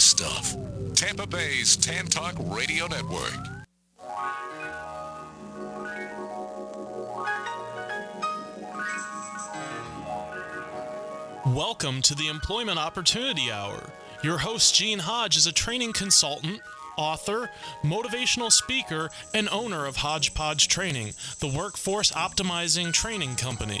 serious 0.00 0.04
stuff. 0.04 0.56
Tampa 0.94 1.26
Bay's 1.26 1.76
Tan 1.76 2.06
Talk 2.06 2.34
Radio 2.38 2.86
Network. 2.86 3.32
Welcome 11.46 12.02
to 12.02 12.14
the 12.14 12.28
Employment 12.28 12.78
Opportunity 12.78 13.50
Hour. 13.50 13.90
Your 14.22 14.38
host, 14.38 14.74
Gene 14.74 14.98
Hodge, 14.98 15.36
is 15.36 15.46
a 15.46 15.52
training 15.52 15.92
consultant, 15.92 16.60
author, 16.98 17.50
motivational 17.82 18.50
speaker, 18.50 19.10
and 19.32 19.48
owner 19.50 19.86
of 19.86 19.96
Hodgepodge 19.96 20.68
Training, 20.68 21.14
the 21.40 21.48
workforce 21.48 22.10
optimizing 22.12 22.92
training 22.92 23.36
company. 23.36 23.80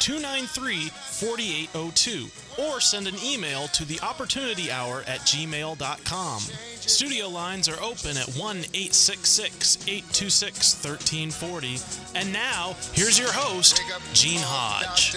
293 0.00 0.88
4802 0.88 2.62
or 2.62 2.80
send 2.80 3.06
an 3.06 3.14
email 3.24 3.68
to 3.68 3.84
the 3.84 4.00
opportunity 4.00 4.72
hour 4.72 5.04
at 5.06 5.20
gmail.com. 5.20 6.40
Studio 6.40 7.28
lines 7.28 7.68
are 7.68 7.80
open 7.80 8.16
at 8.16 8.26
1 8.28 8.56
866 8.74 9.86
826 9.86 10.84
1340. 10.84 11.78
And 12.18 12.32
now, 12.32 12.74
here's 12.94 13.18
your 13.18 13.32
host, 13.32 13.80
Gene 14.14 14.40
Hodge. 14.42 15.12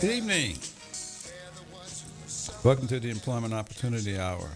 Good 0.00 0.10
evening. 0.10 0.56
Welcome 2.62 2.86
to 2.88 2.98
the 3.00 3.10
Employment 3.10 3.54
Opportunity 3.54 4.18
Hour, 4.18 4.48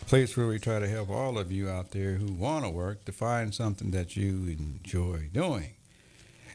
a 0.00 0.04
place 0.04 0.36
where 0.36 0.46
we 0.46 0.58
try 0.58 0.78
to 0.78 0.88
help 0.88 1.10
all 1.10 1.38
of 1.38 1.50
you 1.50 1.68
out 1.68 1.90
there 1.90 2.14
who 2.14 2.32
want 2.32 2.64
to 2.64 2.70
work 2.70 3.04
to 3.06 3.12
find 3.12 3.54
something 3.54 3.90
that 3.90 4.16
you 4.16 4.46
enjoy 4.46 5.28
doing. 5.32 5.70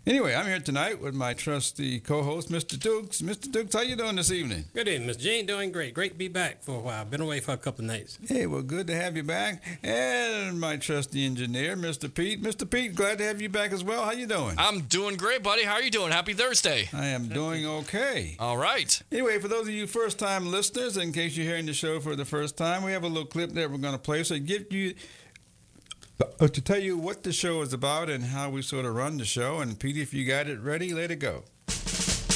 Anyway, 0.06 0.36
I'm 0.36 0.46
here 0.46 0.60
tonight 0.60 1.02
with 1.02 1.14
my 1.14 1.34
trusty 1.34 1.98
co-host, 2.02 2.50
Mr. 2.50 2.78
Dukes. 2.78 3.22
Mr. 3.22 3.50
Dukes, 3.50 3.74
how 3.74 3.80
you 3.80 3.96
doing 3.96 4.18
this 4.18 4.34
evening? 4.34 4.66
Good 4.74 4.90
evening, 4.90 5.08
Miss 5.08 5.16
Gene. 5.16 5.46
Doing 5.46 5.72
great. 5.72 5.94
Great 5.94 6.12
to 6.12 6.18
be 6.18 6.28
back 6.28 6.62
for 6.62 6.76
a 6.76 6.80
while. 6.82 7.06
Been 7.06 7.22
away 7.22 7.40
for 7.40 7.54
a 7.54 7.58
couple 7.58 7.86
of 7.86 7.92
nights. 7.92 8.20
Hey, 8.28 8.46
well, 8.46 8.64
good 8.64 8.86
to 8.88 8.96
have 8.96 9.16
you 9.16 9.24
back. 9.24 9.64
And 9.82 10.60
my 10.60 10.76
trusty 10.76 11.26
engineer, 11.26 11.78
Mr. 11.78 12.14
Pete. 12.14 12.44
Mr. 12.44 12.70
Pete, 12.70 12.96
glad 12.96 13.20
to 13.20 13.24
have 13.24 13.42
you 13.42 13.48
back 13.48 13.72
as 13.72 13.82
well. 13.82 14.04
How 14.04 14.12
you 14.12 14.28
doing? 14.28 14.56
I'm 14.58 14.82
doing 14.82 15.16
great, 15.16 15.42
buddy. 15.42 15.64
How 15.64 15.76
are 15.76 15.82
you 15.82 15.90
doing? 15.90 16.12
Happy 16.12 16.34
Thursday. 16.34 16.90
I 16.92 17.06
am 17.06 17.30
doing 17.30 17.66
okay. 17.66 18.36
All 18.40 18.58
right. 18.58 19.02
Anyway, 19.10 19.40
for 19.40 19.48
those 19.48 19.70
of 19.70 19.74
you 19.74 19.88
first-time 19.88 20.52
listeners, 20.52 20.98
in 20.98 21.14
case 21.14 21.38
you're 21.38 21.48
hearing 21.48 21.66
the 21.66 21.74
show 21.74 22.02
for 22.02 22.18
the 22.18 22.26
first 22.26 22.58
time, 22.58 22.84
we 22.84 22.92
have 22.92 23.06
a 23.06 23.08
little 23.08 23.24
clip 23.24 23.52
that 23.52 23.72
we're 23.72 23.78
going 23.78 23.94
to 23.94 23.98
play. 23.98 24.26
So 24.26 24.38
give 24.38 24.70
you 24.70 24.96
Oh, 26.40 26.48
to 26.48 26.62
tell 26.62 26.80
you 26.80 26.98
what 26.98 27.24
the 27.24 27.34
show 27.34 27.62
is 27.62 27.74
about 27.74 28.10
and 28.10 28.24
how 28.26 28.50
we 28.50 28.62
sort 28.62 28.86
of 28.86 28.96
run 28.96 29.18
the 29.18 29.26
show. 29.26 29.60
And 29.60 29.80
Pete, 29.80 29.98
if 29.98 30.14
you 30.14 30.26
got 30.26 30.48
it 30.48 30.60
ready, 30.60 30.94
let 30.94 31.10
it 31.12 31.18
go. 31.18 31.44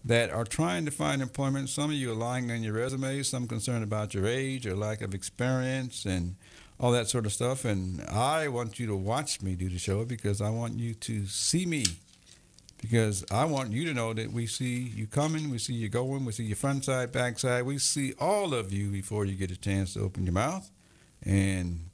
that 0.06 0.30
are 0.30 0.46
trying 0.46 0.86
to 0.86 0.92
find 0.92 1.22
employment, 1.22 1.70
some 1.70 1.90
of 1.90 1.98
you 1.98 2.12
are 2.12 2.16
lying 2.16 2.50
on 2.52 2.64
your 2.64 2.74
resume, 2.74 3.24
some 3.24 3.48
concerned 3.48 3.84
about 3.84 4.14
your 4.14 4.26
age 4.26 4.66
or 4.66 4.76
lack 4.76 5.02
of 5.02 5.14
experience 5.14 6.06
and 6.06 6.36
all 6.80 6.92
that 6.92 7.10
sort 7.10 7.26
of 7.26 7.34
stuff. 7.34 7.66
And 7.66 8.02
I 8.04 8.48
want 8.48 8.80
you 8.80 8.88
to 8.88 8.96
watch 8.96 9.42
me 9.42 9.56
do 9.56 9.68
the 9.68 9.80
show 9.80 10.06
because 10.06 10.42
I 10.42 10.52
want 10.52 10.80
you 10.80 10.94
to 10.94 11.26
see 11.26 11.66
me. 11.66 11.84
Because 12.78 13.26
I 13.32 13.46
want 13.46 13.72
you 13.72 13.86
to 13.86 13.94
know 13.94 14.14
that 14.14 14.32
we 14.32 14.46
see 14.46 14.80
you 14.80 15.08
coming, 15.08 15.50
we 15.50 15.58
see 15.58 15.74
you 15.74 15.90
going, 15.90 16.26
we 16.26 16.32
see 16.32 16.44
your 16.44 16.56
front 16.56 16.86
side, 16.86 17.12
back 17.12 17.40
side. 17.40 17.64
We 17.64 17.80
see 17.80 18.14
all 18.20 18.54
of 18.54 18.72
you 18.72 18.90
before 18.90 19.26
you 19.26 19.36
get 19.36 19.52
a 19.52 19.58
chance 19.58 19.94
to 19.94 20.02
open 20.02 20.26
your 20.26 20.34
mouth. 20.34 20.70
And 21.24 21.90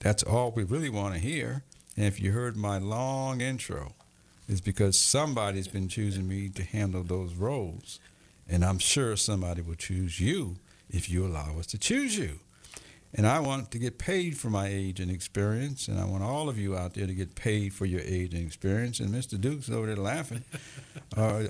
that's 0.00 0.22
all 0.22 0.50
we 0.50 0.64
really 0.64 0.90
want 0.90 1.14
to 1.14 1.20
hear. 1.20 1.64
And 1.96 2.06
if 2.06 2.20
you 2.20 2.32
heard 2.32 2.56
my 2.56 2.78
long 2.78 3.40
intro, 3.40 3.94
it's 4.48 4.60
because 4.60 4.98
somebody's 4.98 5.68
been 5.68 5.88
choosing 5.88 6.28
me 6.28 6.48
to 6.50 6.62
handle 6.62 7.02
those 7.02 7.34
roles. 7.34 7.98
And 8.48 8.64
I'm 8.64 8.78
sure 8.78 9.16
somebody 9.16 9.62
will 9.62 9.74
choose 9.74 10.20
you 10.20 10.56
if 10.90 11.10
you 11.10 11.26
allow 11.26 11.58
us 11.58 11.66
to 11.66 11.78
choose 11.78 12.16
you. 12.16 12.40
And 13.14 13.26
I 13.26 13.40
want 13.40 13.70
to 13.70 13.78
get 13.78 13.98
paid 13.98 14.36
for 14.36 14.50
my 14.50 14.68
age 14.68 15.00
and 15.00 15.10
experience, 15.10 15.88
and 15.88 15.98
I 15.98 16.04
want 16.04 16.22
all 16.22 16.48
of 16.48 16.58
you 16.58 16.76
out 16.76 16.94
there 16.94 17.06
to 17.06 17.14
get 17.14 17.34
paid 17.34 17.72
for 17.72 17.86
your 17.86 18.02
age 18.02 18.34
and 18.34 18.44
experience. 18.44 19.00
And 19.00 19.08
Mr. 19.08 19.40
Duke's 19.40 19.70
over 19.70 19.86
there 19.86 19.96
laughing. 19.96 20.44
Uh, 21.16 21.44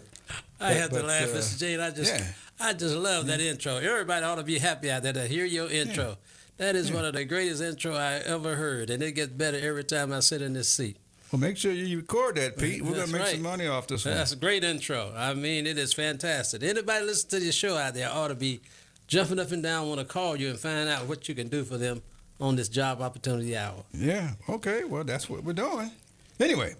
I 0.61 0.69
but- 0.69 0.77
had 0.77 0.91
to 0.91 0.97
but, 0.97 1.05
laugh, 1.07 1.35
uh, 1.35 1.39
Mr. 1.39 1.59
Jane. 1.59 1.81
I 1.81 1.91
just, 1.91 2.15
yeah. 2.15 2.27
I 2.61 2.73
just 2.75 2.95
love 2.95 3.27
that 3.27 3.41
intro. 3.41 3.77
Everybody 3.77 4.25
ought 4.25 4.37
to 4.37 4.45
be 4.45 4.59
happy 4.59 4.91
out 4.91 5.03
there 5.03 5.13
to 5.13 5.27
hear 5.27 5.45
your 5.45 5.69
intro. 5.69 6.17
That 6.59 6.77
is 6.77 6.93
one 6.93 7.05
of 7.05 7.15
the 7.15 7.25
greatest 7.25 7.61
intro 7.61 7.95
I 7.95 8.15
ever 8.15 8.55
heard, 8.55 8.89
and 8.91 9.03
it 9.03 9.13
gets 9.13 9.33
better 9.33 9.59
every 9.59 9.85
time 9.85 10.13
I 10.13 10.21
sit 10.21 10.43
in 10.43 10.53
this 10.53 10.69
seat. 10.69 10.97
Well, 11.33 11.41
make 11.41 11.57
sure 11.57 11.73
you 11.73 11.99
record 11.99 12.37
that, 12.37 12.57
Pete. 12.57 12.83
We're 12.83 12.95
gonna 12.95 13.13
make 13.13 13.21
right. 13.21 13.35
some 13.35 13.43
money 13.43 13.67
off 13.67 13.87
this 13.87 14.05
one. 14.07 14.15
That's 14.15 14.33
a 14.33 14.37
great 14.37 14.65
intro. 14.65 15.13
I 15.15 15.35
mean, 15.35 15.67
it 15.67 15.77
is 15.77 15.93
fantastic. 15.93 16.63
Anybody 16.63 17.05
listen 17.05 17.29
to 17.31 17.41
your 17.41 17.53
show 17.53 17.77
out 17.77 17.95
there 17.95 18.11
ought 18.11 18.29
to 18.29 18.35
be 18.35 18.61
jumping 19.09 19.41
up 19.41 19.51
and 19.51 19.63
down, 19.63 19.89
want 19.89 20.01
to 20.01 20.07
call 20.07 20.37
you 20.37 20.51
and 20.51 20.59
find 20.59 20.89
out 20.89 21.09
what 21.09 21.29
you 21.29 21.35
can 21.35 21.49
do 21.49 21.65
for 21.65 21.77
them 21.77 22.03
on 22.41 22.55
this 22.55 22.69
job 22.69 23.01
opportunity 23.01 23.57
hour. 23.57 23.83
Yeah. 23.93 24.31
Okay. 24.49 24.85
Well, 24.85 25.03
that's 25.03 25.29
what 25.29 25.43
we're 25.43 25.55
doing. 25.55 25.91
Anyway, 26.39 26.77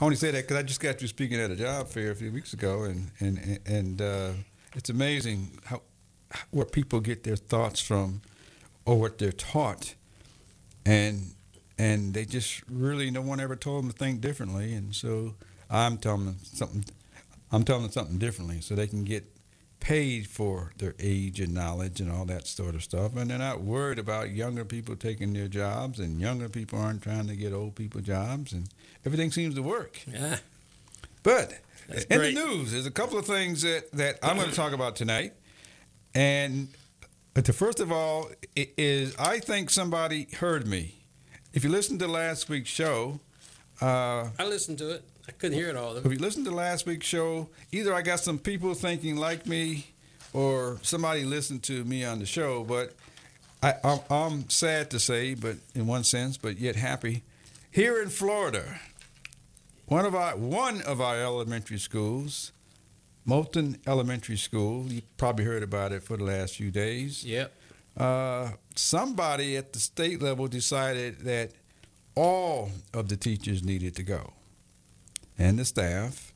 I 0.00 0.04
only 0.04 0.16
say 0.16 0.30
that 0.30 0.44
because 0.44 0.56
I 0.56 0.62
just 0.62 0.80
got 0.80 1.02
you 1.02 1.08
speaking 1.08 1.38
at 1.38 1.50
a 1.50 1.56
job 1.56 1.88
fair 1.88 2.12
a 2.12 2.14
few 2.14 2.32
weeks 2.32 2.54
ago, 2.54 2.84
and 2.84 3.10
and 3.20 3.58
and 3.66 4.00
uh, 4.00 4.30
it's 4.74 4.88
amazing 4.88 5.58
how 5.64 5.82
where 6.50 6.64
people 6.64 7.00
get 7.00 7.24
their 7.24 7.36
thoughts 7.36 7.80
from, 7.80 8.22
or 8.86 8.98
what 8.98 9.18
they're 9.18 9.32
taught, 9.32 9.94
and 10.86 11.34
and 11.76 12.14
they 12.14 12.24
just 12.24 12.62
really 12.70 13.10
no 13.10 13.20
one 13.20 13.38
ever 13.38 13.54
told 13.54 13.84
them 13.84 13.92
to 13.92 13.96
think 13.96 14.22
differently, 14.22 14.72
and 14.72 14.94
so 14.94 15.34
I'm 15.68 15.98
telling 15.98 16.24
them 16.24 16.38
something. 16.42 16.84
I'm 17.54 17.64
telling 17.64 17.82
them 17.82 17.92
something 17.92 18.16
differently, 18.16 18.62
so 18.62 18.74
they 18.74 18.86
can 18.86 19.04
get 19.04 19.26
paid 19.82 20.28
for 20.28 20.70
their 20.78 20.94
age 21.00 21.40
and 21.40 21.52
knowledge 21.52 22.00
and 22.00 22.10
all 22.10 22.24
that 22.24 22.46
sort 22.46 22.76
of 22.76 22.84
stuff. 22.84 23.16
And 23.16 23.28
they're 23.28 23.38
not 23.38 23.62
worried 23.62 23.98
about 23.98 24.30
younger 24.30 24.64
people 24.64 24.94
taking 24.94 25.32
their 25.32 25.48
jobs, 25.48 25.98
and 25.98 26.20
younger 26.20 26.48
people 26.48 26.78
aren't 26.78 27.02
trying 27.02 27.26
to 27.26 27.34
get 27.34 27.52
old 27.52 27.74
people 27.74 28.00
jobs, 28.00 28.52
and 28.52 28.68
everything 29.04 29.32
seems 29.32 29.56
to 29.56 29.62
work. 29.62 30.00
Yeah. 30.06 30.38
But 31.24 31.58
That's 31.88 32.04
in 32.04 32.18
great. 32.18 32.34
the 32.36 32.44
news, 32.46 32.70
there's 32.70 32.86
a 32.86 32.92
couple 32.92 33.18
of 33.18 33.26
things 33.26 33.62
that, 33.62 33.90
that 33.92 34.20
I'm 34.22 34.36
going 34.36 34.48
to 34.48 34.54
talk 34.54 34.72
about 34.72 34.94
tonight. 34.94 35.32
And 36.14 36.68
the 37.34 37.52
first 37.52 37.80
of 37.80 37.90
all 37.90 38.30
is 38.54 39.16
I 39.18 39.40
think 39.40 39.70
somebody 39.70 40.28
heard 40.38 40.66
me. 40.66 41.02
If 41.52 41.64
you 41.64 41.70
listened 41.70 41.98
to 42.00 42.08
last 42.08 42.48
week's 42.48 42.70
show, 42.70 43.18
uh, 43.80 44.30
I 44.38 44.44
listened 44.46 44.78
to 44.78 44.90
it. 44.90 45.04
I 45.28 45.32
couldn't 45.32 45.56
hear 45.56 45.68
it 45.68 45.76
all. 45.76 45.96
if 45.96 46.04
you 46.04 46.18
listened 46.18 46.46
to 46.46 46.50
last 46.50 46.84
week's 46.86 47.06
show, 47.06 47.48
either 47.70 47.94
I 47.94 48.02
got 48.02 48.20
some 48.20 48.38
people 48.38 48.74
thinking 48.74 49.16
like 49.16 49.46
me, 49.46 49.86
or 50.32 50.78
somebody 50.82 51.24
listened 51.24 51.62
to 51.64 51.84
me 51.84 52.04
on 52.04 52.18
the 52.18 52.26
show. 52.26 52.64
But 52.64 52.94
I, 53.62 53.74
I'm, 53.84 54.00
I'm 54.10 54.50
sad 54.50 54.90
to 54.90 54.98
say, 54.98 55.34
but 55.34 55.56
in 55.74 55.86
one 55.86 56.04
sense, 56.04 56.36
but 56.36 56.58
yet 56.58 56.74
happy. 56.74 57.22
Here 57.70 58.02
in 58.02 58.08
Florida, 58.08 58.80
one 59.86 60.04
of 60.04 60.14
our 60.14 60.36
one 60.36 60.82
of 60.82 61.00
our 61.00 61.16
elementary 61.20 61.78
schools, 61.78 62.50
Moulton 63.24 63.78
Elementary 63.86 64.36
School, 64.36 64.86
you 64.90 65.02
probably 65.16 65.44
heard 65.44 65.62
about 65.62 65.92
it 65.92 66.02
for 66.02 66.16
the 66.16 66.24
last 66.24 66.56
few 66.56 66.70
days 66.72 67.24
Yep. 67.24 67.52
uh, 67.96 68.50
somebody 68.74 69.56
at 69.56 69.72
the 69.72 69.78
state 69.78 70.20
level 70.20 70.48
decided 70.48 71.20
that 71.20 71.52
all 72.16 72.70
of 72.92 73.08
the 73.08 73.16
teachers 73.16 73.62
needed 73.62 73.94
to 73.96 74.02
go 74.02 74.32
and 75.38 75.58
the 75.58 75.64
staff 75.64 76.32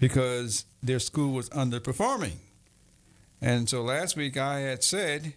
because 0.00 0.66
their 0.82 0.98
school 0.98 1.32
was 1.32 1.48
underperforming. 1.50 2.36
And 3.40 3.68
so 3.68 3.82
last 3.82 4.16
week 4.16 4.36
I 4.36 4.60
had 4.60 4.82
said, 4.82 5.34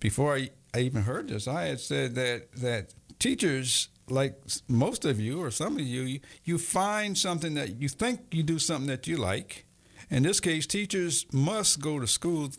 before 0.00 0.36
I, 0.36 0.50
I 0.74 0.80
even 0.80 1.02
heard 1.02 1.28
this, 1.28 1.48
I 1.48 1.64
had 1.64 1.80
said 1.80 2.14
that, 2.14 2.52
that 2.52 2.94
teachers, 3.18 3.88
like 4.08 4.40
most 4.68 5.04
of 5.04 5.20
you 5.20 5.42
or 5.42 5.50
some 5.50 5.76
of 5.76 5.80
you, 5.80 6.02
you, 6.02 6.20
you 6.44 6.58
find 6.58 7.16
something 7.16 7.54
that 7.54 7.80
you 7.80 7.88
think 7.88 8.20
you 8.30 8.42
do 8.42 8.58
something 8.58 8.88
that 8.88 9.06
you 9.06 9.16
like. 9.16 9.66
In 10.10 10.22
this 10.22 10.40
case, 10.40 10.66
teachers 10.66 11.26
must 11.32 11.80
go 11.80 11.98
to 11.98 12.06
school 12.06 12.50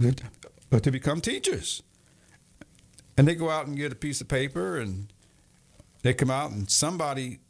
to 0.00 0.90
become 0.90 1.20
teachers. 1.20 1.82
And 3.16 3.26
they 3.26 3.34
go 3.34 3.50
out 3.50 3.66
and 3.66 3.76
get 3.76 3.92
a 3.92 3.96
piece 3.96 4.20
of 4.20 4.28
paper 4.28 4.78
and 4.78 5.12
they 6.02 6.14
come 6.14 6.30
out 6.30 6.52
and 6.52 6.70
somebody 6.70 7.40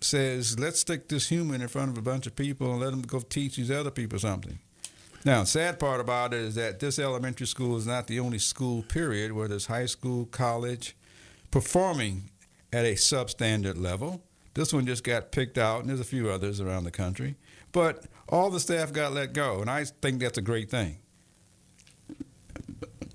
says, 0.00 0.58
let's 0.58 0.80
stick 0.80 1.08
this 1.08 1.28
human 1.28 1.60
in 1.60 1.68
front 1.68 1.90
of 1.90 1.98
a 1.98 2.02
bunch 2.02 2.26
of 2.26 2.36
people 2.36 2.70
and 2.72 2.80
let 2.80 2.90
them 2.90 3.02
go 3.02 3.20
teach 3.20 3.56
these 3.56 3.70
other 3.70 3.90
people 3.90 4.18
something. 4.18 4.58
Now, 5.24 5.44
sad 5.44 5.80
part 5.80 6.00
about 6.00 6.32
it 6.32 6.40
is 6.40 6.54
that 6.54 6.78
this 6.78 6.98
elementary 6.98 7.46
school 7.46 7.76
is 7.76 7.86
not 7.86 8.06
the 8.06 8.20
only 8.20 8.38
school, 8.38 8.82
period, 8.82 9.32
where 9.32 9.48
there's 9.48 9.66
high 9.66 9.86
school, 9.86 10.26
college, 10.26 10.96
performing 11.50 12.30
at 12.72 12.84
a 12.84 12.94
substandard 12.94 13.80
level. 13.80 14.22
This 14.54 14.72
one 14.72 14.86
just 14.86 15.04
got 15.04 15.32
picked 15.32 15.58
out, 15.58 15.80
and 15.80 15.88
there's 15.88 16.00
a 16.00 16.04
few 16.04 16.30
others 16.30 16.60
around 16.60 16.84
the 16.84 16.90
country. 16.90 17.36
But 17.72 18.06
all 18.28 18.50
the 18.50 18.60
staff 18.60 18.92
got 18.92 19.12
let 19.12 19.32
go, 19.32 19.60
and 19.60 19.70
I 19.70 19.84
think 19.84 20.20
that's 20.20 20.38
a 20.38 20.42
great 20.42 20.70
thing. 20.70 20.98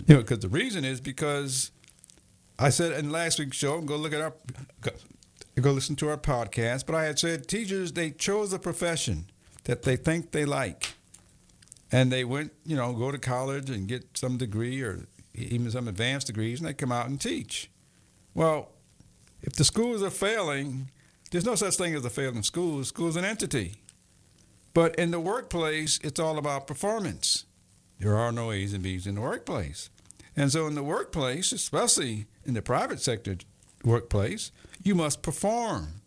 You 0.06 0.16
know, 0.16 0.22
because 0.22 0.40
the 0.40 0.50
reason 0.50 0.84
is 0.84 1.00
because 1.00 1.72
I 2.60 2.70
said 2.70 2.92
in 2.92 3.10
last 3.10 3.40
week's 3.40 3.58
show, 3.58 3.80
go 3.82 3.96
look 3.96 4.14
at 4.14 4.22
our, 4.22 4.34
go, 5.56 5.62
go 5.62 5.72
listen 5.72 5.96
to 5.98 6.10
our 6.10 6.18
podcast. 6.18 6.86
But 6.86 6.96
I 6.96 7.06
had 7.06 7.20
said 7.20 7.48
teachers 7.48 7.94
they 7.94 8.12
chose 8.12 8.54
a 8.54 8.60
profession 8.60 9.30
that 9.66 9.84
they 9.84 9.96
think 9.96 10.32
they 10.32 10.46
like, 10.46 10.94
and 11.92 12.12
they 12.12 12.24
went, 12.24 12.52
you 12.66 12.76
know, 12.76 12.94
go 12.94 13.12
to 13.12 13.18
college 13.18 13.70
and 13.70 13.88
get 13.88 14.18
some 14.18 14.38
degree 14.38 14.82
or 14.82 15.08
even 15.36 15.72
some 15.72 15.88
advanced 15.88 16.28
degrees, 16.28 16.60
and 16.60 16.68
they 16.68 16.74
come 16.74 16.92
out 16.92 17.08
and 17.08 17.20
teach. 17.20 17.70
Well, 18.34 18.70
if 19.42 19.54
the 19.54 19.64
schools 19.64 20.04
are 20.04 20.10
failing, 20.10 20.92
there's 21.32 21.46
no 21.46 21.56
such 21.56 21.76
thing 21.76 21.96
as 21.96 22.06
a 22.06 22.10
failing 22.10 22.44
school. 22.44 22.80
The 22.80 22.86
school's 22.86 23.16
an 23.16 23.26
entity. 23.26 23.82
But 24.74 24.96
in 24.96 25.12
the 25.12 25.20
workplace, 25.20 26.00
it's 26.04 26.20
all 26.20 26.38
about 26.38 26.68
performance. 26.68 27.46
There 28.00 28.16
are 28.16 28.32
no 28.32 28.52
A's 28.52 28.74
and 28.74 28.84
B's 28.84 29.06
in 29.06 29.16
the 29.16 29.22
workplace. 29.22 29.90
And 30.36 30.52
so 30.52 30.66
in 30.68 30.76
the 30.76 30.84
workplace, 30.84 31.52
especially 31.52 32.26
in 32.44 32.54
the 32.56 32.62
private 32.62 33.00
sector 33.00 33.38
workplace, 33.84 34.52
you 34.84 34.96
must 34.96 35.22
perform. 35.22 36.02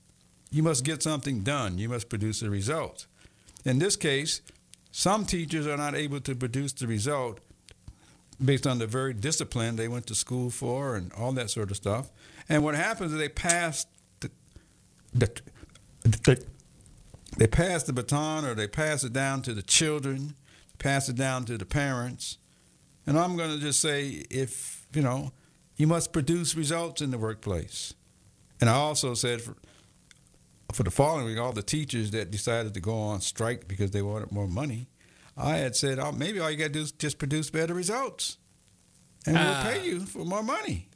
You 0.51 0.63
must 0.63 0.85
get 0.85 1.03
something 1.03 1.43
done. 1.43 1.79
You 1.79 1.89
must 1.89 2.09
produce 2.09 2.43
a 2.43 2.51
result. 2.51 3.07
In 3.65 3.79
this 3.79 3.97
case, 3.97 4.43
some 4.91 5.27
teachers 5.27 5.67
are 5.67 5.77
not 5.77 5.95
able 5.95 6.21
to 6.21 6.35
produce 6.35 6.73
the 6.73 6.87
result 6.87 7.41
based 8.43 8.67
on 8.67 8.79
the 8.79 8.87
very 8.87 9.15
discipline 9.15 9.77
they 9.77 9.89
went 9.89 10.07
to 10.07 10.15
school 10.15 10.51
for 10.51 10.95
and 10.95 11.13
all 11.15 11.33
that 11.33 11.51
sort 11.51 11.71
of 11.71 11.77
stuff. 11.77 12.11
And 12.49 12.63
what 12.63 12.75
happens 12.75 13.13
is 13.13 13.19
they 13.19 13.29
pass 13.29 13.87
the, 14.21 14.31
the, 15.13 15.31
the 16.03 16.45
they 17.37 17.47
pass 17.47 17.83
the 17.83 17.93
baton 17.93 18.45
or 18.45 18.55
they 18.55 18.69
pass 18.69 19.05
it 19.05 19.13
down 19.13 19.43
to 19.43 19.53
the 19.53 19.63
children, 19.63 20.35
pass 20.79 21.09
it 21.09 21.17
down 21.17 21.45
to 21.47 21.59
the 21.59 21.67
parents. 21.67 22.39
And 23.07 23.19
I'm 23.19 23.37
going 23.37 23.51
to 23.51 23.59
just 23.59 23.81
say 23.81 24.25
if, 24.31 24.87
you 24.95 25.03
know, 25.03 25.33
you 25.77 25.87
must 25.87 26.13
produce 26.13 26.55
results 26.55 27.01
in 27.03 27.11
the 27.11 27.19
workplace. 27.19 27.95
And 28.61 28.71
I 28.71 28.75
also 28.75 29.15
said 29.15 29.41
for, 29.43 29.57
for 30.73 30.83
the 30.83 30.91
following 30.91 31.27
week, 31.27 31.39
all 31.39 31.53
the 31.53 31.63
teachers 31.63 32.11
that 32.13 32.31
decided 32.31 32.75
to 32.75 32.81
go 32.81 32.95
on 32.99 33.21
strike 33.21 33.69
because 33.69 33.91
they 33.91 34.03
wanted 34.03 34.33
more 34.33 34.49
money, 34.49 34.89
I 35.37 35.57
had 35.59 35.77
said, 35.77 35.99
oh, 35.99 36.13
maybe 36.13 36.41
all 36.41 36.51
you 36.51 36.57
got 36.57 36.69
to 36.69 36.73
do 36.73 36.81
is 36.81 36.93
just 36.93 37.19
produce 37.19 37.51
better 37.51 37.75
results. 37.75 38.39
And 39.27 39.37
Ah. 39.37 39.63
we'll 39.65 39.73
pay 39.75 39.87
you 39.87 40.01
for 40.07 40.25
more 40.25 40.43
money. 40.43 40.89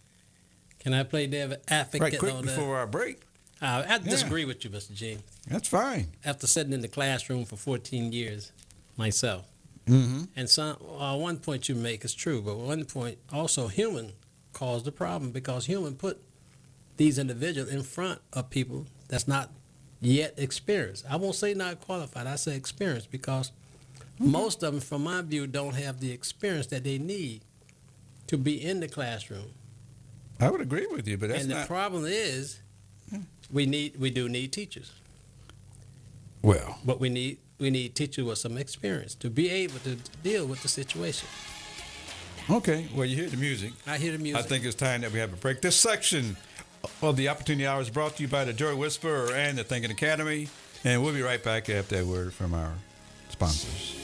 Can 0.79 0.95
I 0.95 1.03
play 1.03 1.27
devil 1.27 1.59
advocate 1.69 2.01
Right, 2.01 2.19
quick 2.19 2.33
on 2.33 2.47
that? 2.47 2.57
before 2.57 2.79
our 2.79 2.87
break. 2.87 3.23
Uh, 3.61 3.85
I 3.87 3.99
disagree 3.99 4.47
with 4.47 4.65
you, 4.65 4.71
Mr. 4.71 4.95
G. 4.95 5.19
That's 5.47 5.69
fine. 5.69 6.07
After 6.25 6.47
sitting 6.47 6.73
in 6.73 6.81
the 6.81 6.89
classroom 6.89 7.45
for 7.45 7.57
14 7.57 8.13
years 8.13 8.53
myself, 8.97 9.45
Mm-hmm. 9.87 10.25
and 10.37 10.49
some 10.49 10.77
uh, 10.99 11.17
one 11.17 11.39
point 11.39 11.69
you 11.69 11.75
make 11.75 12.05
is 12.05 12.15
true, 12.15 12.41
but 12.41 12.57
one 12.57 12.85
point 12.85 13.19
also 13.33 13.67
human 13.67 14.13
caused 14.61 14.85
the 14.85 14.93
problem 14.93 15.31
because 15.31 15.65
human 15.65 15.95
put 15.95 16.21
these 16.99 17.19
individuals 17.19 17.71
in 17.71 17.83
front 17.83 18.21
of 18.35 18.51
people 18.51 18.85
that's 19.09 19.27
not 19.27 19.51
yet 20.03 20.35
experienced. 20.37 21.07
I 21.09 21.17
won't 21.17 21.35
say 21.35 21.55
not 21.55 21.81
qualified. 21.81 22.27
I 22.27 22.37
say 22.37 22.57
experienced 22.57 23.11
because 23.11 23.53
mm-hmm. 24.21 24.31
most 24.31 24.63
of 24.63 24.75
them, 24.75 24.83
from 24.83 25.05
my 25.05 25.23
view, 25.23 25.47
don't 25.47 25.77
have 25.77 26.01
the 26.01 26.13
experience 26.13 26.67
that 26.67 26.85
they 26.85 26.99
need 26.99 27.41
to 28.27 28.37
be 28.37 28.63
in 28.63 28.81
the 28.81 28.89
classroom. 28.89 29.53
I 30.39 30.51
would 30.51 30.61
agree 30.61 30.87
with 30.91 31.09
you, 31.09 31.17
but 31.17 31.31
that's 31.31 31.43
and 31.43 31.51
the 31.51 31.55
not 31.55 31.67
problem 31.67 32.05
is, 32.05 32.61
hmm. 33.09 33.23
we 33.51 33.65
need 33.65 33.99
we 33.99 34.11
do 34.11 34.29
need 34.29 34.53
teachers, 34.53 34.93
well. 36.43 36.79
but 36.85 37.01
we 37.01 37.09
need 37.09 37.39
we 37.59 37.71
need 37.71 37.95
teachers 37.95 38.25
with 38.25 38.39
some 38.39 38.59
experience 38.59 39.15
to 39.17 39.31
be 39.31 39.51
able 39.51 39.79
to 39.81 39.97
deal 40.23 40.47
with 40.47 40.63
the 40.63 40.69
situation. 40.69 41.29
Okay, 42.51 42.89
well, 42.97 43.07
you 43.07 43.15
hear 43.15 43.29
the 43.29 43.37
music. 43.37 43.73
I 43.87 43.97
hear 43.97 44.11
the 44.11 44.19
music. 44.19 44.45
I 44.45 44.49
think 44.49 44.65
it's 44.65 44.75
time 44.75 45.03
that 45.03 45.13
we 45.13 45.21
have 45.21 45.33
a 45.33 45.37
break. 45.37 45.61
This 45.61 45.77
section 45.77 46.37
of 47.01 47.15
the 47.15 47.29
Opportunity 47.29 47.65
Hour 47.65 47.81
is 47.81 47.91
brought 47.91 48.17
to 48.17 48.23
you 48.23 48.29
by 48.29 48.45
the 48.45 48.53
Joy 48.53 48.75
Whisperer 48.75 49.33
and 49.33 49.57
the 49.57 49.63
Thinking 49.63 49.93
Academy. 49.93 50.49
And 50.83 51.01
we'll 51.01 51.15
be 51.15 51.23
right 51.23 51.43
back 51.43 51.71
after 51.71 51.99
that 51.99 52.07
word 52.07 52.35
from 52.35 52.55
our 52.55 52.73
sponsors. 53.29 53.95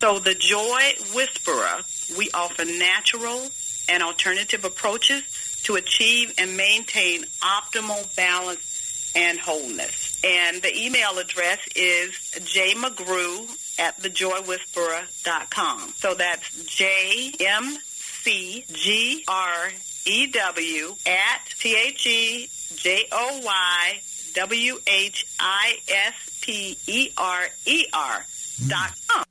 So, 0.00 0.18
the 0.18 0.34
Joy 0.38 0.92
Whisperer, 1.14 2.16
we 2.16 2.30
offer 2.32 2.64
natural 2.64 3.48
and 3.90 4.02
alternative 4.02 4.64
approaches 4.64 5.60
to 5.64 5.74
achieve 5.74 6.32
and 6.38 6.56
maintain 6.56 7.24
optimal 7.42 8.16
balance 8.16 9.12
and 9.14 9.38
wholeness. 9.38 10.22
And 10.24 10.62
the 10.62 10.74
email 10.74 11.18
address 11.18 11.58
is 11.76 12.12
jmcgrew 12.46 13.67
at 13.78 13.96
thejoywhisperer.com. 13.98 15.80
So 15.96 16.14
that's 16.14 16.64
J 16.64 17.32
M 17.40 17.64
C 17.64 18.64
G 18.72 19.24
R 19.28 19.70
E 20.06 20.26
W 20.30 20.94
at 21.06 21.40
T 21.58 21.76
H 21.76 22.06
E 22.06 22.48
J 22.76 23.06
O 23.12 23.40
Y 23.44 24.00
W 24.34 24.78
H 24.86 25.26
I 25.40 25.78
S 25.88 26.40
P 26.42 26.76
E 26.86 27.10
R 27.16 27.46
E 27.66 27.86
R 27.92 28.24
dot 28.68 28.90
com. 29.08 29.24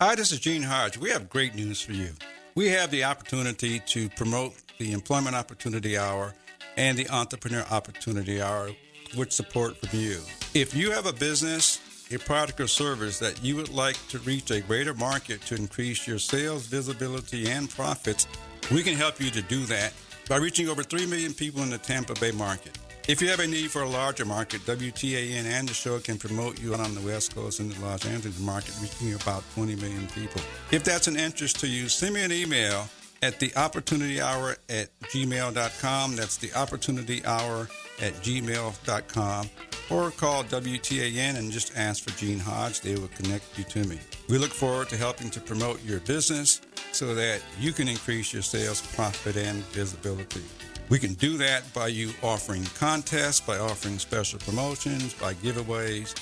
Hi, 0.00 0.14
this 0.16 0.32
is 0.32 0.40
Gene 0.40 0.62
Hodge. 0.62 0.98
We 0.98 1.10
have 1.10 1.28
great 1.30 1.54
news 1.54 1.80
for 1.80 1.92
you. 1.92 2.10
We 2.54 2.68
have 2.70 2.90
the 2.90 3.04
opportunity 3.04 3.80
to 3.86 4.08
promote 4.10 4.54
the 4.78 4.92
Employment 4.92 5.36
Opportunity 5.36 5.96
Hour 5.96 6.34
and 6.76 6.98
the 6.98 7.08
Entrepreneur 7.08 7.64
Opportunity 7.70 8.42
Hour 8.42 8.70
with 9.16 9.32
support 9.32 9.76
from 9.76 9.98
you. 9.98 10.20
If 10.54 10.74
you 10.74 10.90
have 10.90 11.06
a 11.06 11.12
business, 11.12 11.78
a 12.14 12.18
product 12.18 12.60
or 12.60 12.66
service 12.66 13.18
that 13.18 13.42
you 13.42 13.56
would 13.56 13.68
like 13.68 13.96
to 14.08 14.18
reach 14.20 14.50
a 14.50 14.60
greater 14.60 14.94
market 14.94 15.40
to 15.42 15.54
increase 15.54 16.06
your 16.06 16.18
sales, 16.18 16.66
visibility, 16.66 17.50
and 17.50 17.70
profits, 17.70 18.26
we 18.70 18.82
can 18.82 18.94
help 18.94 19.20
you 19.20 19.30
to 19.30 19.42
do 19.42 19.64
that 19.66 19.92
by 20.28 20.36
reaching 20.36 20.68
over 20.68 20.82
3 20.82 21.06
million 21.06 21.32
people 21.34 21.62
in 21.62 21.70
the 21.70 21.78
Tampa 21.78 22.14
Bay 22.14 22.30
market. 22.30 22.78
If 23.08 23.20
you 23.20 23.28
have 23.28 23.40
a 23.40 23.46
need 23.46 23.70
for 23.70 23.82
a 23.82 23.88
larger 23.88 24.24
market, 24.24 24.60
WTAN 24.60 25.44
and 25.44 25.68
the 25.68 25.74
show 25.74 25.98
can 25.98 26.18
promote 26.18 26.60
you 26.60 26.74
on 26.74 26.94
the 26.94 27.00
West 27.00 27.34
Coast 27.34 27.58
and 27.58 27.72
the 27.72 27.84
Los 27.84 28.06
Angeles 28.06 28.38
market, 28.38 28.74
reaching 28.80 29.14
about 29.14 29.42
20 29.54 29.74
million 29.76 30.06
people. 30.08 30.40
If 30.70 30.84
that's 30.84 31.08
an 31.08 31.16
interest 31.16 31.58
to 31.60 31.66
you, 31.66 31.88
send 31.88 32.14
me 32.14 32.22
an 32.22 32.30
email 32.30 32.88
at 33.20 33.40
the 33.40 33.54
opportunity 33.56 34.20
hour 34.20 34.56
at 34.68 34.88
gmail.com. 35.02 36.16
That's 36.16 36.36
the 36.36 36.52
opportunity 36.54 37.24
hour 37.24 37.68
at 38.00 38.12
gmail.com. 38.14 39.50
Or 39.90 40.10
call 40.10 40.44
WTAN 40.44 41.36
and 41.36 41.50
just 41.50 41.76
ask 41.76 42.02
for 42.02 42.16
Gene 42.18 42.38
Hodge. 42.38 42.80
They 42.80 42.94
will 42.94 43.08
connect 43.08 43.58
you 43.58 43.64
to 43.64 43.84
me. 43.84 43.98
We 44.28 44.38
look 44.38 44.52
forward 44.52 44.88
to 44.90 44.96
helping 44.96 45.30
to 45.30 45.40
promote 45.40 45.84
your 45.84 46.00
business 46.00 46.60
so 46.92 47.14
that 47.14 47.42
you 47.58 47.72
can 47.72 47.88
increase 47.88 48.32
your 48.32 48.42
sales, 48.42 48.80
profit, 48.94 49.36
and 49.36 49.62
visibility. 49.66 50.42
We 50.88 50.98
can 50.98 51.14
do 51.14 51.36
that 51.38 51.72
by 51.72 51.88
you 51.88 52.12
offering 52.22 52.64
contests, 52.74 53.40
by 53.40 53.58
offering 53.58 53.98
special 53.98 54.38
promotions, 54.40 55.14
by 55.14 55.34
giveaways. 55.34 56.14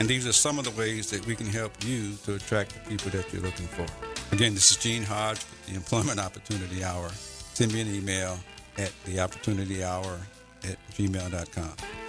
And 0.00 0.08
these 0.08 0.26
are 0.26 0.32
some 0.32 0.58
of 0.58 0.64
the 0.64 0.70
ways 0.72 1.10
that 1.10 1.24
we 1.26 1.34
can 1.34 1.46
help 1.46 1.72
you 1.84 2.14
to 2.24 2.34
attract 2.34 2.74
the 2.74 2.90
people 2.90 3.10
that 3.10 3.32
you're 3.32 3.42
looking 3.42 3.66
for. 3.66 3.86
Again, 4.34 4.54
this 4.54 4.70
is 4.70 4.76
Gene 4.76 5.02
Hodge 5.02 5.38
with 5.38 5.66
the 5.66 5.74
Employment 5.74 6.18
Opportunity 6.18 6.82
Hour. 6.82 7.10
Send 7.10 7.72
me 7.72 7.80
an 7.82 7.94
email 7.94 8.38
at 8.78 8.92
theopportunityhour 9.04 10.18
at 10.64 10.76
gmail.com. 10.94 12.01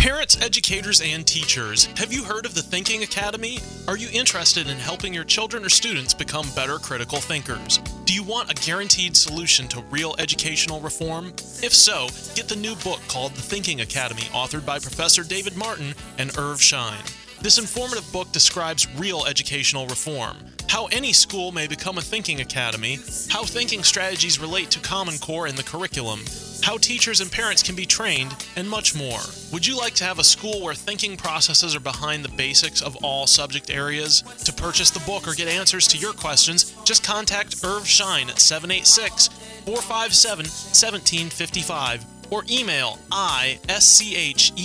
Parents, 0.00 0.40
educators, 0.40 1.02
and 1.02 1.26
teachers, 1.26 1.84
have 1.98 2.10
you 2.10 2.24
heard 2.24 2.46
of 2.46 2.54
the 2.54 2.62
Thinking 2.62 3.02
Academy? 3.02 3.58
Are 3.86 3.98
you 3.98 4.08
interested 4.14 4.66
in 4.66 4.78
helping 4.78 5.12
your 5.12 5.24
children 5.24 5.62
or 5.62 5.68
students 5.68 6.14
become 6.14 6.46
better 6.56 6.78
critical 6.78 7.18
thinkers? 7.18 7.76
Do 8.06 8.14
you 8.14 8.22
want 8.22 8.50
a 8.50 8.54
guaranteed 8.54 9.14
solution 9.14 9.68
to 9.68 9.82
real 9.90 10.14
educational 10.18 10.80
reform? 10.80 11.34
If 11.62 11.74
so, 11.74 12.08
get 12.34 12.48
the 12.48 12.56
new 12.56 12.76
book 12.76 13.00
called 13.08 13.34
The 13.34 13.42
Thinking 13.42 13.82
Academy, 13.82 14.22
authored 14.32 14.64
by 14.64 14.78
Professor 14.78 15.22
David 15.22 15.54
Martin 15.54 15.92
and 16.16 16.30
Irv 16.38 16.62
Schein. 16.62 17.02
This 17.42 17.58
informative 17.58 18.10
book 18.10 18.32
describes 18.32 18.88
real 18.96 19.26
educational 19.26 19.86
reform, 19.86 20.38
how 20.68 20.86
any 20.86 21.12
school 21.12 21.52
may 21.52 21.66
become 21.66 21.98
a 21.98 22.02
thinking 22.02 22.40
academy, 22.40 23.00
how 23.28 23.44
thinking 23.44 23.82
strategies 23.82 24.40
relate 24.40 24.70
to 24.70 24.80
Common 24.80 25.18
Core 25.18 25.46
in 25.46 25.56
the 25.56 25.62
curriculum, 25.62 26.20
how 26.62 26.76
teachers 26.78 27.20
and 27.20 27.30
parents 27.30 27.62
can 27.62 27.74
be 27.74 27.86
trained, 27.86 28.34
and 28.56 28.68
much 28.68 28.94
more. 28.94 29.20
Would 29.52 29.66
you 29.66 29.76
like 29.76 29.94
to 29.94 30.04
have 30.04 30.18
a 30.18 30.24
school 30.24 30.62
where 30.62 30.74
thinking 30.74 31.16
processes 31.16 31.74
are 31.74 31.80
behind 31.80 32.24
the 32.24 32.36
basics 32.36 32.82
of 32.82 32.96
all 33.02 33.26
subject 33.26 33.70
areas? 33.70 34.22
To 34.44 34.52
purchase 34.52 34.90
the 34.90 35.00
book 35.00 35.26
or 35.26 35.34
get 35.34 35.48
answers 35.48 35.86
to 35.88 35.98
your 35.98 36.12
questions, 36.12 36.76
just 36.84 37.04
contact 37.04 37.64
Irv 37.64 37.86
Schein 37.86 38.30
at 38.30 38.38
786 38.38 39.28
457 39.66 40.46
1755 40.46 42.04
or 42.30 42.44
email 42.50 42.98
ISCHEIN 43.10 44.56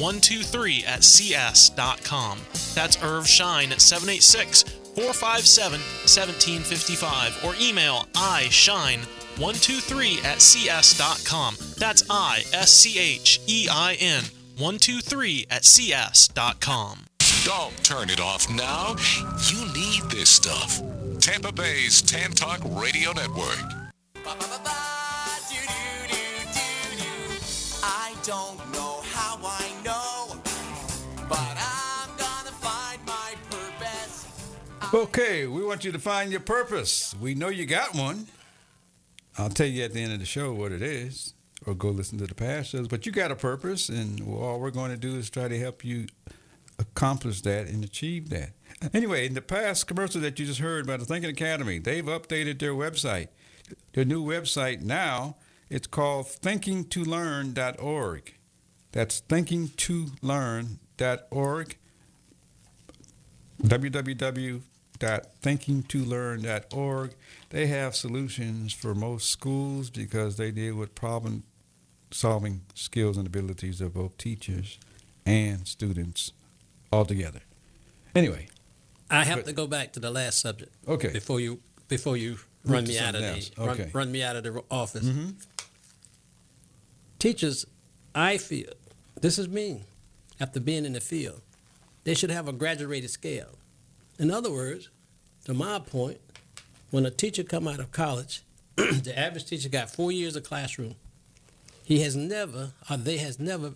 123 0.00 0.84
at 0.86 1.04
cs.com. 1.04 2.40
That's 2.74 3.02
Irv 3.02 3.28
Schein 3.28 3.72
at 3.72 3.80
786 3.80 4.83
457 4.94 5.80
1755 5.80 7.44
or 7.44 7.54
email 7.60 8.06
ischein 8.14 9.00
123 9.38 10.20
at 10.24 10.40
cs.com. 10.40 11.56
That's 11.76 12.02
I 12.08 12.44
S 12.52 12.72
C 12.72 12.98
H 12.98 13.40
E 13.46 13.68
I 13.70 13.96
N 14.00 14.24
123 14.56 15.46
at 15.50 15.64
cs.com. 15.64 17.06
Don't 17.44 17.84
turn 17.84 18.08
it 18.10 18.20
off 18.20 18.48
now. 18.48 18.96
You 19.50 19.66
need 19.74 20.10
this 20.10 20.30
stuff. 20.30 20.80
Tampa 21.20 21.52
Bay's 21.52 22.00
Tan 22.00 22.30
Talk 22.30 22.60
Radio 22.64 23.12
Network. 23.12 23.58
I 24.26 24.93
Okay, 34.94 35.46
we 35.48 35.64
want 35.64 35.84
you 35.84 35.90
to 35.90 35.98
find 35.98 36.30
your 36.30 36.38
purpose. 36.38 37.16
We 37.20 37.34
know 37.34 37.48
you 37.48 37.66
got 37.66 37.96
one. 37.96 38.28
I'll 39.36 39.50
tell 39.50 39.66
you 39.66 39.82
at 39.82 39.92
the 39.92 40.00
end 40.00 40.12
of 40.12 40.20
the 40.20 40.24
show 40.24 40.52
what 40.52 40.70
it 40.70 40.82
is, 40.82 41.34
or 41.66 41.74
go 41.74 41.88
listen 41.88 42.16
to 42.18 42.28
the 42.28 42.34
past 42.36 42.70
shows. 42.70 42.86
But 42.86 43.04
you 43.04 43.10
got 43.10 43.32
a 43.32 43.34
purpose, 43.34 43.88
and 43.88 44.22
all 44.22 44.60
we're 44.60 44.70
going 44.70 44.92
to 44.92 44.96
do 44.96 45.16
is 45.16 45.28
try 45.28 45.48
to 45.48 45.58
help 45.58 45.84
you 45.84 46.06
accomplish 46.78 47.40
that 47.40 47.66
and 47.66 47.82
achieve 47.82 48.30
that. 48.30 48.50
Anyway, 48.94 49.26
in 49.26 49.34
the 49.34 49.42
past 49.42 49.88
commercial 49.88 50.20
that 50.20 50.38
you 50.38 50.46
just 50.46 50.60
heard 50.60 50.86
by 50.86 50.96
the 50.96 51.04
Thinking 51.04 51.30
Academy, 51.30 51.80
they've 51.80 52.04
updated 52.04 52.60
their 52.60 52.74
website. 52.74 53.26
Their 53.94 54.04
new 54.04 54.24
website 54.24 54.80
now, 54.80 55.38
it's 55.68 55.88
called 55.88 56.26
thinkingtolearn.org. 56.26 58.34
That's 58.92 59.22
thinkingtolearn.org. 59.22 61.78
www.thinkingtolearn.org. 65.04 67.14
They 67.50 67.66
have 67.66 67.94
solutions 67.94 68.72
for 68.72 68.94
most 68.94 69.30
schools 69.30 69.90
because 69.90 70.36
they 70.36 70.50
deal 70.50 70.74
with 70.76 70.94
problem 70.94 71.44
solving 72.10 72.62
skills 72.74 73.16
and 73.16 73.26
abilities 73.26 73.80
of 73.80 73.94
both 73.94 74.16
teachers 74.18 74.78
and 75.26 75.66
students 75.66 76.32
altogether. 76.92 77.40
Anyway, 78.14 78.48
I 79.10 79.24
have 79.24 79.38
But- 79.38 79.46
to 79.46 79.52
go 79.52 79.66
back 79.66 79.92
to 79.94 80.00
the 80.00 80.10
last 80.10 80.38
subject. 80.40 80.72
Okay. 80.86 81.12
Before 81.12 81.40
you 81.40 81.60
before 81.88 82.16
you 82.16 82.38
run 82.64 82.84
me 82.84 82.98
out 82.98 83.14
of 83.14 83.20
something 83.20 83.52
the 83.56 83.62
else. 83.70 83.78
run, 83.78 83.90
run 83.92 84.12
me 84.12 84.22
out 84.22 84.36
of 84.36 84.42
the 84.44 84.62
office. 84.70 85.04
Mhm. 85.04 85.34
Teachers, 87.18 87.66
I 88.14 88.38
feel 88.38 88.72
this 89.20 89.38
is 89.38 89.48
me. 89.48 89.82
After 90.40 90.60
being 90.60 90.84
in 90.84 90.94
the 90.94 91.00
field, 91.00 91.42
they 92.04 92.14
should 92.14 92.30
have 92.30 92.48
a 92.48 92.52
graduated 92.52 93.10
scale. 93.10 93.58
In 94.18 94.30
other 94.30 94.50
words, 94.50 94.88
to 95.44 95.54
my 95.54 95.78
point, 95.78 96.18
when 96.90 97.04
a 97.06 97.10
teacher 97.10 97.42
come 97.42 97.66
out 97.68 97.80
of 97.80 97.90
college, 97.92 98.42
the 98.76 99.12
average 99.16 99.46
teacher 99.46 99.68
got 99.68 99.90
four 99.90 100.10
years 100.12 100.36
of 100.36 100.44
classroom. 100.44 100.94
He 101.84 102.00
has 102.00 102.16
never, 102.16 102.72
or 102.90 102.96
they 102.96 103.18
has 103.18 103.38
never, 103.38 103.72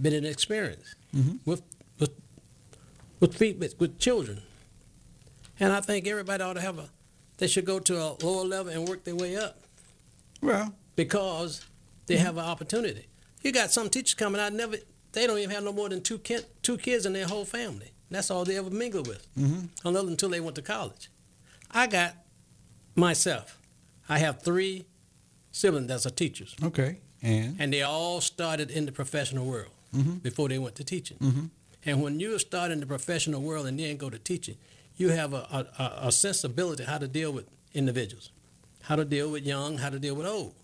been 0.00 0.12
in 0.12 0.24
experience 0.24 0.96
Mhm. 1.14 1.38
with 1.44 1.62
with 2.00 2.10
with, 3.20 3.38
with 3.40 3.78
with 3.78 3.98
children. 3.98 4.42
And 5.60 5.72
I 5.72 5.80
think 5.80 6.06
everybody 6.08 6.42
ought 6.42 6.54
to 6.54 6.60
have 6.60 6.78
a 6.80 6.88
they 7.38 7.46
should 7.46 7.64
go 7.64 7.78
to 7.78 8.00
a 8.02 8.16
lower 8.24 8.44
level 8.44 8.72
and 8.72 8.88
work 8.88 9.04
their 9.04 9.14
way 9.14 9.36
up 9.36 9.60
Well, 10.40 10.74
because 10.96 11.64
they 12.06 12.16
have 12.16 12.36
an 12.38 12.44
opportunity. 12.44 13.06
You 13.42 13.52
got 13.52 13.70
some 13.70 13.88
teachers 13.88 14.14
coming 14.14 14.40
out 14.40 14.52
never 14.52 14.78
they 15.12 15.26
don't 15.28 15.38
even 15.38 15.50
have 15.50 15.62
no 15.62 15.72
more 15.72 15.88
than 15.88 16.00
two 16.02 16.18
kid, 16.18 16.44
two 16.62 16.76
kids 16.76 17.06
in 17.06 17.12
their 17.12 17.26
whole 17.28 17.44
family. 17.44 17.92
That's 18.10 18.30
all 18.30 18.44
they 18.44 18.56
ever 18.56 18.70
mingled 18.70 19.06
with, 19.08 19.26
Mhm. 19.36 19.68
unless 19.84 20.04
until 20.04 20.28
they 20.28 20.40
went 20.40 20.56
to 20.56 20.62
college. 20.62 21.08
I 21.70 21.86
got 21.86 22.14
myself. 22.94 23.58
I 24.08 24.18
have 24.18 24.42
three 24.42 24.84
siblings 25.52 25.88
that 25.88 26.04
are 26.06 26.10
teachers, 26.10 26.54
okay. 26.62 26.98
And 27.22 27.56
and 27.58 27.72
they 27.72 27.82
all 27.82 28.20
started 28.20 28.70
in 28.70 28.86
the 28.86 28.92
professional 28.92 29.46
world 29.46 29.72
Mhm. 29.94 30.22
before 30.22 30.48
they 30.48 30.58
went 30.58 30.76
to 30.76 30.84
teaching. 30.84 31.16
Mhm. 31.18 31.50
And 31.86 32.02
when 32.02 32.20
you 32.20 32.38
start 32.38 32.70
in 32.70 32.80
the 32.80 32.86
professional 32.86 33.40
world 33.42 33.66
and 33.66 33.78
then 33.78 33.96
go 33.96 34.10
to 34.10 34.18
teaching, 34.18 34.56
you 34.96 35.10
have 35.10 35.32
a, 35.34 35.42
a, 35.50 35.82
a- 35.82 36.08
a 36.08 36.12
sensibility 36.12 36.84
how 36.84 36.98
to 36.98 37.08
deal 37.08 37.32
with 37.32 37.46
individuals, 37.72 38.30
how 38.82 38.96
to 38.96 39.04
deal 39.04 39.30
with 39.30 39.44
young, 39.44 39.78
how 39.78 39.90
to 39.90 39.98
deal 39.98 40.14
with 40.14 40.26
old. 40.26 40.54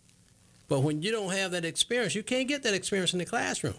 But 0.68 0.80
when 0.80 1.02
you 1.02 1.11
don't 1.11 1.32
have 1.32 1.50
that 1.52 1.64
experience, 1.64 2.14
you 2.14 2.23
can't 2.23 2.47
get 2.47 2.62
that 2.62 2.75
experience 2.75 3.12
in 3.12 3.18
the 3.18 3.25
classroom. 3.25 3.75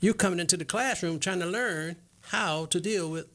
You're 0.00 0.14
coming 0.14 0.38
into 0.38 0.56
the 0.56 0.64
classroom 0.64 1.18
trying 1.18 1.40
to 1.40 1.46
learn 1.46 1.96
how 2.28 2.66
to 2.66 2.80
deal 2.80 3.10
with 3.10 3.26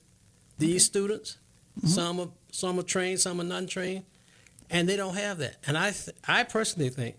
these 0.57 0.85
students. 0.85 1.37
Some 1.85 2.19
are 2.19 2.27
some 2.51 2.79
are 2.79 2.83
trained, 2.83 3.19
some 3.19 3.39
are 3.39 3.45
non 3.45 3.65
trained, 3.67 4.03
and 4.69 4.87
they 4.87 4.95
don't 4.97 5.15
have 5.15 5.37
that. 5.39 5.55
And 5.65 5.77
I 5.77 5.91
th- 5.91 6.15
I 6.27 6.43
personally 6.43 6.89
think 6.89 7.15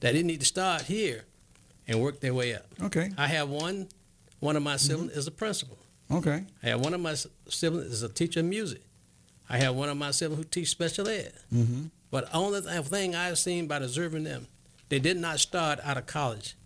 that 0.00 0.14
they 0.14 0.22
need 0.22 0.40
to 0.40 0.46
start 0.46 0.82
here 0.82 1.24
and 1.86 2.00
work 2.00 2.20
their 2.20 2.34
way 2.34 2.54
up. 2.54 2.66
okay, 2.82 3.10
I 3.16 3.28
have 3.28 3.48
one 3.48 3.88
one 4.40 4.56
of 4.56 4.62
my 4.62 4.76
siblings 4.76 5.12
is 5.12 5.26
a 5.26 5.30
principal. 5.30 5.78
okay, 6.10 6.44
I 6.62 6.68
have 6.68 6.80
one 6.80 6.94
of 6.94 7.00
my 7.00 7.14
siblings 7.48 7.92
is 7.92 8.02
a 8.02 8.08
teacher 8.08 8.40
of 8.40 8.46
music. 8.46 8.82
I 9.48 9.58
have 9.58 9.74
one 9.76 9.88
of 9.88 9.96
my 9.96 10.10
siblings 10.10 10.42
who 10.42 10.48
teach 10.48 10.68
special 10.68 11.08
ed. 11.08 11.32
mm-hmm. 11.52 11.86
But 12.10 12.28
only 12.34 12.60
thing 12.60 13.14
I've 13.14 13.38
seen 13.38 13.66
by 13.66 13.76
observing 13.78 14.24
them, 14.24 14.46
they 14.90 14.98
did 14.98 15.16
not 15.16 15.40
start 15.40 15.78
out 15.82 15.96
of 15.96 16.06
college 16.06 16.56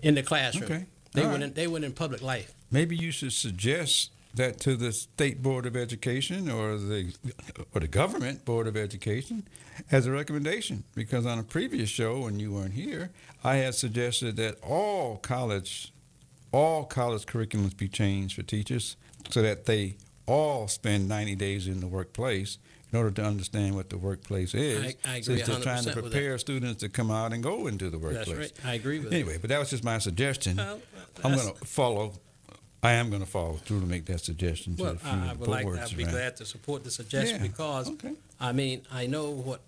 in 0.00 0.14
the 0.14 0.22
classroom. 0.22 0.64
Okay. 0.64 0.86
They 1.14 1.22
All 1.22 1.30
went 1.30 1.40
right. 1.42 1.48
in, 1.48 1.54
they 1.54 1.66
went 1.66 1.84
in 1.84 1.92
public 1.92 2.22
life. 2.22 2.53
Maybe 2.70 2.96
you 2.96 3.10
should 3.10 3.32
suggest 3.32 4.10
that 4.34 4.58
to 4.60 4.74
the 4.74 4.90
state 4.92 5.42
board 5.42 5.64
of 5.64 5.76
education 5.76 6.50
or 6.50 6.76
the 6.76 7.14
or 7.72 7.80
the 7.80 7.86
government 7.88 8.44
board 8.44 8.66
of 8.66 8.76
education 8.76 9.46
as 9.92 10.06
a 10.06 10.10
recommendation. 10.10 10.82
Because 10.94 11.24
on 11.24 11.38
a 11.38 11.44
previous 11.44 11.88
show 11.88 12.20
when 12.22 12.40
you 12.40 12.52
weren't 12.52 12.74
here, 12.74 13.10
I 13.44 13.56
had 13.56 13.74
suggested 13.76 14.36
that 14.36 14.58
all 14.62 15.18
college 15.18 15.92
all 16.52 16.84
college 16.84 17.26
curriculums 17.26 17.76
be 17.76 17.88
changed 17.88 18.34
for 18.36 18.42
teachers 18.42 18.96
so 19.30 19.42
that 19.42 19.66
they 19.66 19.96
all 20.26 20.66
spend 20.68 21.08
90 21.08 21.34
days 21.36 21.66
in 21.68 21.80
the 21.80 21.86
workplace 21.86 22.58
in 22.92 22.98
order 22.98 23.10
to 23.10 23.22
understand 23.24 23.74
what 23.74 23.90
the 23.90 23.98
workplace 23.98 24.54
is. 24.54 24.78
I- 24.78 25.10
I 25.12 25.16
agree 25.16 25.22
since 25.22 25.46
they're 25.46 25.60
trying 25.60 25.82
100% 25.82 25.82
to 25.82 25.88
with 26.02 26.04
that. 26.04 26.10
prepare 26.12 26.38
students 26.38 26.80
to 26.80 26.88
come 26.88 27.10
out 27.10 27.32
and 27.32 27.42
go 27.42 27.66
into 27.66 27.90
the 27.90 27.98
workplace. 27.98 28.26
That's 28.28 28.38
right. 28.38 28.70
I 28.70 28.74
agree 28.74 29.00
with 29.00 29.12
Anyway, 29.12 29.38
but 29.38 29.50
that 29.50 29.58
was 29.58 29.70
just 29.70 29.82
my 29.84 29.98
suggestion. 29.98 30.56
Well, 30.56 30.80
I'm 31.24 31.34
going 31.34 31.54
to 31.54 31.64
follow. 31.64 32.14
I 32.84 32.92
am 32.92 33.08
going 33.08 33.22
to 33.22 33.26
follow 33.28 33.54
through 33.54 33.80
to 33.80 33.86
make 33.86 34.04
that 34.06 34.20
suggestion 34.20 34.76
to 34.76 34.82
Well, 34.82 34.92
a 34.92 34.98
few 34.98 35.10
I, 35.10 35.30
I 35.30 35.32
would 35.32 35.48
like. 35.48 35.66
I'd 35.66 35.96
be 35.96 36.04
around. 36.04 36.12
glad 36.12 36.36
to 36.36 36.44
support 36.44 36.84
the 36.84 36.90
suggestion 36.90 37.40
Yeah, 37.40 37.48
because 37.48 37.90
okay. 37.90 38.12
I 38.38 38.52
mean 38.52 38.82
I 38.92 39.06
know 39.06 39.30
what 39.30 39.62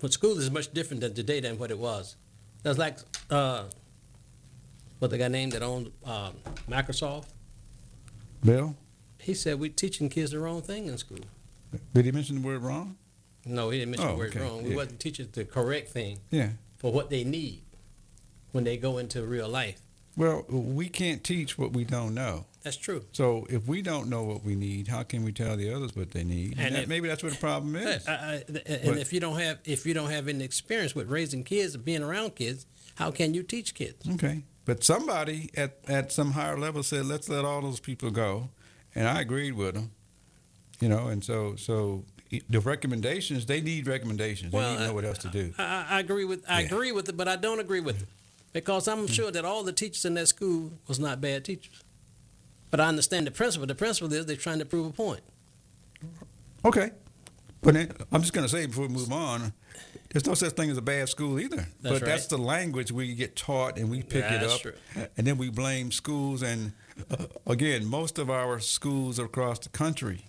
what 0.00 0.12
school 0.12 0.38
is 0.38 0.50
much 0.50 0.72
different 0.72 1.02
than 1.02 1.12
today 1.14 1.38
than 1.40 1.58
what 1.58 1.70
it 1.70 1.78
was. 1.78 2.16
That's 2.62 2.78
like 2.78 2.96
uh, 3.30 3.64
what 4.98 5.10
the 5.10 5.18
guy 5.18 5.28
named 5.28 5.52
that 5.52 5.62
owned 5.62 5.92
um, 6.04 6.32
Microsoft. 6.68 7.26
Bill, 8.44 8.74
He 9.18 9.34
said 9.34 9.60
we're 9.60 9.70
teaching 9.70 10.08
kids 10.08 10.30
the 10.32 10.38
wrong 10.40 10.62
thing 10.62 10.86
in 10.86 10.96
school. 10.98 11.18
did 11.94 12.04
he 12.06 12.10
mention 12.12 12.40
the 12.40 12.46
word 12.46 12.62
wrong? 12.62 12.96
No, 13.44 13.70
he 13.70 13.78
didn't 13.80 13.90
mention 13.92 14.08
Oh, 14.08 14.12
the 14.12 14.18
word 14.18 14.30
okay, 14.30 14.40
wrong. 14.40 14.62
We 14.64 14.70
yeah. 14.70 14.76
wasn't 14.76 14.98
teaching 15.00 15.28
the 15.32 15.44
correct 15.44 15.90
thing 15.90 16.20
Yeah. 16.30 16.50
for 16.78 16.90
what 16.92 17.10
they 17.10 17.22
need 17.22 17.62
when 18.52 18.64
they 18.64 18.76
go 18.76 18.98
into 18.98 19.22
real 19.24 19.48
life. 19.48 19.80
Well, 20.16 20.44
we 20.48 20.88
can't 20.88 21.22
teach 21.22 21.58
what 21.58 21.72
we 21.72 21.84
don't 21.84 22.14
know. 22.14 22.46
That's 22.62 22.76
true. 22.76 23.04
So 23.12 23.46
if 23.50 23.66
we 23.66 23.82
don't 23.82 24.08
know 24.08 24.22
what 24.22 24.44
we 24.44 24.54
need, 24.54 24.86
how 24.88 25.02
can 25.02 25.24
we 25.24 25.32
tell 25.32 25.56
the 25.56 25.72
others 25.74 25.96
what 25.96 26.12
they 26.12 26.22
need? 26.24 26.52
And 26.52 26.60
And 26.66 26.74
that- 26.76 26.82
if- 26.84 26.88
maybe 26.88 27.08
that's 27.08 27.22
what 27.22 27.32
the 27.32 27.38
problem 27.38 27.74
is. 27.76 28.06
I, 28.06 28.12
I, 28.12 28.34
and 28.46 28.60
But- 28.84 28.98
if 28.98 29.12
you 29.12 29.20
don't 29.20 29.38
have 29.40 29.58
if 29.64 29.84
you 29.84 29.94
don't 29.94 30.10
have 30.10 30.28
any 30.28 30.44
experience 30.44 30.94
with 30.94 31.08
raising 31.08 31.42
kids 31.44 31.74
or 31.74 31.78
being 31.78 32.02
around 32.02 32.36
kids, 32.36 32.66
how 32.96 33.10
can 33.10 33.34
you 33.34 33.42
teach 33.42 33.74
kids? 33.74 34.08
Okay. 34.14 34.44
But 34.64 34.84
somebody 34.84 35.50
at, 35.56 35.78
at 35.88 36.12
some 36.12 36.32
higher 36.32 36.56
level 36.56 36.84
said, 36.84 37.06
let's 37.06 37.28
let 37.28 37.44
all 37.44 37.62
those 37.62 37.80
people 37.80 38.10
go. 38.12 38.50
And 38.94 39.08
I 39.08 39.20
agreed 39.20 39.52
with 39.54 39.74
them. 39.74 39.90
You 40.80 40.88
know, 40.88 41.08
and 41.08 41.24
so 41.24 41.56
so 41.56 42.04
the 42.48 42.60
recommendations, 42.60 43.46
they 43.46 43.60
need 43.60 43.86
recommendations. 43.88 44.52
They 44.52 44.58
Well, 44.58 44.72
need 44.72 44.78
to 44.78 44.86
know 44.86 44.94
what 44.94 45.04
else 45.04 45.18
to 45.18 45.28
do. 45.28 45.52
I, 45.58 45.62
I- 45.64 45.86
I 45.96 46.00
agree 46.00 46.24
with 46.24 46.44
I 46.48 46.60
Yeah. 46.60 46.66
agree 46.66 46.92
with 46.92 47.08
it, 47.08 47.16
but 47.16 47.26
I 47.26 47.34
don't 47.36 47.58
agree 47.60 47.80
with 47.80 48.02
it 48.02 48.08
because 48.52 48.86
I'm 48.86 49.08
sure 49.08 49.32
that 49.32 49.44
all 49.44 49.64
the 49.64 49.72
teachers 49.72 50.04
in 50.04 50.14
that 50.14 50.28
school 50.28 50.72
was 50.86 51.00
not 51.00 51.20
bad 51.20 51.44
teachers. 51.44 51.82
But 52.72 52.80
I 52.80 52.86
understand 52.86 53.26
the 53.26 53.30
principle. 53.30 53.66
The 53.66 53.74
principle 53.74 54.10
is 54.14 54.24
they're 54.24 54.34
trying 54.34 54.58
to 54.58 54.64
prove 54.64 54.86
a 54.86 54.90
point. 54.90 55.20
Okay. 56.64 56.90
But 57.60 57.74
then, 57.74 57.92
I'm 58.10 58.22
just 58.22 58.32
going 58.32 58.46
to 58.46 58.50
say 58.50 58.64
before 58.64 58.86
we 58.86 58.94
move 58.94 59.12
on, 59.12 59.52
there's 60.08 60.26
no 60.26 60.32
such 60.32 60.54
thing 60.54 60.70
as 60.70 60.78
a 60.78 60.82
bad 60.82 61.10
school 61.10 61.38
either. 61.38 61.68
That's 61.82 62.00
but 62.00 62.06
that's 62.06 62.26
the 62.28 62.38
language 62.38 62.90
we 62.90 63.14
get 63.14 63.36
taught 63.36 63.76
and 63.76 63.90
we 63.90 64.02
pick 64.02 64.24
it 64.24 64.42
up. 64.42 64.58
true. 64.58 64.72
And 65.18 65.26
then 65.26 65.36
we 65.36 65.50
blame 65.50 65.92
schools. 65.92 66.42
And 66.42 66.72
uh, 67.10 67.26
again, 67.46 67.84
most 67.84 68.18
of 68.18 68.30
our 68.30 68.58
schools 68.58 69.18
across 69.18 69.58
the 69.58 69.68
country, 69.68 70.24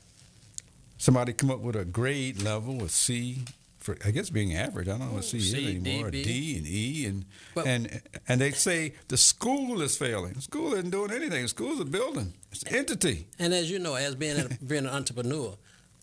somebody 0.98 1.32
come 1.32 1.50
up 1.50 1.60
with 1.60 1.78
a 1.78 1.86
grade 1.86 2.42
level, 2.42 2.84
a 2.84 2.90
C, 2.90 3.46
for 3.84 3.98
I 4.06 4.12
guess 4.12 4.30
being 4.30 4.56
average. 4.56 4.88
I 4.88 4.92
don't 4.98 5.02
know 5.10 5.14
what 5.16 5.26
C, 5.26 5.40
C, 5.40 5.46
is 5.76 5.84
D, 5.84 5.92
anymore. 5.92 6.10
D 6.12 6.58
and 6.58 6.66
E, 6.68 7.06
and 7.06 7.26
Well- 7.54 7.68
and 7.68 8.02
and 8.28 8.40
they 8.42 8.52
say 8.52 8.94
the 9.10 9.18
school 9.18 9.82
is 9.82 9.98
failing. 9.98 10.34
The 10.34 10.42
school 10.42 10.74
isn't 10.74 10.90
doing 10.90 11.12
anything. 11.12 11.42
The 11.44 11.48
school's 11.50 11.80
a 11.80 11.86
building. 11.86 12.34
It's 12.52 12.64
an 12.64 12.76
entity. 12.76 13.28
And 13.38 13.54
as 13.54 13.70
you 13.70 13.80
know, 13.80 13.96
as 13.96 14.16
being 14.16 14.40
a, 14.40 14.48
being 14.66 14.86
an 14.86 14.94
entrepreneur, 14.94 15.58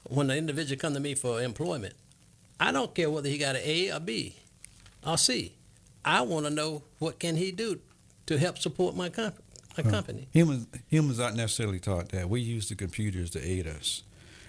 when 0.08 0.30
an 0.30 0.36
individual 0.38 0.78
come 0.78 0.94
to 0.94 1.00
me 1.00 1.14
for 1.14 1.42
employment, 1.42 1.94
I 2.60 2.70
don't 2.72 2.94
care 2.94 3.10
whether 3.10 3.28
he 3.28 3.38
got 3.38 3.56
an 3.56 3.62
A 3.64 3.90
or 3.92 4.00
B 4.00 4.36
or 5.06 5.16
C. 5.16 5.56
I 6.04 6.20
want 6.22 6.46
to 6.46 6.50
know 6.50 6.82
what 6.98 7.18
can 7.18 7.36
he 7.36 7.50
do 7.50 7.80
to 8.26 8.38
help 8.38 8.58
support 8.58 8.94
my 8.94 9.08
comp- 9.08 9.42
my 9.76 9.90
company. 9.90 10.28
Humans 10.32 10.66
humans 10.88 11.18
aren't 11.20 11.36
necessarily 11.36 11.78
taught 11.80 12.10
that. 12.10 12.28
We 12.28 12.40
use 12.40 12.68
the 12.68 12.74
computers 12.74 13.30
to 13.30 13.40
aid 13.42 13.66
us, 13.66 14.02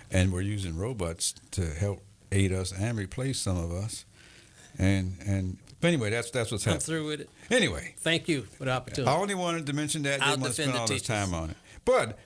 and 0.10 0.34
we're 0.34 0.42
using 0.42 0.76
robots 0.78 1.34
to 1.52 1.66
help 1.74 2.02
aid 2.32 2.52
us 2.52 2.72
and 2.72 2.98
replace 2.98 3.40
some 3.40 3.58
of 3.58 3.72
us. 3.72 4.06
And 4.78 5.18
and 5.26 5.58
anyway, 5.84 6.10
that's 6.10 6.32
that's 6.32 6.52
what's 6.52 6.66
I'm 6.66 6.74
happening. 6.74 6.86
through 6.86 7.08
with 7.08 7.22
it. 7.22 7.30
Anyway, 7.50 7.96
Thank 8.00 8.28
you 8.28 8.44
for 8.44 8.66
the 8.66 8.72
opportunity. 8.72 9.12
I 9.12 9.16
only 9.18 9.36
wanted 9.36 9.66
to 9.68 9.74
mention 9.74 10.04
that. 10.04 10.22
I'll 10.22 10.38
Didn't 10.38 10.54
spend 10.54 10.74
the 10.74 10.80
all 10.80 10.88
this 10.88 11.02
time 11.04 11.34
on 11.34 11.50
it. 11.52 11.58
But 11.86 12.18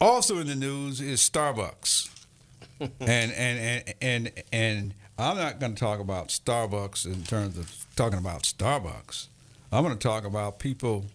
also 0.00 0.38
in 0.38 0.46
the 0.46 0.54
news 0.54 1.00
is 1.00 1.20
Starbucks, 1.20 2.10
and 2.80 2.92
and 3.00 3.32
and 3.32 3.94
and 4.00 4.32
and 4.52 4.94
I'm 5.18 5.36
not 5.36 5.58
going 5.60 5.74
to 5.74 5.80
talk 5.80 6.00
about 6.00 6.28
Starbucks 6.28 7.06
in 7.06 7.22
terms 7.22 7.56
of 7.56 7.72
talking 7.96 8.18
about 8.18 8.42
Starbucks. 8.42 9.28
I'm 9.72 9.82
going 9.84 9.96
to 9.96 10.02
talk 10.08 10.24
about 10.24 10.58
people 10.58 11.06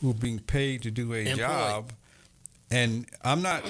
who 0.00 0.10
are 0.10 0.14
being 0.14 0.38
paid 0.38 0.82
to 0.82 0.90
do 0.90 1.12
a 1.14 1.18
Employed. 1.18 1.38
job, 1.38 1.92
and 2.70 3.06
I'm 3.22 3.42
not. 3.42 3.64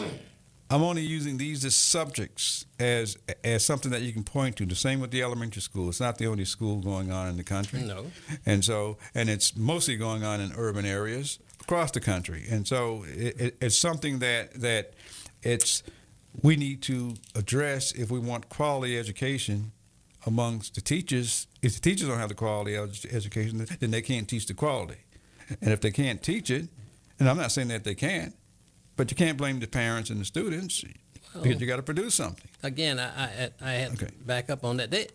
I'm 0.69 0.83
only 0.83 1.03
using 1.03 1.37
these 1.37 1.65
as 1.65 1.77
subjects 1.77 2.67
as 2.81 3.17
as 3.45 3.65
something 3.65 3.93
that 3.93 4.03
you 4.03 4.13
can 4.13 4.25
point 4.25 4.57
to. 4.57 4.67
The 4.67 4.75
same 4.75 5.01
with 5.01 5.13
the 5.13 5.23
elementary 5.23 5.63
school. 5.63 5.89
It's 5.89 6.01
not 6.01 6.19
the 6.19 6.27
only 6.27 6.45
school 6.45 6.81
going 6.81 7.13
on 7.13 7.29
in 7.29 7.37
the 7.37 7.45
country. 7.45 7.83
No. 7.83 8.07
And 8.45 8.65
so, 8.65 8.99
and 9.15 9.31
it's 9.31 9.57
mostly 9.57 9.97
going 9.97 10.25
on 10.25 10.41
in 10.41 10.53
urban 10.57 10.85
areas 10.85 11.39
across 11.61 11.93
the 11.93 12.01
country. 12.01 12.47
And 12.51 12.67
so, 12.67 13.05
it, 13.07 13.41
it, 13.41 13.57
it's 13.61 13.77
something 13.77 14.19
that 14.19 14.61
that 14.61 14.95
it's 15.43 15.85
we 16.43 16.57
need 16.57 16.83
to 16.83 17.15
address 17.35 17.93
if 17.93 18.11
we 18.11 18.19
want 18.19 18.49
quality 18.49 18.99
education 18.99 19.73
amongst 20.27 20.75
the 20.75 20.81
teachers. 20.81 21.47
If 21.63 21.75
the 21.75 21.81
teachers 21.81 22.09
don't 22.09 22.19
have 22.19 22.29
the 22.29 22.35
quality 22.35 22.77
ed- 22.77 23.07
education, 23.13 23.67
then 23.79 23.91
they 23.93 24.03
can't 24.03 24.29
teach 24.29 24.47
the 24.47 24.55
quality. 24.55 24.99
And 25.61 25.73
if 25.73 25.81
they 25.81 25.93
can't 25.93 26.23
teach 26.23 26.51
it, 26.51 26.69
and 27.21 27.29
I'm 27.29 27.37
not 27.37 27.53
saying 27.53 27.69
that 27.69 27.85
they 27.85 27.95
can't, 27.95 28.35
but 28.97 29.11
you 29.11 29.17
can't 29.17 29.37
blame 29.39 29.61
the 29.61 29.67
parents 29.67 30.11
and 30.11 30.21
the 30.21 30.25
students 30.25 30.85
because 31.35 31.57
oh. 31.57 31.59
you 31.59 31.67
got 31.67 31.77
to 31.77 31.83
produce 31.83 32.15
something. 32.15 32.49
Again, 32.63 32.99
I, 32.99 33.05
I, 33.07 33.51
I 33.61 33.71
had 33.73 33.93
Okay. 33.93 34.07
to 34.07 34.13
back 34.25 34.51
up 34.51 34.65
on 34.65 34.79
that. 34.79 34.91
They, 34.91 35.09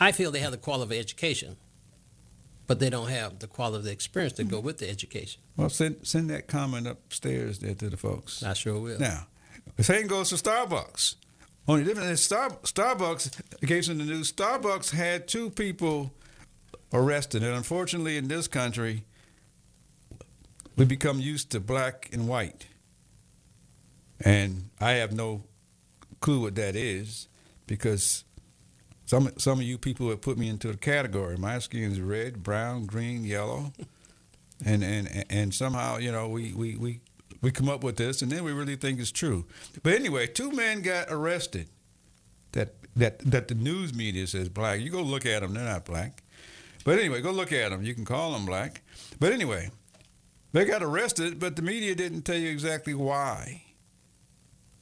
I 0.00 0.12
feel 0.12 0.30
they 0.30 0.40
have 0.40 0.52
the 0.52 0.58
quality 0.58 0.96
of 0.96 1.00
education, 1.00 1.56
but 2.66 2.80
they 2.80 2.90
don't 2.90 3.10
have 3.10 3.38
the 3.40 3.46
quality 3.46 3.78
of 3.78 3.84
the 3.84 3.92
experience 3.92 4.32
to 4.34 4.44
go 4.44 4.60
with 4.60 4.78
the 4.78 4.88
education. 4.88 5.40
Well, 5.56 5.68
send 5.68 6.06
send 6.06 6.30
that 6.30 6.48
comment 6.48 6.86
upstairs 6.86 7.58
there 7.58 7.74
to 7.74 7.90
the 7.90 7.96
folks. 7.96 8.42
I 8.42 8.54
sure 8.54 8.80
will. 8.80 8.98
Now, 8.98 9.26
the 9.76 9.84
same 9.84 10.06
goes 10.06 10.30
for 10.30 10.36
Starbucks. 10.36 11.16
Only 11.66 11.84
difference 11.84 12.10
is 12.10 12.22
Star, 12.22 12.50
Starbucks, 12.50 13.40
in 13.62 13.68
case 13.68 13.88
in 13.88 13.96
the 13.96 14.04
news, 14.04 14.30
Starbucks 14.30 14.90
had 14.90 15.26
two 15.26 15.48
people 15.48 16.12
arrested. 16.92 17.42
And 17.42 17.54
unfortunately, 17.54 18.18
in 18.18 18.28
this 18.28 18.48
country, 18.48 19.04
we 20.76 20.84
become 20.84 21.20
used 21.20 21.50
to 21.50 21.60
black 21.60 22.10
and 22.12 22.28
white. 22.28 22.66
And 24.20 24.70
I 24.80 24.92
have 24.92 25.12
no 25.12 25.44
clue 26.20 26.40
what 26.40 26.54
that 26.54 26.76
is 26.76 27.28
because 27.66 28.24
some 29.06 29.30
some 29.38 29.58
of 29.58 29.64
you 29.64 29.76
people 29.78 30.08
have 30.08 30.20
put 30.20 30.38
me 30.38 30.48
into 30.48 30.70
a 30.70 30.76
category. 30.76 31.36
My 31.36 31.58
skin 31.58 31.92
is 31.92 32.00
red, 32.00 32.42
brown, 32.42 32.86
green, 32.86 33.24
yellow, 33.24 33.72
and 34.64 34.82
and 34.82 35.24
and 35.30 35.54
somehow 35.54 35.98
you 35.98 36.12
know 36.12 36.28
we 36.28 36.52
we 36.52 36.76
we 36.76 37.00
we 37.42 37.50
come 37.50 37.68
up 37.68 37.84
with 37.84 37.96
this, 37.96 38.22
and 38.22 38.32
then 38.32 38.44
we 38.44 38.52
really 38.52 38.76
think 38.76 38.98
it's 38.98 39.12
true. 39.12 39.44
But 39.82 39.92
anyway, 39.94 40.26
two 40.26 40.50
men 40.52 40.80
got 40.80 41.08
arrested. 41.10 41.68
That 42.52 42.74
that 42.96 43.18
that 43.18 43.48
the 43.48 43.54
news 43.54 43.92
media 43.92 44.26
says 44.26 44.48
black. 44.48 44.80
You 44.80 44.90
go 44.90 45.02
look 45.02 45.26
at 45.26 45.42
them; 45.42 45.54
they're 45.54 45.64
not 45.64 45.84
black. 45.84 46.22
But 46.84 46.98
anyway, 46.98 47.20
go 47.20 47.30
look 47.30 47.52
at 47.52 47.70
them. 47.70 47.82
You 47.82 47.94
can 47.94 48.04
call 48.04 48.32
them 48.32 48.46
black. 48.46 48.82
But 49.18 49.32
anyway, 49.32 49.70
they 50.52 50.64
got 50.64 50.82
arrested, 50.82 51.40
but 51.40 51.56
the 51.56 51.62
media 51.62 51.94
didn't 51.94 52.22
tell 52.22 52.36
you 52.36 52.50
exactly 52.50 52.94
why. 52.94 53.63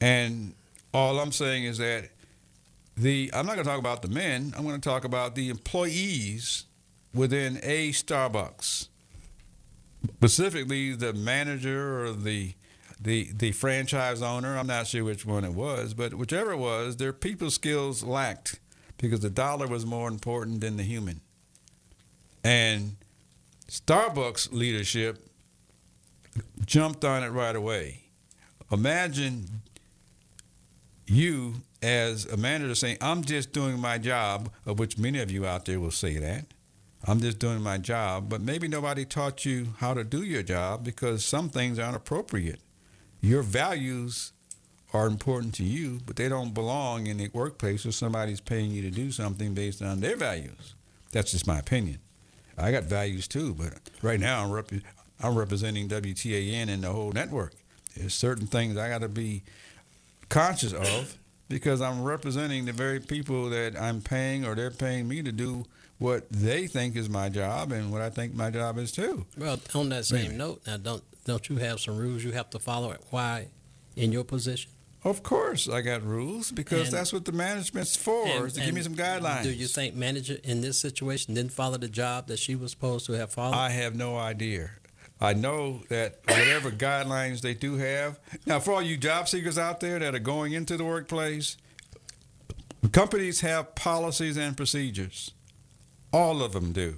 And 0.03 0.53
all 0.93 1.17
I'm 1.17 1.31
saying 1.31 1.63
is 1.63 1.77
that 1.77 2.09
the 2.97 3.31
I'm 3.33 3.45
not 3.45 3.53
going 3.53 3.63
to 3.63 3.69
talk 3.71 3.79
about 3.79 4.01
the 4.01 4.09
men. 4.09 4.53
I'm 4.57 4.65
going 4.65 4.79
to 4.79 4.89
talk 4.89 5.05
about 5.05 5.35
the 5.35 5.47
employees 5.47 6.65
within 7.15 7.61
a 7.63 7.91
Starbucks, 7.91 8.89
specifically 10.15 10.93
the 10.93 11.13
manager 11.13 12.03
or 12.03 12.11
the 12.11 12.53
the 12.99 13.31
the 13.33 13.53
franchise 13.53 14.21
owner. 14.21 14.57
I'm 14.57 14.67
not 14.67 14.87
sure 14.87 15.05
which 15.05 15.25
one 15.25 15.45
it 15.45 15.53
was, 15.53 15.93
but 15.93 16.15
whichever 16.15 16.51
it 16.51 16.57
was, 16.57 16.97
their 16.97 17.13
people 17.13 17.49
skills 17.49 18.03
lacked 18.03 18.59
because 18.97 19.21
the 19.21 19.29
dollar 19.29 19.67
was 19.67 19.85
more 19.85 20.09
important 20.09 20.59
than 20.59 20.75
the 20.75 20.83
human. 20.83 21.21
And 22.43 22.97
Starbucks 23.69 24.51
leadership 24.51 25.25
jumped 26.65 27.05
on 27.05 27.23
it 27.23 27.29
right 27.29 27.55
away. 27.55 28.01
Imagine 28.69 29.61
you 31.05 31.55
as 31.81 32.25
a 32.25 32.37
manager 32.37 32.75
saying, 32.75 32.97
I'm 33.01 33.23
just 33.23 33.51
doing 33.51 33.79
my 33.79 33.97
job, 33.97 34.49
of 34.65 34.79
which 34.79 34.97
many 34.97 35.19
of 35.19 35.29
you 35.31 35.45
out 35.45 35.65
there 35.65 35.79
will 35.79 35.91
say 35.91 36.17
that. 36.17 36.45
I'm 37.05 37.19
just 37.19 37.39
doing 37.39 37.61
my 37.61 37.77
job, 37.77 38.29
but 38.29 38.41
maybe 38.41 38.69
nobody 38.69 39.03
taught 39.03 39.45
you 39.45 39.73
how 39.79 39.93
to 39.93 40.05
do 40.05 40.23
your 40.23 40.43
job 40.43 40.85
because 40.85 41.25
some 41.25 41.49
things 41.49 41.77
aren't 41.77 41.97
appropriate. 41.97 42.61
Your 43.19 43.41
values 43.41 44.31
are 44.93 45.07
important 45.07 45.53
to 45.55 45.63
you, 45.63 45.99
but 46.05 46.15
they 46.15 46.29
don't 46.29 46.53
belong 46.53 47.07
in 47.07 47.17
the 47.17 47.29
workplace 47.33 47.83
where 47.83 47.91
somebody's 47.91 48.39
paying 48.39 48.71
you 48.71 48.81
to 48.83 48.91
do 48.91 49.11
something 49.11 49.53
based 49.53 49.81
on 49.81 49.99
their 49.99 50.15
values. 50.15 50.75
That's 51.11 51.31
just 51.31 51.47
my 51.47 51.59
opinion. 51.59 51.99
I 52.57 52.71
got 52.71 52.83
values 52.83 53.27
too, 53.27 53.53
but 53.53 53.73
right 54.01 54.19
now 54.19 54.43
I'm, 54.43 54.51
rep- 54.51 54.71
I'm 55.19 55.35
representing 55.35 55.89
WTAN 55.89 56.69
and 56.69 56.83
the 56.83 56.91
whole 56.91 57.11
network. 57.11 57.53
There's 57.97 58.13
certain 58.13 58.47
things 58.47 58.77
I 58.77 58.87
got 58.87 59.01
to 59.01 59.09
be 59.09 59.43
conscious 60.29 60.73
of 60.73 61.17
because 61.49 61.81
I'm 61.81 62.03
representing 62.03 62.65
the 62.65 62.71
very 62.73 62.99
people 62.99 63.49
that 63.49 63.79
I'm 63.79 64.01
paying 64.01 64.45
or 64.45 64.55
they're 64.55 64.71
paying 64.71 65.07
me 65.07 65.21
to 65.23 65.31
do 65.31 65.65
what 65.99 66.27
they 66.31 66.67
think 66.67 66.95
is 66.95 67.09
my 67.09 67.29
job 67.29 67.71
and 67.71 67.91
what 67.91 68.01
I 68.01 68.09
think 68.09 68.33
my 68.33 68.49
job 68.49 68.77
is 68.77 68.91
too. 68.91 69.25
Well, 69.37 69.59
on 69.75 69.89
that 69.89 70.05
same 70.05 70.23
Really? 70.25 70.35
note, 70.37 70.61
now 70.67 70.77
don't 70.77 71.03
don't 71.25 71.47
you 71.47 71.55
have 71.57 71.79
some 71.79 71.97
rules 71.97 72.23
you 72.23 72.31
have 72.33 72.49
to 72.49 72.59
follow? 72.59 72.93
Why, 73.09 73.47
in 73.95 74.11
your 74.11 74.25
position? 74.25 74.69
Of 75.05 75.21
course, 75.23 75.67
I 75.69 75.81
got 75.81 76.03
rules 76.03 76.51
because 76.51 76.87
And- 76.87 76.97
that's 76.97 77.13
what 77.13 77.23
the 77.25 77.31
management's 77.33 77.95
for, 77.95 78.25
And- 78.27 78.45
is 78.47 78.53
to 78.53 78.61
give 78.61 78.73
me 78.73 78.81
some 78.81 78.95
guidelines. 78.95 79.43
Do 79.43 79.51
you 79.51 79.67
think 79.67 79.95
manager 79.95 80.37
in 80.43 80.61
this 80.61 80.79
situation 80.79 81.33
didn't 81.33 81.51
follow 81.53 81.77
the 81.77 81.87
job 81.89 82.27
that 82.27 82.39
she 82.39 82.55
was 82.55 82.71
supposed 82.71 83.05
to 83.07 83.13
have 83.13 83.31
followed? 83.31 83.55
I 83.55 83.69
have 83.69 83.95
no 83.95 84.17
idea. 84.17 84.71
I 85.21 85.33
know 85.33 85.83
that 85.89 86.19
whatever 86.27 86.69
guidelines 86.69 87.41
they 87.41 87.53
do 87.53 87.77
have. 87.77 88.19
Now, 88.45 88.59
for 88.59 88.73
all 88.73 88.81
you 88.81 88.97
job 88.97 89.29
seekers 89.29 89.57
out 89.57 89.79
there 89.79 89.99
that 89.99 90.13
are 90.13 90.19
going 90.19 90.53
into 90.53 90.75
the 90.75 90.83
workplace, 90.83 91.55
companies 92.91 93.41
have 93.41 93.75
policies 93.75 94.37
and 94.37 94.57
procedures. 94.57 95.31
All 96.11 96.43
of 96.43 96.51
them 96.51 96.73
do. 96.73 96.97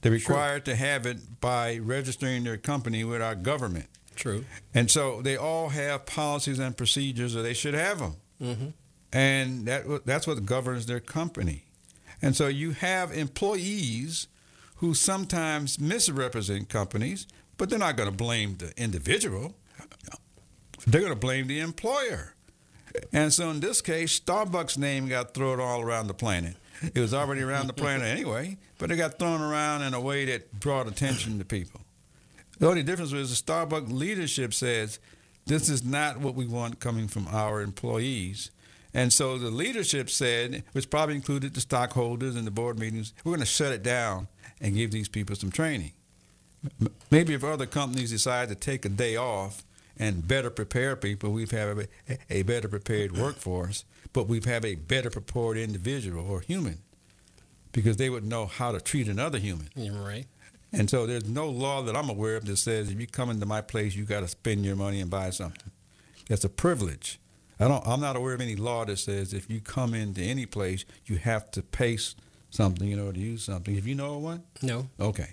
They're 0.00 0.12
required 0.12 0.64
to 0.66 0.76
have 0.76 1.04
it 1.04 1.40
by 1.40 1.78
registering 1.78 2.44
their 2.44 2.56
company 2.56 3.04
with 3.04 3.20
our 3.20 3.34
government. 3.34 3.86
True. 4.14 4.44
And 4.72 4.90
so 4.90 5.20
they 5.20 5.36
all 5.36 5.70
have 5.70 6.06
policies 6.06 6.58
and 6.58 6.76
procedures, 6.76 7.36
or 7.36 7.42
they 7.42 7.54
should 7.54 7.74
have 7.74 7.98
them. 7.98 8.16
Mm-hmm. 8.40 8.66
And 9.12 9.66
that 9.66 10.06
that's 10.06 10.26
what 10.26 10.44
governs 10.46 10.86
their 10.86 11.00
company. 11.00 11.64
And 12.22 12.34
so 12.34 12.48
you 12.48 12.72
have 12.72 13.12
employees 13.12 14.28
who 14.76 14.94
sometimes 14.94 15.78
misrepresent 15.78 16.68
companies, 16.68 17.26
but 17.56 17.70
they're 17.70 17.78
not 17.78 17.96
going 17.96 18.10
to 18.10 18.16
blame 18.16 18.56
the 18.56 18.72
individual. 18.76 19.54
They're 20.86 21.00
going 21.00 21.12
to 21.12 21.18
blame 21.18 21.46
the 21.46 21.60
employer. 21.60 22.34
And 23.12 23.32
so 23.32 23.50
in 23.50 23.60
this 23.60 23.80
case, 23.80 24.18
Starbucks' 24.18 24.78
name 24.78 25.08
got 25.08 25.34
thrown 25.34 25.60
all 25.60 25.80
around 25.80 26.06
the 26.06 26.14
planet. 26.14 26.56
It 26.94 27.00
was 27.00 27.14
already 27.14 27.42
around 27.42 27.68
the 27.68 27.72
planet 27.72 28.06
anyway, 28.06 28.58
but 28.78 28.90
it 28.90 28.96
got 28.96 29.18
thrown 29.18 29.40
around 29.40 29.82
in 29.82 29.94
a 29.94 30.00
way 30.00 30.26
that 30.26 30.60
brought 30.60 30.86
attention 30.86 31.38
to 31.38 31.44
people. 31.44 31.80
The 32.58 32.68
only 32.68 32.82
difference 32.82 33.12
was 33.12 33.30
the 33.30 33.52
Starbucks 33.52 33.90
leadership 33.90 34.52
says 34.54 34.98
this 35.46 35.68
is 35.68 35.84
not 35.84 36.18
what 36.20 36.34
we 36.34 36.46
want 36.46 36.80
coming 36.80 37.08
from 37.08 37.28
our 37.28 37.60
employees. 37.60 38.50
And 38.96 39.12
so 39.12 39.36
the 39.36 39.50
leadership 39.50 40.08
said, 40.08 40.64
which 40.72 40.88
probably 40.88 41.16
included 41.16 41.52
the 41.52 41.60
stockholders 41.60 42.34
and 42.34 42.46
the 42.46 42.50
board 42.50 42.78
meetings, 42.78 43.12
we're 43.22 43.32
going 43.32 43.40
to 43.40 43.46
shut 43.46 43.70
it 43.70 43.82
down 43.82 44.26
and 44.58 44.74
give 44.74 44.90
these 44.90 45.06
people 45.06 45.36
some 45.36 45.50
training. 45.50 45.92
Maybe 47.10 47.34
if 47.34 47.44
other 47.44 47.66
companies 47.66 48.10
decide 48.10 48.48
to 48.48 48.54
take 48.54 48.86
a 48.86 48.88
day 48.88 49.14
off 49.14 49.64
and 49.98 50.26
better 50.26 50.48
prepare 50.48 50.96
people, 50.96 51.30
we've 51.30 51.50
have 51.50 51.78
a, 51.78 51.88
a 52.30 52.42
better 52.44 52.68
prepared 52.68 53.14
workforce, 53.14 53.84
but 54.14 54.28
we've 54.28 54.46
have 54.46 54.64
a 54.64 54.76
better 54.76 55.10
prepared 55.10 55.58
individual 55.58 56.26
or 56.26 56.40
human 56.40 56.78
because 57.72 57.98
they 57.98 58.08
would 58.08 58.24
know 58.24 58.46
how 58.46 58.72
to 58.72 58.80
treat 58.80 59.08
another 59.08 59.36
human. 59.36 59.68
You're 59.76 60.02
right. 60.02 60.24
And 60.72 60.88
so 60.88 61.04
there's 61.04 61.28
no 61.28 61.50
law 61.50 61.82
that 61.82 61.94
I'm 61.94 62.08
aware 62.08 62.36
of 62.36 62.46
that 62.46 62.56
says 62.56 62.90
if 62.90 62.98
you 62.98 63.06
come 63.06 63.28
into 63.28 63.44
my 63.44 63.60
place, 63.60 63.94
you 63.94 64.06
got 64.06 64.20
to 64.20 64.28
spend 64.28 64.64
your 64.64 64.74
money 64.74 65.02
and 65.02 65.10
buy 65.10 65.28
something. 65.28 65.70
That's 66.30 66.44
a 66.44 66.48
privilege. 66.48 67.20
I 67.58 67.68
don't. 67.68 67.86
I'm 67.86 68.00
not 68.00 68.16
aware 68.16 68.34
of 68.34 68.40
any 68.40 68.56
law 68.56 68.84
that 68.84 68.98
says 68.98 69.32
if 69.32 69.48
you 69.48 69.60
come 69.60 69.94
into 69.94 70.20
any 70.20 70.44
place, 70.46 70.84
you 71.06 71.16
have 71.16 71.50
to 71.52 71.62
pay 71.62 71.98
something 72.50 72.90
in 72.90 72.98
order 73.00 73.14
to 73.14 73.20
use 73.20 73.44
something. 73.44 73.74
If 73.76 73.86
you 73.86 73.94
know 73.94 74.16
of 74.16 74.22
one, 74.22 74.42
No. 74.62 74.88
okay. 75.00 75.30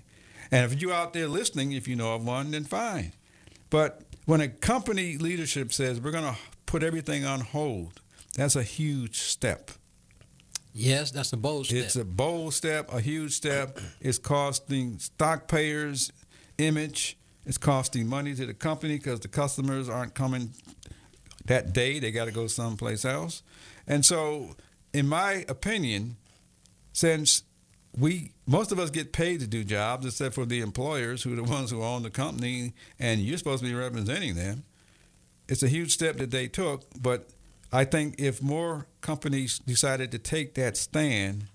And 0.52 0.72
if 0.72 0.82
you're 0.82 0.94
out 0.94 1.14
there 1.14 1.28
listening, 1.28 1.72
if 1.72 1.88
you 1.88 1.96
know 1.96 2.16
of 2.16 2.26
one, 2.26 2.52
then 2.52 2.64
fine. 2.64 3.14
But 3.70 4.02
when 4.26 4.40
a 4.40 4.48
company 4.48 5.18
leadership 5.18 5.74
says 5.74 6.00
we're 6.00 6.12
going 6.12 6.24
to 6.32 6.38
put 6.66 6.84
everything 6.84 7.26
on 7.26 7.40
hold, 7.42 8.02
that's 8.36 8.56
a 8.56 8.64
huge 8.64 9.18
step. 9.20 9.72
Yes, 10.74 11.12
that's 11.12 11.34
a 11.34 11.38
bold 11.38 11.66
step. 11.68 11.78
It's 11.78 11.96
a 11.96 12.06
bold 12.06 12.54
step, 12.54 12.92
a 12.94 13.00
huge 13.02 13.32
step. 13.34 13.80
It's 14.00 14.18
costing 14.18 14.98
stock 15.00 15.48
payers 15.48 16.12
image. 16.58 17.18
It's 17.46 17.58
costing 17.58 18.08
money 18.08 18.34
to 18.36 18.46
the 18.46 18.54
company 18.54 18.98
because 18.98 19.20
the 19.20 19.28
customers 19.28 19.90
aren't 19.90 20.14
coming 20.16 20.52
that 21.46 21.74
day. 21.74 22.00
They 22.00 22.12
got 22.12 22.26
to 22.26 22.32
go 22.32 22.48
someplace 22.48 23.06
else. 23.06 23.44
And 23.88 24.06
so, 24.06 24.56
in 24.94 25.08
my 25.08 25.46
opinion, 25.50 26.18
since 26.94 27.44
we 27.98 28.32
most 28.48 28.72
of 28.72 28.80
us 28.80 28.90
get 28.90 29.14
paid 29.14 29.40
to 29.40 29.48
do 29.48 29.64
jobs, 29.64 30.06
except 30.06 30.36
for 30.36 30.46
the 30.46 30.62
employers 30.62 31.24
who 31.24 31.34
are 31.34 31.36
the 31.36 31.44
ones 31.44 31.72
who 31.72 31.84
own 31.84 32.04
the 32.04 32.10
company, 32.10 32.74
and 33.00 33.22
you're 33.22 33.38
supposed 33.38 33.64
to 33.64 33.70
be 33.70 33.76
representing 33.76 34.36
them. 34.36 34.64
It's 35.48 35.64
a 35.64 35.68
huge 35.68 35.92
step 35.92 36.18
that 36.18 36.32
they 36.32 36.48
took, 36.48 36.84
but 37.00 37.30
I 37.72 37.86
think 37.86 38.16
if 38.18 38.42
more 38.42 38.88
companies 39.02 39.60
decided 39.60 40.12
to 40.12 40.20
take 40.20 40.54
that 40.56 40.78
stand, 40.78 41.46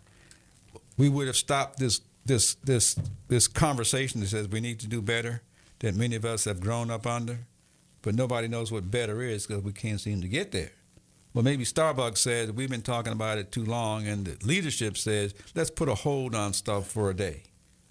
we 0.97 1.09
would 1.09 1.27
have 1.27 1.37
stopped 1.37 1.79
this 1.79 2.01
this 2.27 2.55
this 2.65 2.97
this 3.29 3.49
conversation 3.49 4.21
that 4.21 4.29
says 4.29 4.49
we 4.49 4.61
need 4.61 4.81
to 4.81 4.87
do 4.87 5.01
better 5.01 5.43
that 5.81 5.95
many 5.95 6.17
of 6.17 6.25
us 6.25 6.45
have 6.45 6.61
grown 6.61 6.91
up 6.91 7.07
under, 7.07 7.47
but 8.03 8.15
nobody 8.15 8.49
knows 8.49 8.71
what 8.73 8.91
better 8.91 9.23
is 9.23 9.47
because 9.47 9.63
we 9.63 9.73
can't 9.73 10.01
seem 10.01 10.21
to 10.21 10.29
get 10.29 10.53
there. 10.53 10.71
Well, 11.35 11.45
maybe 11.45 11.65
Starbucks 11.65 12.19
says 12.19 12.51
we've 12.53 12.71
been 12.71 12.83
talking 12.83 13.13
about 13.13 13.39
it 13.39 13.53
too 13.53 13.65
long, 13.65 14.07
and 14.09 14.25
the 14.25 14.47
leadership 14.47 14.97
says 14.97 15.35
let's 15.55 15.71
put 15.71 15.89
a 15.89 15.95
hold 15.95 16.35
on 16.35 16.53
stuff 16.53 16.87
for 16.89 17.11
a 17.11 17.15
day. 17.15 17.43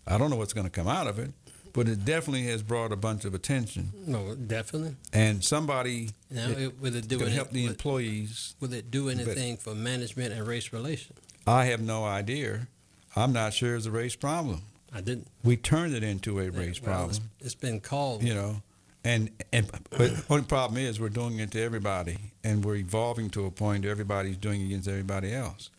I 0.05 0.17
don't 0.17 0.29
know 0.29 0.35
what's 0.37 0.53
going 0.53 0.65
to 0.65 0.71
come 0.71 0.87
out 0.87 1.07
of 1.07 1.19
it, 1.19 1.31
but 1.73 1.87
it 1.87 2.03
definitely 2.05 2.43
has 2.47 2.63
brought 2.63 2.91
a 2.91 2.95
bunch 2.95 3.25
of 3.25 3.33
attention, 3.33 3.91
no, 4.07 4.33
definitely. 4.35 4.95
and 5.13 5.43
somebody 5.43 6.09
Now, 6.31 6.49
it, 6.49 6.59
it, 6.59 6.79
would 6.81 6.95
it 6.95 7.07
do 7.07 7.19
could 7.19 7.27
help 7.29 7.51
the 7.51 7.63
would, 7.63 7.71
employees. 7.71 8.55
would 8.59 8.73
it 8.73 8.89
do 8.89 9.09
anything 9.09 9.57
for 9.57 9.75
management 9.75 10.33
and 10.33 10.47
race 10.47 10.73
relations? 10.73 11.19
I 11.45 11.65
have 11.65 11.81
no 11.81 12.03
idea. 12.05 12.67
I'm 13.15 13.33
not 13.33 13.53
sure 13.53 13.75
it's 13.75 13.85
a 13.85 13.91
race 13.91 14.15
problem. 14.15 14.61
I 14.93 15.01
didn't. 15.01 15.27
We 15.43 15.57
turned 15.57 15.93
it 15.93 16.03
into 16.03 16.39
a 16.39 16.49
race 16.49 16.81
Well, 16.81 16.91
problem. 16.91 17.09
it's- 17.11 17.29
it's 17.45 17.55
been 17.55 17.79
called. 17.81 18.23
you 18.23 18.33
know 18.33 18.61
and 19.03 19.31
and 19.53 19.69
but 19.89 20.11
only 20.29 20.43
problem 20.43 20.81
is 20.81 20.99
we're 20.99 21.09
doing 21.09 21.39
it 21.39 21.51
to 21.51 21.61
everybody 21.61 22.17
and 22.43 22.63
we're 22.63 22.75
evolving 22.75 23.29
to 23.31 23.45
a 23.45 23.51
point 23.51 23.83
where 23.83 23.91
everybody's 23.91 24.37
doing 24.37 24.61
it 24.61 24.65
against 24.65 24.87
everybody 24.87 25.33
else. 25.33 25.69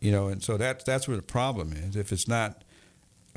You 0.00 0.12
know 0.12 0.28
and 0.28 0.42
so 0.42 0.56
that's 0.56 0.84
that's 0.84 1.08
where 1.08 1.16
the 1.16 1.22
problem 1.22 1.72
is. 1.72 1.96
If 1.96 2.12
it's 2.12 2.28
not 2.28 2.64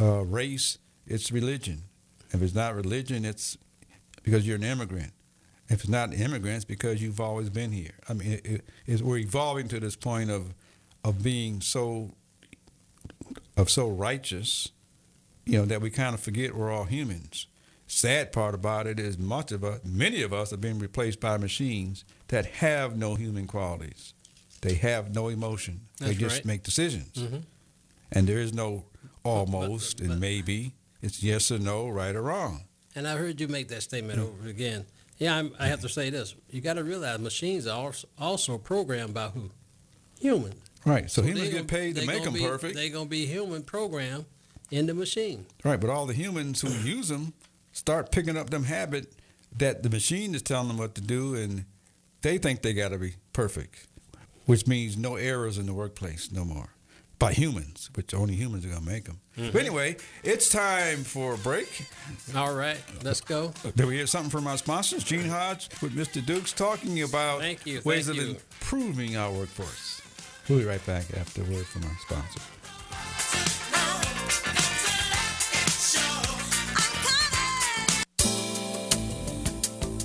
uh, 0.01 0.23
race 0.23 0.77
it's 1.05 1.31
religion. 1.31 1.83
If 2.31 2.41
it's 2.41 2.55
not 2.55 2.75
religion 2.75 3.25
it's 3.25 3.57
because 4.23 4.47
you're 4.47 4.57
an 4.57 4.63
immigrant. 4.63 5.13
If 5.69 5.81
it's 5.81 5.89
not 5.89 6.13
immigrants 6.13 6.65
because 6.65 7.01
you've 7.01 7.21
always 7.21 7.49
been 7.49 7.71
here. 7.71 7.97
I 8.09 8.13
mean 8.13 8.39
it, 8.43 8.65
it, 8.85 9.01
we're 9.01 9.17
evolving 9.17 9.67
to 9.69 9.79
this 9.79 9.95
point 9.95 10.29
of 10.29 10.53
of 11.03 11.21
being 11.21 11.61
so 11.61 12.11
of 13.55 13.69
so 13.69 13.87
righteous, 13.89 14.71
you 15.45 15.57
know, 15.57 15.65
that 15.65 15.81
we 15.81 15.89
kind 15.89 16.13
of 16.13 16.21
forget 16.21 16.55
we're 16.55 16.71
all 16.71 16.85
humans. 16.85 17.47
Sad 17.87 18.31
part 18.31 18.55
about 18.55 18.87
it 18.87 18.99
is 18.99 19.17
much 19.17 19.51
of 19.51 19.63
us, 19.63 19.81
many 19.83 20.21
of 20.21 20.33
us, 20.33 20.51
are 20.53 20.57
being 20.57 20.79
replaced 20.79 21.19
by 21.19 21.37
machines 21.37 22.05
that 22.29 22.45
have 22.45 22.97
no 22.97 23.15
human 23.15 23.45
qualities. 23.47 24.13
They 24.61 24.75
have 24.75 25.13
no 25.13 25.27
emotion. 25.27 25.81
they 25.99 26.15
just 26.15 26.37
right. 26.37 26.45
make 26.45 26.63
decisions, 26.63 27.15
Mhm. 27.17 27.43
and 28.11 28.27
there 28.27 28.39
is 28.39 28.53
no 28.53 28.85
almost 29.23 29.97
but- 29.97 30.07
and 30.07 30.19
maybe. 30.19 30.73
It's 31.01 31.21
yes 31.23 31.51
or 31.51 31.59
no, 31.59 31.87
right 31.89 32.15
or 32.15 32.21
wrong. 32.23 32.63
And 32.95 33.07
I've 33.07 33.19
heard 33.19 33.39
you 33.41 33.47
make 33.47 33.67
that 33.69 33.83
statement 33.83 34.19
over 34.19 34.47
again. 34.47 34.85
Yeah, 35.17 35.35
I'm, 35.37 35.53
I 35.59 35.67
have 35.67 35.81
to 35.81 35.89
say 35.89 36.09
this. 36.09 36.33
You 36.49 36.61
got 36.61 36.73
to 36.73 36.83
realize 36.83 37.19
machines 37.19 37.67
are 37.67 37.93
also, 38.17 38.57
programmed 38.57 39.13
by 39.13 39.29
who? 39.29 39.51
Humans. 40.19 40.55
Right. 40.85 41.09
So, 41.11 41.21
they 41.21 41.29
humans 41.29 41.49
get 41.49 41.67
paid 41.67 41.95
to 41.95 42.05
make 42.05 42.23
them 42.23 42.33
be- 42.33 42.41
perfect. 42.41 42.75
They're 42.75 42.89
going 42.89 43.05
to 43.05 43.09
be 43.09 43.25
human 43.25 43.63
programmed 43.63 44.25
in 44.71 44.85
the 44.87 44.93
machine. 44.93 45.45
Right, 45.63 45.79
but 45.79 45.89
all 45.89 46.05
the 46.05 46.13
humans 46.13 46.61
who 46.61 46.69
use 46.89 47.07
them 47.09 47.33
start 47.73 48.11
picking 48.11 48.37
up 48.37 48.49
them 48.49 48.63
habit 48.63 49.13
that 49.57 49.83
the 49.83 49.89
machine 49.89 50.33
is 50.33 50.41
telling 50.41 50.69
them 50.69 50.77
what 50.77 50.95
to 50.95 51.01
do, 51.01 51.35
and 51.35 51.65
they 52.21 52.37
think 52.37 52.61
they 52.61 52.73
got 52.73 52.89
to 52.89 52.97
be 52.97 53.15
perfect, 53.33 53.87
which 54.45 54.65
means 54.65 54.97
no 54.97 55.15
errors 55.15 55.57
in 55.57 55.65
the 55.65 55.73
workplace 55.73 56.31
no 56.31 56.45
more 56.45 56.69
by 57.19 57.31
humans, 57.31 57.89
which 57.95 58.13
only 58.13 58.35
humans 58.35 58.65
are 58.65 58.69
gonna 58.69 58.81
make 58.81 59.05
them. 59.05 59.21
But 59.35 59.43
mm-hmm. 59.43 59.57
anyway, 59.57 59.95
it's 60.23 60.49
time 60.49 61.05
for 61.05 61.35
a 61.35 61.37
break. 61.37 61.87
All 62.35 62.53
right, 62.53 62.81
let's 63.01 63.21
go. 63.21 63.53
Did 63.75 63.85
we 63.85 63.95
hear 63.95 64.07
something 64.07 64.29
from 64.29 64.45
our 64.45 64.57
sponsors? 64.57 65.05
Gene 65.05 65.29
Hodge 65.29 65.69
with 65.81 65.95
Mr. 65.95 66.25
Dukes 66.25 66.51
talking 66.51 67.01
about 67.01 67.39
Thank 67.39 67.65
you, 67.65 67.81
ways 67.85 68.07
thank 68.07 68.19
of 68.19 68.25
you. 68.25 68.31
improving 68.31 69.15
our 69.15 69.31
workforce. 69.31 70.01
We'll 70.49 70.59
be 70.59 70.65
right 70.65 70.85
back 70.85 71.05
after 71.15 71.41
a 71.41 71.45
word 71.45 71.65
from 71.65 71.83
our 71.85 71.97
sponsor. 72.01 72.41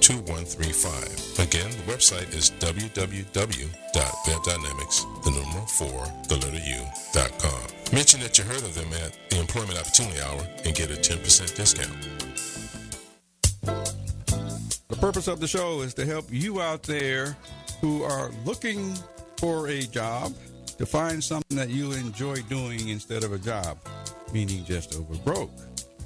1-866-530-2135. 0.00 1.42
Again, 1.42 1.70
the 1.70 1.92
website 1.92 2.34
is 2.34 2.50
www.webdynamics, 2.52 5.24
the 5.24 5.30
number 5.30 5.66
4, 5.66 5.88
the 6.28 6.36
letter 6.36 6.60
U.com. 6.64 7.62
Mention 7.92 8.20
that 8.20 8.38
you 8.38 8.44
heard 8.44 8.62
of 8.62 8.74
them 8.74 8.92
at 9.04 9.18
the 9.30 9.40
Employment 9.40 9.78
Opportunity 9.78 10.20
Hour 10.20 10.46
and 10.64 10.74
get 10.74 10.90
a 10.90 10.94
10% 10.94 11.54
discount. 11.54 12.08
The 14.88 14.96
purpose 14.96 15.28
of 15.28 15.40
the 15.40 15.46
show 15.46 15.82
is 15.82 15.94
to 15.94 16.06
help 16.06 16.26
you 16.30 16.60
out 16.60 16.82
there 16.82 17.36
who 17.80 18.02
are 18.02 18.30
looking 18.44 18.94
for 19.36 19.68
a 19.68 19.82
job 19.82 20.34
to 20.78 20.86
find 20.86 21.22
something 21.22 21.56
that 21.56 21.70
you 21.70 21.92
enjoy 21.92 22.36
doing 22.48 22.88
instead 22.88 23.22
of 23.24 23.32
a 23.32 23.38
job, 23.38 23.78
meaning 24.32 24.64
just 24.64 24.94
over 24.94 25.14
broke. 25.16 25.50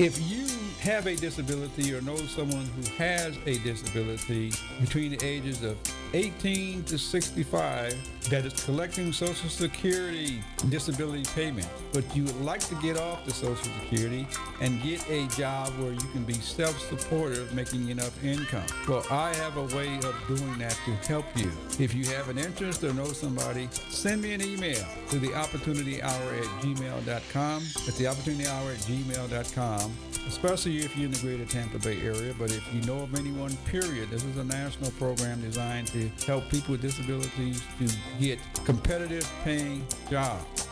If 0.00 0.18
you 0.30 0.59
have 0.80 1.06
a 1.06 1.14
disability 1.14 1.94
or 1.94 2.00
know 2.00 2.16
someone 2.16 2.64
who 2.64 2.82
has 2.96 3.36
a 3.44 3.58
disability 3.58 4.50
between 4.80 5.10
the 5.10 5.24
ages 5.24 5.62
of 5.62 5.76
18 6.14 6.84
to 6.84 6.98
65 6.98 7.94
that 8.30 8.46
is 8.46 8.64
collecting 8.64 9.12
Social 9.12 9.50
Security 9.50 10.42
disability 10.70 11.24
payment, 11.34 11.68
but 11.92 12.04
you 12.16 12.24
would 12.24 12.40
like 12.40 12.60
to 12.60 12.74
get 12.76 12.98
off 12.98 13.24
the 13.26 13.30
Social 13.30 13.56
Security 13.82 14.26
and 14.62 14.82
get 14.82 15.06
a 15.10 15.26
job 15.28 15.68
where 15.78 15.92
you 15.92 16.08
can 16.12 16.24
be 16.24 16.34
self-supportive, 16.34 17.54
making 17.54 17.90
enough 17.90 18.24
income. 18.24 18.64
Well, 18.88 19.04
I 19.10 19.34
have 19.34 19.58
a 19.58 19.76
way 19.76 19.96
of 19.96 20.14
doing 20.28 20.58
that 20.58 20.78
to 20.86 20.94
help 21.06 21.26
you. 21.36 21.52
If 21.78 21.94
you 21.94 22.06
have 22.06 22.30
an 22.30 22.38
interest 22.38 22.82
or 22.84 22.94
know 22.94 23.04
somebody, 23.04 23.68
send 23.90 24.22
me 24.22 24.32
an 24.32 24.40
email 24.40 24.84
to 25.10 25.18
the 25.18 25.34
opportunity 25.34 26.02
hour 26.02 26.32
at 26.34 26.44
gmail.com. 26.62 27.62
At 27.86 27.94
the 27.94 28.06
opportunity 28.06 28.46
hour 28.46 28.70
at 28.70 28.78
gmail.com 28.78 29.92
especially 30.30 30.69
if 30.78 30.96
you're 30.96 31.06
in 31.06 31.12
the 31.12 31.18
greater 31.20 31.44
Tampa 31.44 31.78
Bay 31.78 32.00
area. 32.00 32.34
But 32.38 32.52
if 32.52 32.62
you 32.74 32.80
know 32.82 33.00
of 33.02 33.14
anyone, 33.14 33.56
period, 33.66 34.10
this 34.10 34.24
is 34.24 34.36
a 34.36 34.44
national 34.44 34.90
program 34.92 35.40
designed 35.40 35.88
to 35.88 36.08
help 36.26 36.48
people 36.50 36.72
with 36.72 36.82
disabilities 36.82 37.62
to 37.78 37.88
get 38.20 38.38
competitive 38.64 39.30
paying 39.44 39.86
jobs. 40.10 40.68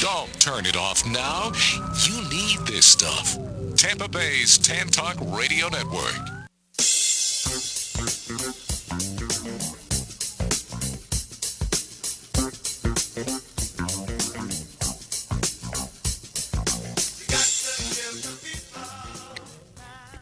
Don't 0.00 0.32
turn 0.40 0.64
it 0.64 0.76
off 0.76 1.04
now. 1.06 1.52
You 2.06 2.28
need 2.30 2.66
this 2.66 2.86
stuff. 2.86 3.36
Tampa 3.76 4.08
Bay's 4.08 4.56
Tan 4.58 4.86
Talk 4.88 5.16
Radio 5.20 5.68
Network. 5.68 6.38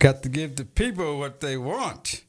Got 0.07 0.23
to 0.23 0.29
give 0.29 0.55
the 0.55 0.65
people 0.65 1.19
what 1.19 1.41
they 1.41 1.57
want. 1.57 2.23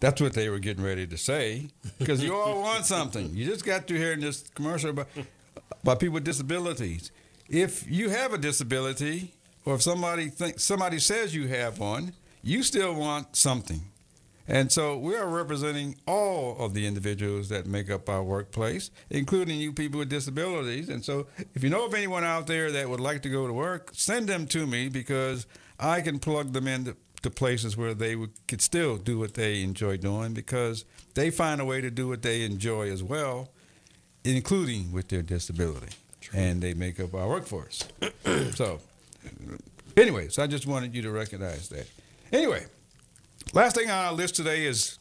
That's 0.00 0.18
what 0.18 0.32
they 0.32 0.48
were 0.48 0.58
getting 0.58 0.82
ready 0.82 1.06
to 1.08 1.18
say. 1.18 1.68
Because 1.98 2.24
you 2.24 2.34
all 2.34 2.62
want 2.62 2.86
something. 2.86 3.34
You 3.34 3.44
just 3.44 3.66
got 3.66 3.86
to 3.88 3.98
hear 3.98 4.12
in 4.12 4.20
this 4.20 4.48
commercial 4.54 4.88
about, 4.88 5.08
about 5.82 6.00
people 6.00 6.14
with 6.14 6.24
disabilities. 6.24 7.12
If 7.50 7.86
you 7.86 8.08
have 8.08 8.32
a 8.32 8.38
disability, 8.38 9.34
or 9.66 9.74
if 9.74 9.82
somebody 9.82 10.30
thinks 10.30 10.64
somebody 10.64 11.00
says 11.00 11.34
you 11.34 11.48
have 11.48 11.78
one, 11.78 12.14
you 12.42 12.62
still 12.62 12.94
want 12.94 13.36
something. 13.36 13.82
And 14.48 14.72
so 14.72 14.96
we 14.96 15.14
are 15.16 15.28
representing 15.28 15.96
all 16.06 16.56
of 16.58 16.72
the 16.72 16.86
individuals 16.86 17.50
that 17.50 17.66
make 17.66 17.90
up 17.90 18.08
our 18.08 18.24
workplace, 18.24 18.90
including 19.10 19.60
you 19.60 19.74
people 19.74 19.98
with 19.98 20.08
disabilities. 20.08 20.88
And 20.88 21.04
so 21.04 21.26
if 21.54 21.62
you 21.62 21.68
know 21.68 21.84
of 21.84 21.92
anyone 21.92 22.24
out 22.24 22.46
there 22.46 22.72
that 22.72 22.88
would 22.88 23.00
like 23.00 23.20
to 23.22 23.28
go 23.28 23.46
to 23.46 23.52
work, 23.52 23.90
send 23.92 24.30
them 24.30 24.46
to 24.46 24.66
me 24.66 24.88
because 24.88 25.46
I 25.80 26.00
can 26.02 26.18
plug 26.18 26.52
them 26.52 26.68
into 26.68 26.96
to 27.22 27.30
places 27.30 27.76
where 27.76 27.94
they 27.94 28.16
would, 28.16 28.30
could 28.48 28.62
still 28.62 28.96
do 28.96 29.18
what 29.18 29.34
they 29.34 29.62
enjoy 29.62 29.96
doing 29.96 30.32
because 30.32 30.84
they 31.14 31.30
find 31.30 31.60
a 31.60 31.64
way 31.64 31.80
to 31.80 31.90
do 31.90 32.08
what 32.08 32.22
they 32.22 32.42
enjoy 32.44 32.90
as 32.90 33.02
well, 33.02 33.50
including 34.24 34.92
with 34.92 35.08
their 35.08 35.22
disability. 35.22 35.94
And 36.32 36.62
they 36.62 36.74
make 36.74 37.00
up 37.00 37.14
our 37.14 37.28
workforce. 37.28 37.88
so, 38.54 38.80
anyway, 39.96 40.28
so 40.28 40.42
I 40.42 40.46
just 40.46 40.66
wanted 40.66 40.94
you 40.94 41.02
to 41.02 41.10
recognize 41.10 41.68
that. 41.70 41.86
Anyway, 42.32 42.64
last 43.52 43.76
thing 43.76 43.90
on 43.90 44.06
our 44.06 44.12
list 44.12 44.36
today 44.36 44.64
is 44.64 44.98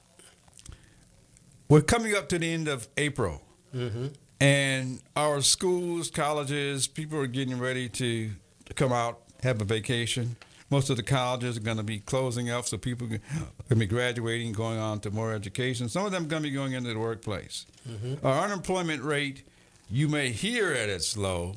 we're 1.67 1.81
coming 1.81 2.15
up 2.15 2.27
to 2.29 2.39
the 2.39 2.51
end 2.51 2.67
of 2.67 2.87
April. 2.97 3.41
Mm-hmm. 3.75 4.07
And 4.41 5.01
our 5.15 5.41
schools, 5.41 6.09
colleges, 6.09 6.87
people 6.87 7.19
are 7.19 7.27
getting 7.27 7.59
ready 7.59 7.89
to 7.89 8.31
come 8.75 8.91
out, 8.91 9.19
have 9.43 9.61
a 9.61 9.65
vacation. 9.65 10.37
Most 10.69 10.89
of 10.89 10.97
the 10.97 11.03
colleges 11.03 11.57
are 11.57 11.61
going 11.61 11.77
to 11.77 11.83
be 11.83 11.99
closing 11.99 12.49
up, 12.49 12.65
so 12.67 12.77
people 12.77 13.05
are 13.07 13.09
going 13.09 13.21
to 13.69 13.75
be 13.75 13.85
graduating, 13.85 14.51
going 14.51 14.77
on 14.77 14.99
to 15.01 15.11
more 15.11 15.33
education. 15.33 15.89
Some 15.89 16.05
of 16.05 16.11
them 16.11 16.25
are 16.25 16.27
going 16.27 16.43
to 16.43 16.49
be 16.49 16.55
going 16.55 16.73
into 16.73 16.93
the 16.93 16.99
workplace. 16.99 17.65
Mm-hmm. 17.87 18.25
Our 18.25 18.45
unemployment 18.45 19.03
rate, 19.03 19.47
you 19.89 20.07
may 20.07 20.29
hear 20.29 20.73
that 20.73 20.89
it's 20.89 21.17
low, 21.17 21.55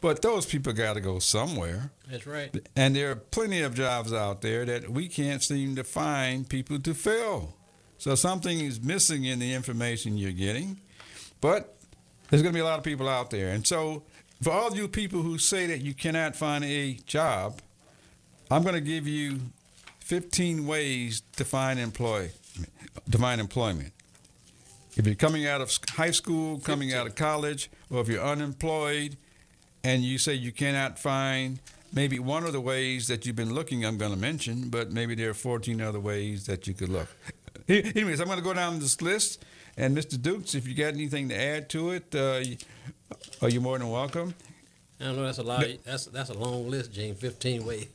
but 0.00 0.20
those 0.20 0.46
people 0.46 0.72
got 0.72 0.94
to 0.94 1.00
go 1.00 1.18
somewhere. 1.18 1.92
That's 2.10 2.26
right. 2.26 2.54
And 2.76 2.94
there 2.94 3.10
are 3.12 3.16
plenty 3.16 3.62
of 3.62 3.74
jobs 3.74 4.12
out 4.12 4.42
there 4.42 4.64
that 4.66 4.90
we 4.90 5.08
can't 5.08 5.42
seem 5.42 5.76
to 5.76 5.84
find 5.84 6.48
people 6.48 6.78
to 6.80 6.92
fill. 6.92 7.54
So 7.98 8.16
something 8.16 8.60
is 8.60 8.82
missing 8.82 9.24
in 9.24 9.38
the 9.38 9.54
information 9.54 10.18
you're 10.18 10.32
getting. 10.32 10.80
But 11.40 11.76
there's 12.28 12.42
going 12.42 12.52
to 12.52 12.56
be 12.56 12.60
a 12.60 12.64
lot 12.64 12.78
of 12.78 12.84
people 12.84 13.08
out 13.08 13.30
there. 13.30 13.50
And 13.50 13.66
so 13.66 14.02
for 14.42 14.50
all 14.50 14.74
you 14.74 14.88
people 14.88 15.22
who 15.22 15.38
say 15.38 15.66
that 15.66 15.82
you 15.82 15.94
cannot 15.94 16.34
find 16.34 16.64
a 16.64 16.94
job, 17.06 17.60
I'm 18.52 18.62
going 18.62 18.74
to 18.74 18.82
give 18.82 19.08
you 19.08 19.40
15 20.00 20.66
ways 20.66 21.22
to 21.36 21.44
find 21.44 21.80
employ 21.80 22.30
to 23.10 23.18
find 23.18 23.40
employment. 23.40 23.92
If 24.94 25.06
you're 25.06 25.14
coming 25.14 25.46
out 25.46 25.62
of 25.62 25.74
high 25.90 26.10
school, 26.10 26.58
coming 26.58 26.92
out 26.92 27.06
of 27.06 27.14
college, 27.14 27.70
or 27.90 28.02
if 28.02 28.08
you're 28.08 28.22
unemployed 28.22 29.16
and 29.82 30.02
you 30.02 30.18
say 30.18 30.34
you 30.34 30.52
cannot 30.52 30.98
find 30.98 31.60
maybe 31.94 32.18
one 32.18 32.44
of 32.44 32.52
the 32.52 32.60
ways 32.60 33.08
that 33.08 33.24
you've 33.24 33.36
been 33.36 33.54
looking, 33.54 33.86
I'm 33.86 33.96
going 33.96 34.12
to 34.12 34.18
mention, 34.18 34.68
but 34.68 34.92
maybe 34.92 35.14
there 35.14 35.30
are 35.30 35.34
14 35.34 35.80
other 35.80 35.98
ways 35.98 36.44
that 36.44 36.66
you 36.66 36.74
could 36.74 36.90
look. 36.90 37.08
Anyways, 37.68 38.20
I'm 38.20 38.26
going 38.26 38.38
to 38.38 38.44
go 38.44 38.52
down 38.52 38.80
this 38.80 39.00
list. 39.00 39.42
And 39.78 39.96
Mr. 39.96 40.20
Dukes, 40.20 40.54
if 40.54 40.68
you 40.68 40.74
got 40.74 40.92
anything 40.92 41.30
to 41.30 41.40
add 41.40 41.70
to 41.70 41.92
it, 41.92 42.14
uh, 42.14 42.42
are 43.40 43.48
you 43.48 43.62
more 43.62 43.78
than 43.78 43.88
welcome? 43.88 44.34
I 45.00 45.04
don't 45.04 45.16
know. 45.16 45.24
That's 45.24 45.38
a 45.38 45.42
lot. 45.42 45.64
Of, 45.64 45.82
that's 45.84 46.06
that's 46.06 46.30
a 46.30 46.34
long 46.34 46.70
list, 46.70 46.92
Gene. 46.92 47.14
Fifteen 47.14 47.64
ways. 47.64 47.88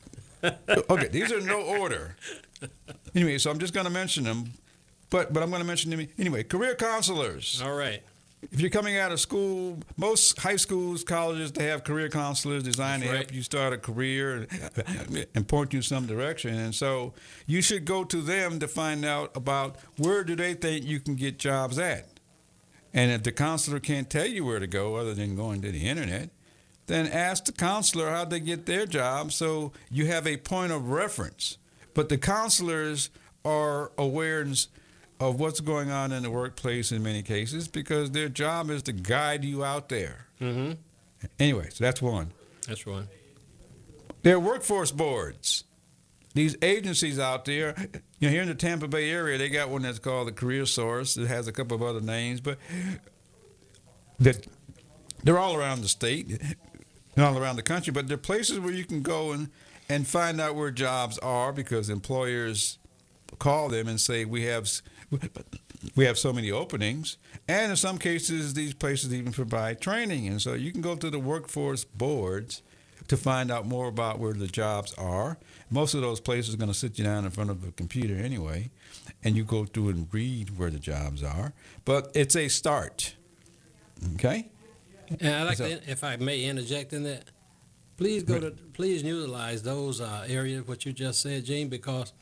Okay, 0.90 1.08
these 1.08 1.32
are 1.32 1.40
no 1.40 1.60
order. 1.60 2.16
Anyway, 3.14 3.38
so 3.38 3.50
I'm 3.50 3.58
just 3.58 3.74
going 3.74 3.86
to 3.86 3.92
mention 3.92 4.24
them, 4.24 4.52
but 5.10 5.32
but 5.32 5.42
I'm 5.42 5.50
going 5.50 5.62
to 5.62 5.66
mention 5.66 5.90
them 5.90 6.06
anyway. 6.18 6.42
Career 6.42 6.74
counselors. 6.74 7.60
All 7.62 7.74
right. 7.74 8.02
If 8.52 8.60
you're 8.60 8.70
coming 8.70 8.96
out 8.96 9.10
of 9.10 9.18
school, 9.18 9.78
most 9.96 10.38
high 10.38 10.54
schools, 10.56 11.02
colleges, 11.02 11.50
they 11.50 11.64
have 11.64 11.82
career 11.82 12.08
counselors 12.08 12.62
designed 12.62 13.02
That's 13.02 13.10
to 13.10 13.16
right. 13.16 13.24
help 13.24 13.34
you 13.34 13.42
start 13.42 13.72
a 13.72 13.78
career 13.78 14.46
and, 15.34 15.48
point 15.48 15.72
you 15.72 15.78
in 15.78 15.82
some 15.82 16.06
direction. 16.06 16.54
And 16.54 16.72
so 16.72 17.14
you 17.46 17.62
should 17.62 17.84
go 17.84 18.04
to 18.04 18.20
them 18.20 18.60
to 18.60 18.68
find 18.68 19.04
out 19.04 19.36
about 19.36 19.76
where 19.96 20.22
do 20.22 20.36
they 20.36 20.54
think 20.54 20.84
you 20.84 21.00
can 21.00 21.16
get 21.16 21.40
jobs 21.40 21.80
at. 21.80 22.06
And 22.94 23.10
if 23.10 23.24
the 23.24 23.32
counselor 23.32 23.80
can't 23.80 24.08
tell 24.08 24.26
you 24.26 24.44
where 24.44 24.60
to 24.60 24.68
go 24.68 24.94
other 24.94 25.14
than 25.14 25.34
going 25.34 25.60
to 25.62 25.72
the 25.72 25.88
internet, 25.88 26.30
then 26.88 27.06
ask 27.06 27.44
the 27.44 27.52
counselor 27.52 28.10
how 28.10 28.24
they 28.24 28.40
get 28.40 28.66
their 28.66 28.86
job 28.86 29.32
so 29.32 29.72
you 29.90 30.06
have 30.06 30.26
a 30.26 30.36
point 30.38 30.72
of 30.72 30.90
reference. 30.90 31.58
But 31.94 32.08
the 32.08 32.18
counselors 32.18 33.10
are 33.44 33.92
aware 33.96 34.46
of 35.20 35.40
what's 35.40 35.60
going 35.60 35.90
on 35.90 36.12
in 36.12 36.22
the 36.22 36.30
workplace 36.30 36.92
in 36.92 37.02
many 37.02 37.22
cases 37.22 37.68
because 37.68 38.10
their 38.10 38.28
job 38.28 38.70
is 38.70 38.82
to 38.84 38.92
guide 38.92 39.44
you 39.44 39.64
out 39.64 39.88
there. 39.88 40.26
Mm-hmm. 40.40 40.72
Anyway, 41.38 41.68
so 41.70 41.84
that's 41.84 42.00
one. 42.00 42.32
That's 42.66 42.86
one. 42.86 43.08
There 44.22 44.36
are 44.36 44.40
workforce 44.40 44.90
boards. 44.90 45.64
These 46.34 46.56
agencies 46.62 47.18
out 47.18 47.44
there, 47.46 47.74
you 48.20 48.28
know, 48.28 48.30
here 48.30 48.42
in 48.42 48.48
the 48.48 48.54
Tampa 48.54 48.86
Bay 48.86 49.10
area, 49.10 49.38
they 49.38 49.48
got 49.48 49.70
one 49.70 49.82
that's 49.82 49.98
called 49.98 50.28
the 50.28 50.32
Career 50.32 50.66
Source. 50.66 51.16
It 51.16 51.26
has 51.26 51.48
a 51.48 51.52
couple 51.52 51.74
of 51.74 51.82
other 51.82 52.00
names, 52.00 52.40
but 52.40 52.58
that 54.20 54.46
they're 55.24 55.38
all 55.38 55.56
around 55.56 55.80
the 55.80 55.88
state 55.88 56.40
and 57.18 57.26
all 57.26 57.42
around 57.42 57.56
the 57.56 57.62
country. 57.62 57.92
But 57.92 58.06
there 58.06 58.14
are 58.14 58.18
places 58.18 58.60
where 58.60 58.72
you 58.72 58.84
can 58.84 59.02
go 59.02 59.32
and 59.32 59.50
and 59.88 60.06
find 60.06 60.40
out 60.40 60.54
where 60.54 60.70
jobs 60.70 61.18
are 61.18 61.52
because 61.52 61.88
employers 61.88 62.78
call 63.38 63.68
them 63.68 63.88
and 63.88 64.00
say 64.00 64.24
we 64.24 64.44
have 64.44 64.68
we 65.96 66.04
have 66.04 66.18
so 66.18 66.32
many 66.32 66.50
openings. 66.50 67.16
And 67.48 67.70
in 67.70 67.76
some 67.76 67.98
cases 67.98 68.54
these 68.54 68.72
places 68.72 69.12
even 69.12 69.32
provide 69.32 69.80
training. 69.80 70.28
And 70.28 70.40
so 70.40 70.54
you 70.54 70.70
can 70.70 70.80
go 70.80 70.94
to 70.94 71.10
the 71.10 71.18
workforce 71.18 71.84
boards 71.84 72.62
to 73.08 73.16
find 73.16 73.50
out 73.50 73.66
more 73.66 73.88
about 73.88 74.18
where 74.18 74.34
the 74.34 74.46
jobs 74.46 74.92
are. 74.94 75.38
Most 75.70 75.94
of 75.94 76.02
those 76.02 76.20
places 76.20 76.54
are 76.54 76.58
going 76.58 76.70
to 76.70 76.78
sit 76.78 76.98
you 76.98 77.04
down 77.04 77.24
in 77.24 77.30
front 77.30 77.50
of 77.50 77.66
a 77.66 77.72
computer 77.72 78.14
anyway 78.14 78.70
and 79.24 79.36
you 79.36 79.44
go 79.44 79.64
through 79.64 79.88
and 79.88 80.08
read 80.12 80.56
where 80.56 80.70
the 80.70 80.78
jobs 80.78 81.22
are. 81.24 81.52
But 81.84 82.12
it's 82.14 82.36
a 82.36 82.46
start 82.46 83.16
okay 84.14 84.50
And 85.20 85.34
I'd 85.34 85.42
like 85.44 85.56
So- 85.58 85.68
to, 85.68 85.90
if 85.90 86.04
I 86.04 86.16
may 86.16 86.44
interject 86.44 86.92
in 86.92 87.02
that, 87.04 87.24
please 87.96 88.22
go 88.22 88.38
to, 88.38 88.50
please 88.72 89.02
utilize 89.02 89.62
those 89.62 90.00
uh, 90.00 90.24
areas 90.28 90.66
what 90.66 90.84
you 90.86 90.92
just 90.92 91.20
said, 91.20 91.44
Gene, 91.44 91.68
because 91.68 92.12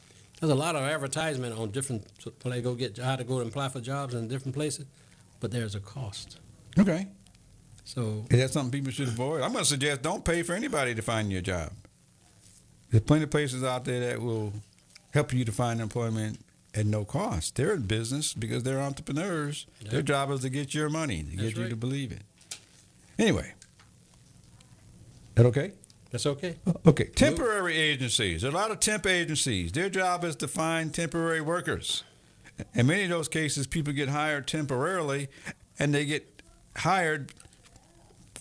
there's 0.41 0.53
a 0.53 0.55
lot 0.55 0.77
of 0.77 0.83
advertisement 0.83 1.59
on 1.59 1.71
different 1.71 2.07
when 2.43 2.53
they 2.55 2.61
go 2.63 2.75
get 2.75 2.97
how 2.99 3.17
to 3.17 3.25
go 3.25 3.41
and 3.41 3.49
apply 3.49 3.69
for 3.69 3.81
jobs 3.81 4.15
in 4.15 4.29
different 4.29 4.55
places, 4.55 4.87
but 5.41 5.51
there's 5.51 5.75
a 5.75 5.81
cost. 5.81 6.39
okay 6.79 7.09
So 7.85 8.25
Is 8.31 8.39
that 8.39 8.51
something 8.51 8.71
people 8.73 8.93
should 8.93 9.09
avoid? 9.09 9.43
I'm 9.43 9.53
going 9.53 9.65
to 9.65 9.69
suggest 9.69 10.03
don't 10.03 10.25
pay 10.25 10.43
for 10.43 10.55
anybody 10.55 10.95
to 10.95 11.03
find 11.03 11.31
you 11.31 11.39
a 11.39 11.43
job. 11.43 11.73
There's 12.91 13.03
plenty 13.05 13.25
of 13.25 13.31
places 13.31 13.65
out 13.65 13.85
there 13.85 14.01
that 14.01 14.21
will 14.23 14.53
help 15.13 15.33
you 15.33 15.45
to 15.45 15.53
find 15.53 15.81
employment 15.81 16.41
at 16.75 16.87
no 16.87 17.05
cost. 17.05 17.57
They're 17.57 17.73
in 17.75 17.83
business 17.83 18.33
because 18.35 18.63
they're 18.63 18.81
entrepreneurs. 18.81 19.67
Yeah. 19.81 19.91
Their 19.93 20.03
job 20.03 20.31
is 20.31 20.41
to 20.41 20.51
get 20.51 20.75
your 20.75 20.89
money, 20.91 21.23
to 21.23 21.31
That's 21.31 21.43
get 21.49 21.57
you 21.57 21.63
right. 21.63 21.71
to 21.71 21.77
believe 21.77 22.13
it. 22.13 22.23
Anyway, 23.19 23.53
that 25.35 25.47
okay? 25.47 25.73
that's 26.11 26.27
okay. 26.27 26.57
Uh, 26.67 26.73
okay, 26.87 27.05
temporary 27.05 27.77
agencies. 27.77 28.43
There 28.43 28.51
are 28.51 28.55
a 28.55 28.57
lot 28.57 28.71
of 28.71 28.81
temp 28.81 29.07
agencies. 29.07 29.73
Their 29.73 29.89
job 29.91 30.25
is 30.25 30.37
to 30.37 30.49
find 30.49 30.93
temporary 30.95 31.41
workers. 31.41 32.05
In 32.75 32.87
many 32.87 33.05
of 33.05 33.11
those 33.11 33.29
cases, 33.29 33.67
people 33.67 33.93
get 33.93 34.09
hired 34.09 34.47
temporarily, 34.47 35.29
and 35.79 35.95
they 35.95 36.05
get 36.07 36.43
hired 36.77 37.33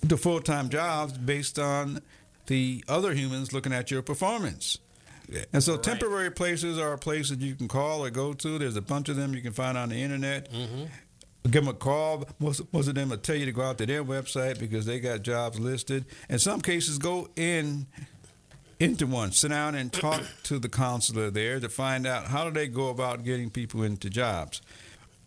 to 0.08 0.18
full 0.18 0.40
time 0.42 0.70
jobs 0.70 1.18
based 1.18 1.60
on 1.60 2.02
the 2.48 2.84
other 2.88 3.14
humans 3.14 3.52
looking 3.54 3.74
at 3.74 3.92
your 3.92 4.02
performance. 4.02 4.78
And 5.52 5.64
so, 5.64 5.74
Right. 5.74 5.84
temporary 5.84 6.30
places 6.32 6.78
are 6.78 6.96
places 6.98 7.38
you 7.40 7.56
can 7.56 7.68
call 7.68 8.06
or 8.06 8.12
go 8.12 8.34
to. 8.34 8.60
There's 8.60 8.76
a 8.76 8.82
bunch 8.82 9.10
of 9.10 9.16
them 9.16 9.34
you 9.34 9.42
can 9.42 9.54
find 9.54 9.76
on 9.78 9.90
the 9.90 9.96
internet. 9.96 10.52
Mm-hmm. 10.52 10.84
Give 11.46 11.64
them 11.64 11.68
a 11.68 11.74
call. 11.74 12.28
Most, 12.40 12.62
most 12.74 12.88
of 12.88 12.96
them 12.96 13.10
will 13.10 13.18
tell 13.18 13.36
you 13.36 13.46
to 13.46 13.52
go 13.52 13.62
out 13.62 13.78
to 13.78 13.86
their 13.86 14.04
website 14.04 14.60
because 14.60 14.86
they 14.86 15.00
got 15.00 15.22
jobs 15.22 15.60
listed. 15.60 16.06
In 16.28 16.40
some 16.40 16.60
cases, 16.60 16.98
go 16.98 17.30
in 17.36 17.86
into 18.80 19.06
one. 19.06 19.32
Sit 19.32 19.50
down 19.50 19.76
and 19.76 19.94
talk 19.94 20.24
to 20.44 20.58
the 20.58 20.70
counselor 20.70 21.30
there 21.30 21.60
to 21.60 21.70
find 21.70 22.08
out 22.08 22.26
how 22.26 22.46
do 22.46 22.52
they 22.52 22.68
go 22.68 22.90
about 22.90 23.24
getting 23.24 23.52
people 23.52 23.84
into 23.84 24.10
jobs. 24.10 24.62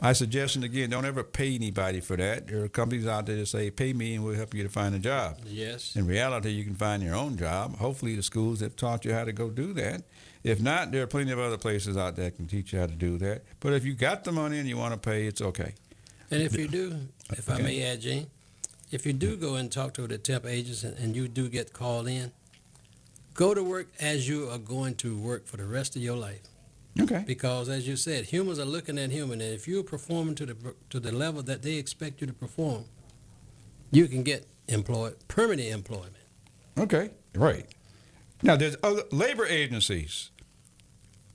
My 0.00 0.12
suggestion 0.12 0.64
again: 0.64 0.90
don't 0.90 1.04
ever 1.04 1.24
pay 1.24 1.54
anybody 1.54 2.00
for 2.00 2.16
that. 2.16 2.48
There 2.48 2.64
are 2.64 2.68
companies 2.68 3.06
out 3.06 3.26
there 3.26 3.36
that 3.36 3.46
say, 3.46 3.70
"Pay 3.70 3.92
me, 3.92 4.14
and 4.14 4.24
we'll 4.24 4.36
help 4.36 4.54
you 4.54 4.62
to 4.64 4.68
find 4.68 4.94
a 4.94 4.98
job." 4.98 5.38
Yes. 5.46 5.96
In 5.96 6.06
reality, 6.06 6.50
you 6.50 6.64
can 6.64 6.74
find 6.74 7.02
your 7.02 7.14
own 7.14 7.36
job. 7.36 7.78
Hopefully, 7.78 8.16
the 8.16 8.22
schools 8.22 8.60
have 8.60 8.76
taught 8.76 9.04
you 9.04 9.12
how 9.12 9.24
to 9.24 9.32
go 9.32 9.50
do 9.50 9.72
that. 9.74 10.02
If 10.44 10.60
not, 10.60 10.92
there 10.92 11.02
are 11.02 11.08
plenty 11.08 11.32
of 11.32 11.38
other 11.38 11.58
places 11.58 11.96
out 11.96 12.16
there 12.16 12.26
that 12.26 12.36
can 12.36 12.46
teach 12.46 12.72
you 12.72 12.78
how 12.78 12.86
to 12.86 12.94
do 12.94 13.18
that. 13.18 13.42
But 13.60 13.72
if 13.72 13.84
you 13.84 13.94
got 13.94 14.24
the 14.24 14.30
money 14.30 14.58
and 14.58 14.68
you 14.68 14.76
want 14.76 14.94
to 14.94 15.00
pay, 15.00 15.26
it's 15.26 15.42
okay. 15.42 15.74
And 16.30 16.42
if 16.42 16.56
you 16.56 16.68
do, 16.68 16.94
if 17.30 17.50
I 17.50 17.58
may 17.60 17.82
add, 17.82 18.02
Gene, 18.02 18.26
if 18.90 19.06
you 19.06 19.12
do 19.12 19.36
go 19.36 19.54
and 19.54 19.70
talk 19.70 19.94
to 19.94 20.06
the 20.06 20.18
temp 20.18 20.46
agents 20.46 20.84
and, 20.84 20.96
and 20.98 21.16
you 21.16 21.28
do 21.28 21.48
get 21.48 21.72
called 21.72 22.08
in, 22.08 22.32
go 23.34 23.54
to 23.54 23.62
work 23.62 23.88
as 24.00 24.28
you 24.28 24.48
are 24.50 24.58
going 24.58 24.94
to 24.96 25.16
work 25.16 25.46
for 25.46 25.56
the 25.56 25.64
rest 25.64 25.96
of 25.96 26.02
your 26.02 26.16
life. 26.16 26.42
Okay. 27.00 27.22
Because 27.26 27.68
as 27.68 27.86
you 27.86 27.96
said, 27.96 28.26
humans 28.26 28.58
are 28.58 28.64
looking 28.64 28.98
at 28.98 29.10
human, 29.10 29.40
and 29.40 29.54
if 29.54 29.68
you're 29.68 29.84
performing 29.84 30.34
to 30.36 30.46
the 30.46 30.74
to 30.90 30.98
the 30.98 31.12
level 31.12 31.42
that 31.42 31.62
they 31.62 31.74
expect 31.74 32.20
you 32.20 32.26
to 32.26 32.32
perform, 32.32 32.86
you 33.92 34.08
can 34.08 34.24
get 34.24 34.46
employed, 34.66 35.16
permanent 35.28 35.68
employment. 35.68 36.16
Okay, 36.76 37.10
right. 37.34 37.66
Now 38.42 38.56
there's 38.56 38.76
other 38.82 39.02
labor 39.12 39.46
agencies. 39.46 40.30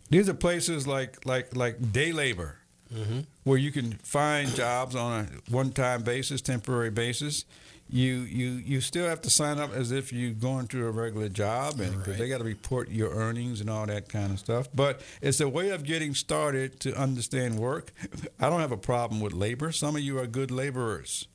These 0.10 0.28
are 0.28 0.34
places 0.34 0.86
like 0.86 1.26
like 1.26 1.56
like 1.56 1.94
day 1.94 2.12
labor, 2.12 2.58
Mm-hmm. 2.94 3.20
where 3.44 3.58
you 3.58 3.72
can 3.72 3.94
find 4.04 4.54
jobs 4.54 4.96
on 4.96 5.22
a 5.26 5.52
one-time 5.52 6.04
basis, 6.04 6.42
temporary 6.42 6.92
basis. 6.92 7.46
You 7.90 8.14
you 8.22 8.50
you 8.52 8.82
still 8.82 9.08
have 9.08 9.22
to 9.24 9.30
sign 9.30 9.60
up 9.60 9.74
as 9.74 9.92
if 9.92 10.14
you're 10.14 10.32
going 10.32 10.68
to 10.68 10.88
a 10.88 10.92
regular 10.92 11.30
job, 11.30 11.80
and 11.80 11.98
because 11.98 12.18
they 12.18 12.30
got 12.30 12.38
to 12.38 12.44
report 12.44 12.90
your 12.90 13.12
earnings 13.12 13.62
and 13.62 13.70
all 13.70 13.86
that 13.88 14.10
kind 14.10 14.32
of 14.32 14.40
stuff. 14.40 14.68
But 14.74 15.02
it's 15.22 15.42
a 15.42 15.50
way 15.50 15.70
of 15.70 15.84
getting 15.84 16.16
started 16.16 16.80
to 16.82 16.96
understand 16.96 17.60
work. 17.60 17.92
I 18.40 18.50
don't 18.50 18.62
have 18.62 18.72
a 18.72 18.78
problem 18.78 19.20
with 19.22 19.34
labor. 19.34 19.72
Some 19.72 19.96
of 19.96 20.02
you 20.02 20.18
are 20.20 20.28
good 20.28 20.50
laborers 20.50 21.28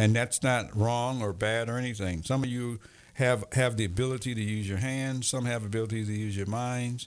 and 0.00 0.16
that's 0.16 0.42
not 0.42 0.74
wrong 0.74 1.22
or 1.22 1.32
bad 1.34 1.68
or 1.68 1.76
anything. 1.76 2.22
Some 2.22 2.42
of 2.42 2.48
you 2.48 2.80
have 3.14 3.44
have 3.52 3.76
the 3.76 3.84
ability 3.84 4.34
to 4.34 4.40
use 4.40 4.66
your 4.66 4.78
hands. 4.78 5.28
Some 5.28 5.44
have 5.44 5.62
ability 5.62 6.06
to 6.06 6.12
use 6.12 6.36
your 6.36 6.46
minds, 6.46 7.06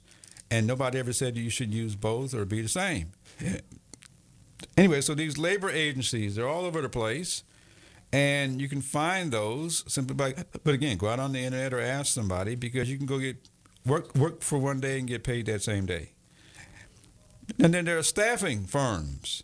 and 0.51 0.67
nobody 0.67 0.99
ever 0.99 1.11
said 1.11 1.35
you 1.35 1.49
should 1.49 1.73
use 1.73 1.95
both 1.95 2.35
or 2.35 2.45
be 2.45 2.61
the 2.61 2.69
same. 2.69 3.11
Anyway, 4.77 5.01
so 5.01 5.13
these 5.13 5.37
labor 5.37 5.69
agencies 5.69 6.35
they're 6.35 6.47
all 6.47 6.65
over 6.65 6.81
the 6.81 6.89
place, 6.89 7.43
and 8.11 8.61
you 8.61 8.67
can 8.67 8.81
find 8.81 9.31
those 9.31 9.83
simply 9.91 10.15
by. 10.15 10.33
But 10.63 10.73
again, 10.73 10.97
go 10.97 11.09
out 11.09 11.19
on 11.19 11.31
the 11.33 11.39
internet 11.39 11.73
or 11.73 11.79
ask 11.79 12.13
somebody 12.13 12.55
because 12.55 12.89
you 12.89 12.97
can 12.97 13.05
go 13.05 13.19
get 13.19 13.49
work 13.85 14.15
work 14.15 14.41
for 14.41 14.57
one 14.59 14.79
day 14.79 14.99
and 14.99 15.07
get 15.07 15.23
paid 15.23 15.45
that 15.47 15.61
same 15.61 15.85
day. 15.85 16.11
And 17.59 17.73
then 17.73 17.85
there 17.85 17.97
are 17.97 18.03
staffing 18.03 18.65
firms. 18.65 19.43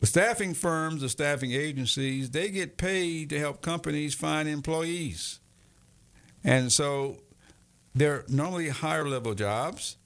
The 0.00 0.06
staffing 0.06 0.54
firms, 0.54 1.00
the 1.00 1.08
staffing 1.08 1.52
agencies, 1.52 2.30
they 2.30 2.50
get 2.50 2.76
paid 2.76 3.30
to 3.30 3.38
help 3.38 3.62
companies 3.62 4.14
find 4.14 4.48
employees. 4.48 5.40
And 6.44 6.70
so 6.70 7.22
they're 7.94 8.24
normally 8.28 8.68
higher 8.68 9.08
level 9.08 9.34
jobs 9.34 9.96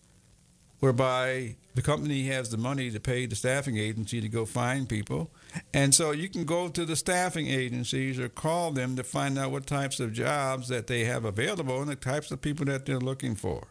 whereby 0.78 1.56
the 1.74 1.82
company 1.82 2.26
has 2.26 2.50
the 2.50 2.56
money 2.56 2.90
to 2.90 2.98
pay 2.98 3.26
the 3.26 3.36
staffing 3.36 3.76
agency 3.76 4.20
to 4.20 4.28
go 4.28 4.44
find 4.44 4.88
people. 4.88 5.30
And 5.72 5.94
so 5.94 6.10
you 6.10 6.28
can 6.28 6.44
go 6.44 6.68
to 6.68 6.84
the 6.84 6.96
staffing 6.96 7.46
agencies 7.46 8.18
or 8.18 8.28
call 8.28 8.72
them 8.72 8.96
to 8.96 9.04
find 9.04 9.38
out 9.38 9.52
what 9.52 9.66
types 9.66 10.00
of 10.00 10.12
jobs 10.12 10.68
that 10.68 10.88
they 10.88 11.04
have 11.04 11.24
available 11.24 11.80
and 11.80 11.90
the 11.90 11.96
types 11.96 12.30
of 12.30 12.40
people 12.40 12.66
that 12.66 12.86
they're 12.86 12.98
looking 12.98 13.36
for. 13.36 13.68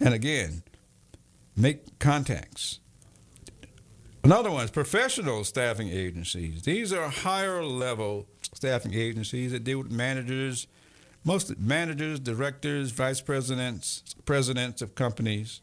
And 0.00 0.12
again, 0.12 0.62
make 1.56 1.98
contacts. 1.98 2.80
Another 4.22 4.50
one 4.50 4.64
is 4.64 4.70
professional 4.70 5.44
staffing 5.44 5.88
agencies. 5.88 6.62
These 6.62 6.92
are 6.92 7.08
higher 7.08 7.62
level 7.62 8.26
staffing 8.54 8.94
agencies 8.94 9.52
that 9.52 9.64
deal 9.64 9.78
with 9.78 9.90
managers, 9.90 10.66
most 11.24 11.58
managers, 11.58 12.20
directors, 12.20 12.90
vice 12.90 13.20
presidents, 13.20 14.02
presidents 14.24 14.80
of 14.80 14.94
companies, 14.94 15.60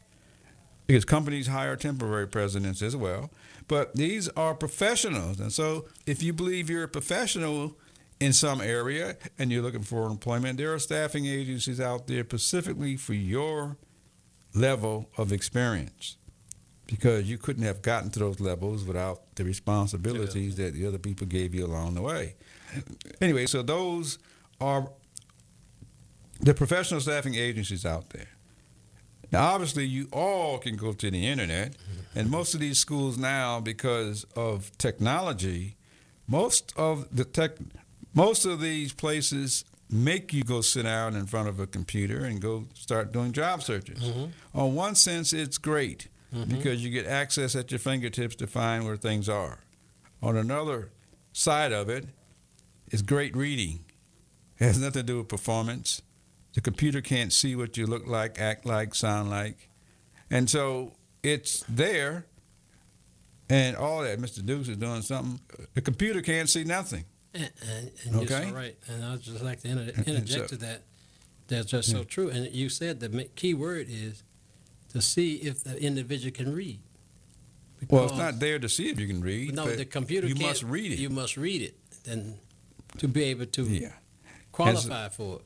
because 0.86 1.04
companies 1.04 1.46
hire 1.46 1.76
temporary 1.76 2.26
presidents 2.26 2.82
as 2.82 2.96
well. 2.96 3.30
But 3.68 3.94
these 3.94 4.28
are 4.30 4.54
professionals. 4.54 5.40
And 5.40 5.52
so 5.52 5.86
if 6.06 6.22
you 6.22 6.32
believe 6.32 6.68
you're 6.68 6.84
a 6.84 6.88
professional 6.88 7.76
in 8.20 8.32
some 8.32 8.60
area 8.60 9.16
and 9.38 9.50
you're 9.50 9.62
looking 9.62 9.82
for 9.82 10.06
employment, 10.06 10.58
there 10.58 10.72
are 10.74 10.78
staffing 10.78 11.26
agencies 11.26 11.80
out 11.80 12.06
there 12.06 12.24
specifically 12.24 12.96
for 12.96 13.14
your 13.14 13.76
level 14.54 15.08
of 15.16 15.32
experience 15.32 16.16
because 16.86 17.28
you 17.28 17.38
couldn't 17.38 17.64
have 17.64 17.80
gotten 17.80 18.10
to 18.10 18.18
those 18.18 18.38
levels 18.38 18.84
without 18.84 19.34
the 19.36 19.44
responsibilities 19.44 20.56
that 20.56 20.74
the 20.74 20.86
other 20.86 20.98
people 20.98 21.26
gave 21.26 21.54
you 21.54 21.64
along 21.64 21.94
the 21.94 22.02
way. 22.02 22.34
Anyway, 23.20 23.46
so 23.46 23.62
those 23.62 24.18
are 24.60 24.90
the 26.40 26.52
professional 26.52 27.00
staffing 27.00 27.34
agencies 27.34 27.86
out 27.86 28.10
there. 28.10 28.28
Now, 29.32 29.48
obviously, 29.54 29.86
you 29.86 30.08
all 30.12 30.58
can 30.58 30.76
go 30.76 30.92
to 30.92 31.10
the 31.10 31.26
internet, 31.26 31.74
and 32.14 32.30
most 32.30 32.52
of 32.52 32.60
these 32.60 32.78
schools 32.78 33.16
now, 33.16 33.60
because 33.60 34.24
of 34.36 34.76
technology, 34.76 35.76
most 36.28 36.72
of 36.76 37.16
the 37.16 37.24
tech, 37.24 37.52
most 38.14 38.44
of 38.44 38.60
these 38.60 38.92
places 38.92 39.64
make 39.90 40.32
you 40.32 40.42
go 40.42 40.60
sit 40.60 40.84
down 40.84 41.16
in 41.16 41.26
front 41.26 41.48
of 41.48 41.60
a 41.60 41.66
computer 41.66 42.24
and 42.24 42.40
go 42.40 42.66
start 42.74 43.12
doing 43.12 43.32
job 43.32 43.62
searches. 43.62 44.00
Mm-hmm. 44.00 44.58
On 44.58 44.74
one 44.74 44.94
sense, 44.94 45.32
it's 45.32 45.58
great 45.58 46.08
mm-hmm. 46.34 46.54
because 46.54 46.84
you 46.84 46.90
get 46.90 47.06
access 47.06 47.54
at 47.54 47.70
your 47.70 47.78
fingertips 47.78 48.36
to 48.36 48.46
find 48.46 48.84
where 48.84 48.96
things 48.96 49.28
are. 49.28 49.60
On 50.22 50.36
another 50.36 50.90
side 51.32 51.72
of 51.72 51.88
it, 51.88 52.06
it's 52.90 53.02
great 53.02 53.36
reading. 53.36 53.84
It 54.58 54.64
has 54.64 54.78
nothing 54.78 55.00
to 55.00 55.02
do 55.02 55.18
with 55.18 55.28
performance. 55.28 56.02
The 56.54 56.60
computer 56.60 57.00
can't 57.00 57.32
see 57.32 57.56
what 57.56 57.76
you 57.76 57.86
look 57.86 58.06
like, 58.06 58.38
act 58.38 58.66
like, 58.66 58.94
sound 58.94 59.30
like. 59.30 59.68
And 60.30 60.48
so 60.50 60.92
it's 61.22 61.64
there 61.68 62.26
and 63.48 63.76
all 63.76 64.02
that. 64.02 64.18
Mr. 64.18 64.44
Dukes 64.44 64.68
is 64.68 64.76
doing 64.76 65.02
something. 65.02 65.40
The 65.74 65.80
computer 65.80 66.20
can't 66.20 66.48
see 66.48 66.64
nothing. 66.64 67.04
And, 67.34 67.50
and, 67.70 67.90
and 68.04 68.14
you're 68.14 68.24
Okay. 68.24 68.48
so 68.50 68.54
right. 68.54 68.76
And 68.88 69.04
I'd 69.04 69.20
just 69.22 69.42
like 69.42 69.60
to 69.62 69.68
inter- 69.68 70.02
interject 70.06 70.50
so- 70.50 70.56
to 70.56 70.56
that. 70.58 70.82
That's 71.48 71.66
just 71.66 71.90
so 71.90 72.04
true. 72.04 72.30
And 72.30 72.50
you 72.52 72.68
said 72.70 73.00
the 73.00 73.24
key 73.34 73.52
word 73.52 73.86
is 73.90 74.22
to 74.92 75.02
see 75.02 75.34
if 75.36 75.62
the 75.64 75.78
individual 75.82 76.32
can 76.32 76.54
read. 76.54 76.80
Well, 77.90 78.04
it's 78.04 78.16
not 78.16 78.38
there 78.38 78.58
to 78.58 78.68
see 78.68 78.88
if 78.88 78.98
you 78.98 79.06
can 79.06 79.20
read. 79.20 79.54
No, 79.54 79.66
the 79.66 79.84
computer 79.84 80.28
You 80.28 80.34
can't, 80.34 80.46
must 80.46 80.62
read 80.62 80.92
it. 80.92 80.98
You 80.98 81.10
must 81.10 81.36
read 81.36 81.60
it, 81.62 81.74
and 82.08 82.38
to 82.98 83.08
be 83.08 83.24
able 83.24 83.46
to 83.46 83.62
yeah. 83.64 83.92
qualify 84.52 85.08
for 85.08 85.40
it. 85.40 85.42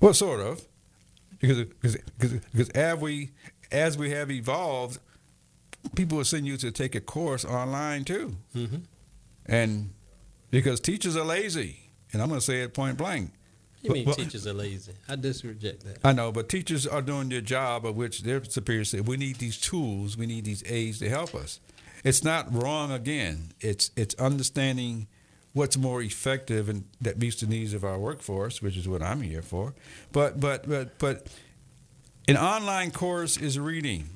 Well, 0.00 0.14
sort 0.14 0.40
of, 0.40 0.66
because 1.38 1.64
because 1.80 2.32
because 2.52 2.68
as 2.70 2.98
we 2.98 3.30
as 3.70 3.98
we 3.98 4.10
have 4.10 4.30
evolved, 4.30 4.98
people 5.94 6.18
will 6.18 6.24
send 6.24 6.46
you 6.46 6.56
to 6.58 6.70
take 6.70 6.94
a 6.94 7.00
course 7.00 7.44
online 7.44 8.04
too, 8.04 8.36
Mm-hmm. 8.54 8.76
and 9.46 9.90
because 10.50 10.80
teachers 10.80 11.16
are 11.16 11.24
lazy, 11.24 11.90
and 12.12 12.20
I'm 12.22 12.28
going 12.28 12.40
to 12.40 12.44
say 12.44 12.62
it 12.62 12.74
point 12.74 12.96
blank. 12.98 13.30
You 13.82 13.92
mean 13.92 14.04
Well- 14.04 14.14
teachers 14.14 14.46
are 14.46 14.52
lazy? 14.52 14.92
I 15.08 15.16
disreject 15.16 15.84
that. 15.84 15.98
I 16.04 16.12
know, 16.12 16.32
but 16.32 16.48
teachers 16.50 16.86
are 16.86 17.00
doing 17.00 17.28
their 17.30 17.40
job 17.40 17.86
of 17.86 17.96
which 17.96 18.22
their 18.22 18.42
superiors 18.44 18.90
say 18.90 19.00
we 19.00 19.16
need 19.16 19.36
these 19.36 19.58
tools, 19.58 20.16
we 20.18 20.26
need 20.26 20.44
these 20.44 20.62
aids 20.66 20.98
to 20.98 21.08
help 21.08 21.34
us. 21.34 21.60
It's 22.04 22.24
not 22.24 22.52
wrong 22.52 22.90
again. 22.90 23.52
It's 23.60 23.90
it's 23.96 24.14
understanding 24.16 25.06
what's 25.52 25.76
more 25.76 26.02
effective 26.02 26.68
and 26.68 26.84
that 27.00 27.18
meets 27.18 27.40
the 27.40 27.46
needs 27.46 27.74
of 27.74 27.84
our 27.84 27.98
workforce, 27.98 28.62
which 28.62 28.76
is 28.76 28.88
what 28.88 29.02
I'm 29.02 29.22
here 29.22 29.42
for. 29.42 29.74
But 30.12 30.40
but 30.40 30.68
but 30.68 30.98
but 30.98 31.26
an 32.28 32.36
online 32.36 32.90
course 32.90 33.36
is 33.36 33.58
reading. 33.58 34.08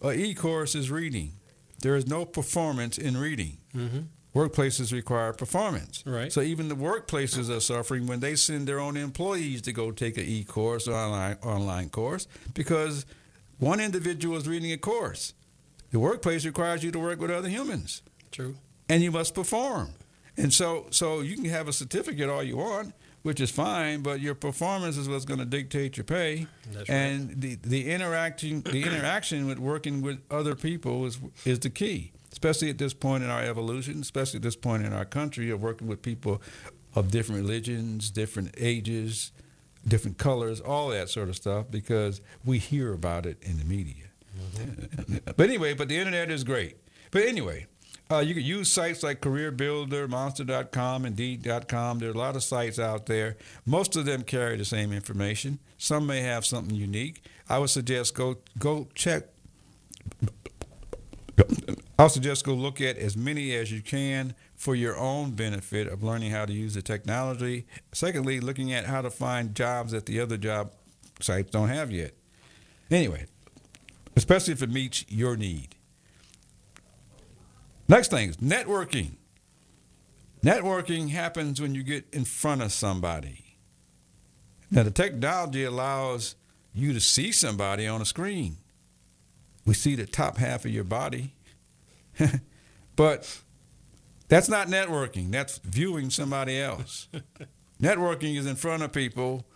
A 0.00 0.12
e-course 0.12 0.74
is 0.74 0.90
reading. 0.90 1.32
There 1.80 1.96
is 1.96 2.06
no 2.06 2.24
performance 2.24 2.98
in 2.98 3.16
reading. 3.16 3.58
Mm-hmm. 3.74 4.00
Workplaces 4.34 4.92
require 4.92 5.32
performance. 5.32 6.04
Right. 6.06 6.32
So 6.32 6.40
even 6.40 6.68
the 6.68 6.76
workplaces 6.76 7.54
are 7.54 7.60
suffering 7.60 8.06
when 8.06 8.20
they 8.20 8.36
send 8.36 8.68
their 8.68 8.78
own 8.78 8.96
employees 8.96 9.62
to 9.62 9.72
go 9.72 9.90
take 9.90 10.16
an 10.16 10.24
e-course 10.24 10.86
or 10.86 10.94
online 10.94 11.36
online 11.42 11.88
course 11.90 12.28
because 12.54 13.06
one 13.58 13.80
individual 13.80 14.36
is 14.36 14.46
reading 14.46 14.70
a 14.72 14.76
course. 14.78 15.34
The 15.90 15.98
workplace 15.98 16.44
requires 16.44 16.84
you 16.84 16.92
to 16.92 16.98
work 16.98 17.20
with 17.20 17.30
other 17.30 17.48
humans 17.48 18.02
True. 18.30 18.56
and 18.88 19.02
you 19.02 19.10
must 19.10 19.34
perform. 19.34 19.94
And 20.38 20.52
so 20.52 20.86
so 20.90 21.20
you 21.20 21.34
can 21.34 21.44
have 21.46 21.68
a 21.68 21.72
certificate 21.72 22.30
all 22.30 22.42
you 22.42 22.56
want, 22.56 22.94
which 23.22 23.40
is 23.40 23.50
fine, 23.50 24.02
but 24.02 24.20
your 24.20 24.34
performance 24.34 24.96
is 24.96 25.08
what's 25.08 25.24
going 25.24 25.40
to 25.40 25.44
dictate 25.46 25.96
your 25.96 26.04
pay. 26.04 26.46
That's 26.72 26.88
right. 26.88 26.96
and 26.96 27.40
the 27.40 27.56
the 27.56 27.90
interaction 27.90 28.62
the 28.62 28.82
interaction 28.84 29.46
with 29.46 29.58
working 29.58 30.00
with 30.00 30.20
other 30.30 30.54
people 30.54 31.04
is 31.06 31.18
is 31.44 31.58
the 31.58 31.70
key, 31.70 32.12
especially 32.32 32.70
at 32.70 32.78
this 32.78 32.94
point 32.94 33.24
in 33.24 33.30
our 33.30 33.42
evolution, 33.42 34.00
especially 34.00 34.38
at 34.38 34.42
this 34.42 34.56
point 34.56 34.84
in 34.86 34.92
our 34.92 35.04
country 35.04 35.50
of 35.50 35.60
working 35.60 35.88
with 35.88 36.00
people 36.02 36.40
of 36.94 37.10
different 37.10 37.40
religions, 37.42 38.10
different 38.10 38.54
ages, 38.56 39.32
different 39.86 40.18
colors, 40.18 40.60
all 40.60 40.88
that 40.88 41.08
sort 41.08 41.28
of 41.28 41.36
stuff 41.36 41.66
because 41.70 42.20
we 42.44 42.58
hear 42.58 42.92
about 42.92 43.26
it 43.26 43.38
in 43.42 43.58
the 43.58 43.64
media. 43.64 44.04
Mm-hmm. 44.38 45.16
But 45.36 45.48
anyway, 45.48 45.74
but 45.74 45.88
the 45.88 45.96
internet 45.96 46.30
is 46.30 46.44
great. 46.44 46.76
But 47.10 47.22
anyway, 47.22 47.66
uh, 48.10 48.18
you 48.20 48.34
can 48.34 48.42
use 48.42 48.70
sites 48.70 49.02
like 49.02 49.20
Career 49.20 49.50
Builder, 49.50 50.08
Monster.com, 50.08 51.04
Indeed.com. 51.04 51.98
There 51.98 52.08
are 52.08 52.12
a 52.12 52.18
lot 52.18 52.36
of 52.36 52.42
sites 52.42 52.78
out 52.78 53.06
there. 53.06 53.36
Most 53.66 53.96
of 53.96 54.06
them 54.06 54.22
carry 54.22 54.56
the 54.56 54.64
same 54.64 54.92
information. 54.92 55.58
Some 55.76 56.06
may 56.06 56.20
have 56.22 56.46
something 56.46 56.74
unique. 56.74 57.22
I 57.48 57.58
would 57.58 57.70
suggest 57.70 58.14
go 58.14 58.38
go 58.58 58.88
check. 58.94 59.24
I 61.98 62.02
would 62.02 62.12
suggest 62.12 62.44
go 62.44 62.54
look 62.54 62.80
at 62.80 62.96
as 62.96 63.16
many 63.16 63.54
as 63.54 63.70
you 63.70 63.80
can 63.80 64.34
for 64.56 64.74
your 64.74 64.98
own 64.98 65.32
benefit 65.32 65.86
of 65.86 66.02
learning 66.02 66.30
how 66.30 66.46
to 66.46 66.52
use 66.52 66.74
the 66.74 66.82
technology. 66.82 67.66
Secondly, 67.92 68.40
looking 68.40 68.72
at 68.72 68.86
how 68.86 69.02
to 69.02 69.10
find 69.10 69.54
jobs 69.54 69.92
that 69.92 70.06
the 70.06 70.18
other 70.18 70.36
job 70.36 70.72
sites 71.20 71.50
don't 71.50 71.68
have 71.68 71.90
yet. 71.90 72.12
Anyway, 72.90 73.26
especially 74.16 74.52
if 74.52 74.62
it 74.62 74.70
meets 74.70 75.04
your 75.08 75.36
need. 75.36 75.76
Next 77.88 78.10
thing 78.10 78.28
is 78.28 78.36
networking. 78.36 79.12
Networking 80.42 81.10
happens 81.10 81.60
when 81.60 81.74
you 81.74 81.82
get 81.82 82.04
in 82.12 82.24
front 82.24 82.62
of 82.62 82.72
somebody. 82.72 83.56
Now, 84.70 84.82
the 84.82 84.90
technology 84.90 85.64
allows 85.64 86.36
you 86.74 86.92
to 86.92 87.00
see 87.00 87.32
somebody 87.32 87.86
on 87.86 88.00
a 88.00 88.04
screen. 88.04 88.58
We 89.64 89.74
see 89.74 89.94
the 89.94 90.06
top 90.06 90.36
half 90.36 90.64
of 90.64 90.70
your 90.70 90.84
body. 90.84 91.32
but 92.96 93.40
that's 94.28 94.48
not 94.48 94.68
networking, 94.68 95.30
that's 95.30 95.58
viewing 95.58 96.10
somebody 96.10 96.60
else. 96.60 97.08
networking 97.82 98.36
is 98.36 98.46
in 98.46 98.56
front 98.56 98.82
of 98.82 98.92
people 98.92 99.46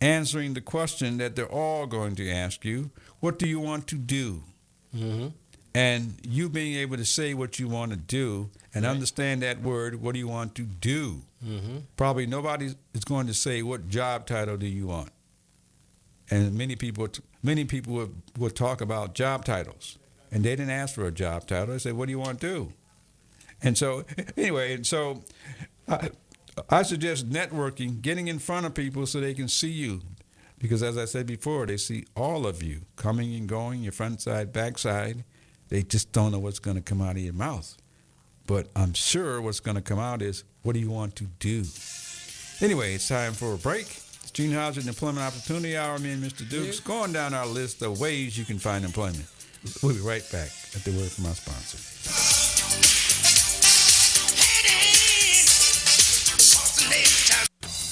answering 0.00 0.54
the 0.54 0.60
question 0.60 1.18
that 1.18 1.34
they're 1.34 1.50
all 1.50 1.86
going 1.86 2.14
to 2.14 2.30
ask 2.30 2.64
you 2.64 2.90
what 3.20 3.38
do 3.38 3.48
you 3.48 3.58
want 3.58 3.86
to 3.88 3.96
do? 3.96 4.44
Mm-hmm. 4.94 5.28
And 5.80 6.14
you 6.36 6.48
being 6.48 6.74
able 6.82 6.96
to 6.96 7.04
say 7.04 7.34
what 7.34 7.58
you 7.60 7.68
want 7.68 7.90
to 7.92 7.96
do 8.20 8.50
and 8.74 8.84
Right. 8.84 8.90
understand 8.90 9.42
that 9.42 9.60
word 9.62 9.92
what 10.02 10.12
do 10.14 10.18
you 10.18 10.28
want 10.28 10.54
to 10.54 10.62
do 10.62 11.22
Mm-hmm. 11.46 11.78
probably 11.96 12.26
nobody 12.26 12.66
is 12.94 13.04
going 13.04 13.26
to 13.28 13.34
say 13.34 13.62
what 13.62 13.88
job 13.88 14.26
title 14.26 14.56
do 14.56 14.66
you 14.66 14.86
want 14.88 15.10
and 16.30 16.52
many 16.62 16.74
people 16.76 17.08
many 17.42 17.64
people 17.64 17.92
would, 17.94 18.14
would 18.36 18.56
talk 18.56 18.80
about 18.80 19.14
job 19.14 19.44
titles 19.44 19.98
and 20.32 20.42
they 20.44 20.50
didn't 20.56 20.70
ask 20.82 20.94
for 20.96 21.06
a 21.06 21.12
job 21.12 21.46
title 21.46 21.68
they 21.74 21.78
said 21.78 21.94
what 21.94 22.06
do 22.06 22.10
you 22.16 22.18
want 22.18 22.40
to 22.40 22.48
do 22.54 22.72
and 23.62 23.78
so 23.78 24.04
anyway 24.36 24.74
and 24.74 24.84
so 24.86 25.22
I, 25.86 26.10
I 26.68 26.82
suggest 26.82 27.30
networking 27.30 28.02
getting 28.02 28.26
in 28.26 28.38
front 28.40 28.66
of 28.66 28.74
people 28.74 29.06
so 29.06 29.20
they 29.20 29.34
can 29.34 29.48
see 29.48 29.70
you 29.70 30.00
Because 30.58 30.82
as 30.82 30.98
I 30.98 31.04
said 31.06 31.24
before, 31.26 31.66
they 31.66 31.76
see 31.78 32.00
all 32.16 32.44
of 32.44 32.64
you 32.64 32.78
coming 32.96 33.32
and 33.38 33.48
going, 33.48 33.84
your 33.84 33.92
front 33.92 34.20
side, 34.20 34.52
back 34.52 34.76
side. 34.78 35.22
They 35.68 35.82
just 35.82 36.12
don't 36.12 36.32
know 36.32 36.38
what's 36.38 36.58
going 36.58 36.76
to 36.76 36.82
come 36.82 37.00
out 37.00 37.12
of 37.12 37.18
your 37.18 37.34
mouth. 37.34 37.76
But 38.46 38.68
I'm 38.74 38.94
sure 38.94 39.40
what's 39.42 39.60
going 39.60 39.74
to 39.74 39.82
come 39.82 39.98
out 39.98 40.22
is, 40.22 40.44
what 40.62 40.72
do 40.72 40.80
you 40.80 40.90
want 40.90 41.16
to 41.16 41.24
do? 41.38 41.64
Anyway, 42.60 42.94
it's 42.94 43.08
time 43.08 43.34
for 43.34 43.54
a 43.54 43.58
break. 43.58 43.86
It's 43.86 44.30
Gene 44.30 44.52
Hodge's 44.52 44.88
Employment 44.88 45.26
Opportunity 45.26 45.76
Hour. 45.76 45.98
Me 45.98 46.12
and 46.12 46.22
Mr. 46.22 46.48
Dukes 46.48 46.80
going 46.80 47.12
down 47.12 47.34
our 47.34 47.46
list 47.46 47.82
of 47.82 48.00
ways 48.00 48.38
you 48.38 48.44
can 48.44 48.58
find 48.58 48.84
employment. 48.84 49.26
We'll 49.82 49.94
be 49.94 50.00
right 50.00 50.26
back 50.32 50.50
at 50.74 50.84
the 50.84 50.92
word 50.92 51.10
from 51.10 51.26
our 51.26 51.34
sponsor. 51.34 52.47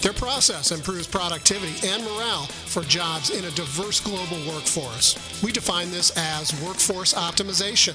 Their 0.00 0.12
process 0.12 0.70
improves 0.70 1.06
productivity 1.06 1.86
and 1.86 2.04
morale 2.04 2.46
for 2.46 2.82
jobs 2.82 3.30
in 3.30 3.44
a 3.44 3.50
diverse 3.50 4.00
global 4.00 4.38
workforce. 4.46 5.16
We 5.42 5.50
define 5.50 5.90
this 5.90 6.12
as 6.16 6.52
workforce 6.62 7.14
optimization. 7.14 7.94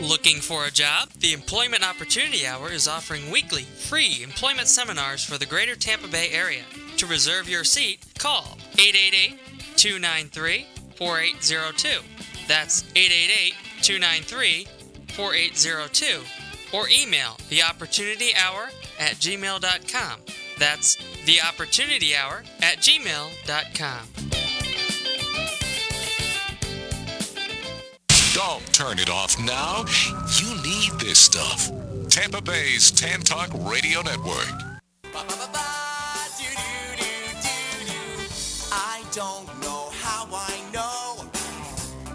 Looking 0.00 0.40
for 0.40 0.64
a 0.64 0.70
job? 0.70 1.10
The 1.18 1.34
Employment 1.34 1.86
Opportunity 1.86 2.46
Hour 2.46 2.72
is 2.72 2.88
offering 2.88 3.30
weekly 3.30 3.64
free 3.64 4.22
employment 4.22 4.66
seminars 4.66 5.22
for 5.22 5.36
the 5.36 5.44
greater 5.44 5.76
Tampa 5.76 6.08
Bay 6.08 6.30
area. 6.30 6.62
To 6.96 7.06
reserve 7.06 7.50
your 7.50 7.64
seat, 7.64 8.06
call 8.18 8.56
888 8.78 9.38
293 9.76 10.66
4802. 10.96 12.00
That's 12.48 12.82
888 12.96 13.54
293 13.82 14.66
4802. 15.12 16.76
Or 16.76 16.88
email 16.88 17.36
theopportunityhour 17.50 18.70
at 18.98 19.16
gmail.com. 19.16 20.20
That's 20.58 20.96
theopportunityhour 20.96 22.46
at 22.62 22.78
gmail.com. 22.78 24.49
Don't 28.42 28.72
turn 28.72 28.98
it 28.98 29.10
off 29.10 29.38
now. 29.38 29.84
You 30.38 30.62
need 30.62 30.98
this 30.98 31.18
stuff. 31.18 31.70
Tampa 32.08 32.40
Bay's 32.40 32.90
Tan 32.90 33.20
Talk 33.20 33.50
Radio 33.70 34.00
Network. 34.00 34.50
I 38.72 39.04
don't 39.12 39.46
know 39.60 39.90
how 40.00 40.26
I 40.32 40.58
know, 40.72 41.28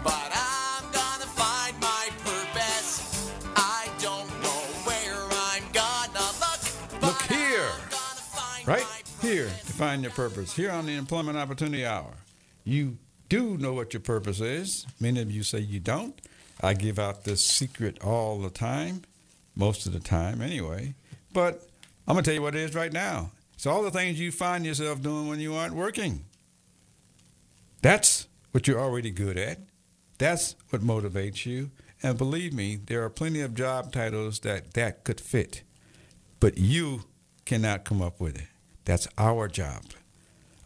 but 0.02 0.32
I'm 0.34 0.90
gonna 0.90 1.30
find 1.30 1.78
my 1.80 2.08
purpose. 2.24 3.30
I 3.54 3.88
don't 4.00 4.28
know 4.42 4.62
where 4.82 5.28
I'm 5.30 5.62
gonna 5.72 6.26
look. 6.40 7.02
Look 7.02 7.22
here. 7.30 7.70
Right 8.66 8.84
here 9.22 9.46
to 9.46 9.72
find 9.72 10.02
your 10.02 10.10
purpose. 10.10 10.56
Here 10.56 10.72
on 10.72 10.86
the 10.86 10.96
Employment 10.96 11.38
Opportunity 11.38 11.86
Hour. 11.86 12.14
You 12.64 12.98
do 13.28 13.56
know 13.56 13.72
what 13.72 13.92
your 13.92 14.00
purpose 14.00 14.40
is. 14.40 14.86
Many 15.00 15.20
of 15.20 15.30
you 15.30 15.42
say 15.42 15.60
you 15.60 15.80
don't. 15.80 16.20
I 16.60 16.74
give 16.74 16.98
out 16.98 17.24
this 17.24 17.44
secret 17.44 18.02
all 18.02 18.38
the 18.38 18.50
time, 18.50 19.02
most 19.54 19.86
of 19.86 19.92
the 19.92 20.00
time 20.00 20.40
anyway. 20.40 20.94
But 21.32 21.68
I'm 22.06 22.14
going 22.14 22.24
to 22.24 22.30
tell 22.30 22.34
you 22.34 22.42
what 22.42 22.54
it 22.54 22.62
is 22.62 22.74
right 22.74 22.92
now. 22.92 23.30
It's 23.54 23.66
all 23.66 23.82
the 23.82 23.90
things 23.90 24.20
you 24.20 24.32
find 24.32 24.64
yourself 24.64 25.02
doing 25.02 25.28
when 25.28 25.40
you 25.40 25.54
aren't 25.54 25.74
working. 25.74 26.24
That's 27.82 28.26
what 28.52 28.66
you're 28.66 28.80
already 28.80 29.10
good 29.10 29.36
at. 29.36 29.58
That's 30.18 30.56
what 30.70 30.82
motivates 30.82 31.44
you. 31.44 31.70
And 32.02 32.16
believe 32.16 32.52
me, 32.52 32.76
there 32.76 33.02
are 33.02 33.10
plenty 33.10 33.40
of 33.40 33.54
job 33.54 33.92
titles 33.92 34.40
that 34.40 34.74
that 34.74 35.04
could 35.04 35.20
fit. 35.20 35.62
But 36.40 36.58
you 36.58 37.04
cannot 37.44 37.84
come 37.84 38.02
up 38.02 38.20
with 38.20 38.36
it. 38.36 38.48
That's 38.84 39.08
our 39.18 39.48
job. 39.48 39.82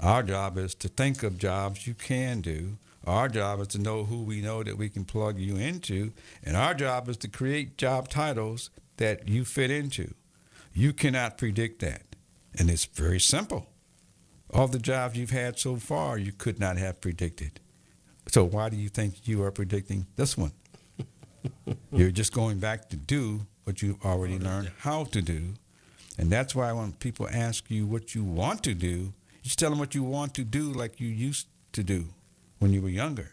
Our 0.01 0.23
job 0.23 0.57
is 0.57 0.75
to 0.77 0.89
think 0.89 1.23
of 1.23 1.37
jobs 1.37 1.87
you 1.87 1.95
can 1.95 2.41
do. 2.41 2.79
Our 3.07 3.29
job 3.29 3.61
is 3.61 3.69
to 3.69 3.79
know 3.79 4.05
who 4.05 4.23
we 4.23 4.41
know 4.41 4.63
that 4.63 4.79
we 4.79 4.89
can 4.89 5.05
plug 5.05 5.39
you 5.39 5.57
into. 5.57 6.13
And 6.43 6.57
our 6.57 6.75
job 6.75 7.09
is 7.09 7.19
to 7.19 7.29
create 7.29 7.77
job 7.77 8.09
titles 8.09 8.71
that 8.97 9.29
you 9.29 9.45
fit 9.45 9.71
into. 9.71 10.15
You 10.73 10.93
cannot 10.93 11.37
predict 11.37 11.81
that. 11.81 12.03
And 12.59 12.71
it's 12.71 12.87
very 12.87 13.21
simple. 13.21 13.69
All 14.53 14.69
the 14.69 14.79
jobs 14.79 15.17
you've 15.17 15.31
had 15.31 15.59
so 15.59 15.77
far, 15.77 16.19
you 16.19 16.33
could 16.33 16.59
not 16.59 16.77
have 16.79 17.01
predicted. 17.01 17.61
So 18.29 18.45
why 18.45 18.69
do 18.69 18.77
you 18.77 18.89
think 18.89 19.29
you 19.29 19.43
are 19.43 19.51
predicting 19.51 20.07
this 20.17 20.37
one? 20.37 20.53
You're 21.93 22.11
just 22.11 22.33
going 22.33 22.59
back 22.59 22.89
to 22.91 22.97
do 22.97 23.47
what 23.65 23.83
you've 23.83 24.05
already 24.05 24.39
learned 24.39 24.73
how 24.79 25.05
to 25.05 25.23
do. 25.23 25.55
And 26.19 26.31
that's 26.31 26.55
why 26.55 26.73
when 26.73 26.93
people 26.93 27.29
ask 27.31 27.71
you 27.71 27.87
what 27.87 28.15
you 28.15 28.25
want 28.25 28.63
to 28.65 28.75
do, 28.75 29.15
you 29.43 29.49
just 29.49 29.59
tell 29.59 29.71
them 29.71 29.79
what 29.79 29.95
you 29.95 30.03
want 30.03 30.35
to 30.35 30.45
do 30.45 30.73
like 30.73 31.01
you 31.01 31.09
used 31.09 31.49
to 31.73 31.83
do 31.83 32.07
when 32.59 32.73
you 32.73 32.83
were 32.83 32.89
younger. 32.89 33.33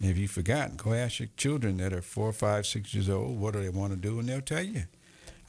And 0.00 0.10
if 0.10 0.18
you 0.18 0.26
forgotten? 0.26 0.76
go 0.76 0.92
ask 0.92 1.20
your 1.20 1.28
children 1.36 1.76
that 1.76 1.92
are 1.92 2.02
four, 2.02 2.32
five, 2.32 2.66
six 2.66 2.94
years 2.94 3.08
old 3.08 3.38
what 3.38 3.52
do 3.54 3.62
they 3.62 3.68
want 3.68 3.92
to 3.92 3.98
do, 3.98 4.18
and 4.18 4.28
they'll 4.28 4.40
tell 4.40 4.62
you. 4.62 4.84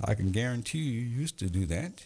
I 0.03 0.15
can 0.15 0.31
guarantee 0.31 0.79
you, 0.79 1.01
you 1.01 1.19
used 1.21 1.39
to 1.39 1.49
do 1.49 1.65
that. 1.67 2.05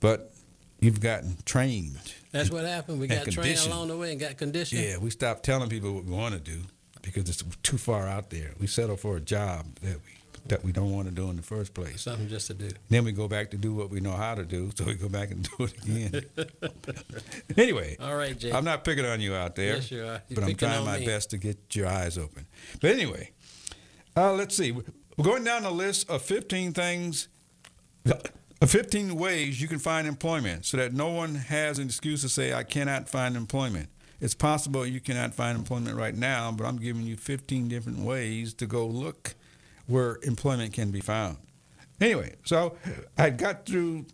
But 0.00 0.32
you've 0.80 1.00
gotten 1.00 1.36
trained. 1.44 1.98
That's 2.32 2.50
what 2.50 2.64
happened. 2.64 3.00
We 3.00 3.06
got 3.06 3.26
trained 3.30 3.58
along 3.66 3.88
the 3.88 3.96
way 3.96 4.10
and 4.12 4.20
got 4.20 4.36
conditioned. 4.36 4.82
Yeah, 4.82 4.98
we 4.98 5.10
stopped 5.10 5.44
telling 5.44 5.68
people 5.68 5.94
what 5.94 6.04
we 6.04 6.12
want 6.12 6.34
to 6.34 6.40
do 6.40 6.62
because 7.02 7.28
it's 7.28 7.42
too 7.62 7.78
far 7.78 8.06
out 8.06 8.30
there. 8.30 8.52
We 8.58 8.66
settle 8.66 8.96
for 8.96 9.16
a 9.16 9.20
job 9.20 9.76
that 9.82 9.96
we 10.04 10.17
that 10.48 10.64
we 10.64 10.72
don't 10.72 10.92
want 10.92 11.08
to 11.08 11.14
do 11.14 11.28
in 11.30 11.36
the 11.36 11.42
first 11.42 11.74
place. 11.74 12.02
Something 12.02 12.28
just 12.28 12.46
to 12.48 12.54
do. 12.54 12.68
Then 12.88 13.04
we 13.04 13.12
go 13.12 13.28
back 13.28 13.50
to 13.52 13.56
do 13.56 13.74
what 13.74 13.90
we 13.90 14.00
know 14.00 14.12
how 14.12 14.34
to 14.34 14.44
do, 14.44 14.70
so 14.74 14.84
we 14.84 14.94
go 14.94 15.08
back 15.08 15.30
and 15.30 15.48
do 15.58 15.64
it 15.64 15.74
again. 15.84 16.24
anyway, 17.56 17.96
All 18.00 18.16
right, 18.16 18.38
Jay. 18.38 18.52
I'm 18.52 18.64
not 18.64 18.84
picking 18.84 19.04
on 19.04 19.20
you 19.20 19.34
out 19.34 19.56
there, 19.56 19.76
Yes, 19.76 19.90
you 19.90 20.00
are. 20.00 20.22
You're 20.28 20.40
but 20.40 20.44
I'm 20.44 20.54
trying 20.54 20.84
my 20.84 20.98
me. 20.98 21.06
best 21.06 21.30
to 21.30 21.38
get 21.38 21.74
your 21.74 21.86
eyes 21.86 22.18
open. 22.18 22.46
But 22.80 22.90
anyway, 22.92 23.32
uh, 24.16 24.32
let's 24.32 24.56
see. 24.56 24.72
We're 24.72 24.84
going 25.24 25.44
down 25.44 25.62
the 25.64 25.70
list 25.70 26.08
of 26.10 26.22
15 26.22 26.72
things, 26.72 27.28
uh, 28.10 28.14
15 28.64 29.16
ways 29.16 29.60
you 29.60 29.68
can 29.68 29.78
find 29.78 30.06
employment, 30.06 30.64
so 30.64 30.76
that 30.76 30.92
no 30.92 31.08
one 31.10 31.34
has 31.34 31.78
an 31.78 31.86
excuse 31.86 32.22
to 32.22 32.28
say 32.28 32.52
I 32.52 32.62
cannot 32.62 33.08
find 33.08 33.36
employment. 33.36 33.88
It's 34.20 34.34
possible 34.34 34.84
you 34.84 35.00
cannot 35.00 35.34
find 35.34 35.56
employment 35.56 35.96
right 35.96 36.16
now, 36.16 36.50
but 36.50 36.66
I'm 36.66 36.76
giving 36.78 37.02
you 37.02 37.16
15 37.16 37.68
different 37.68 38.00
ways 38.00 38.52
to 38.54 38.66
go 38.66 38.84
look 38.86 39.34
where 39.88 40.18
employment 40.22 40.72
can 40.72 40.90
be 40.90 41.00
found. 41.00 41.38
Anyway, 42.00 42.36
so 42.44 42.76
I 43.16 43.30
got 43.30 43.66
through 43.66 44.06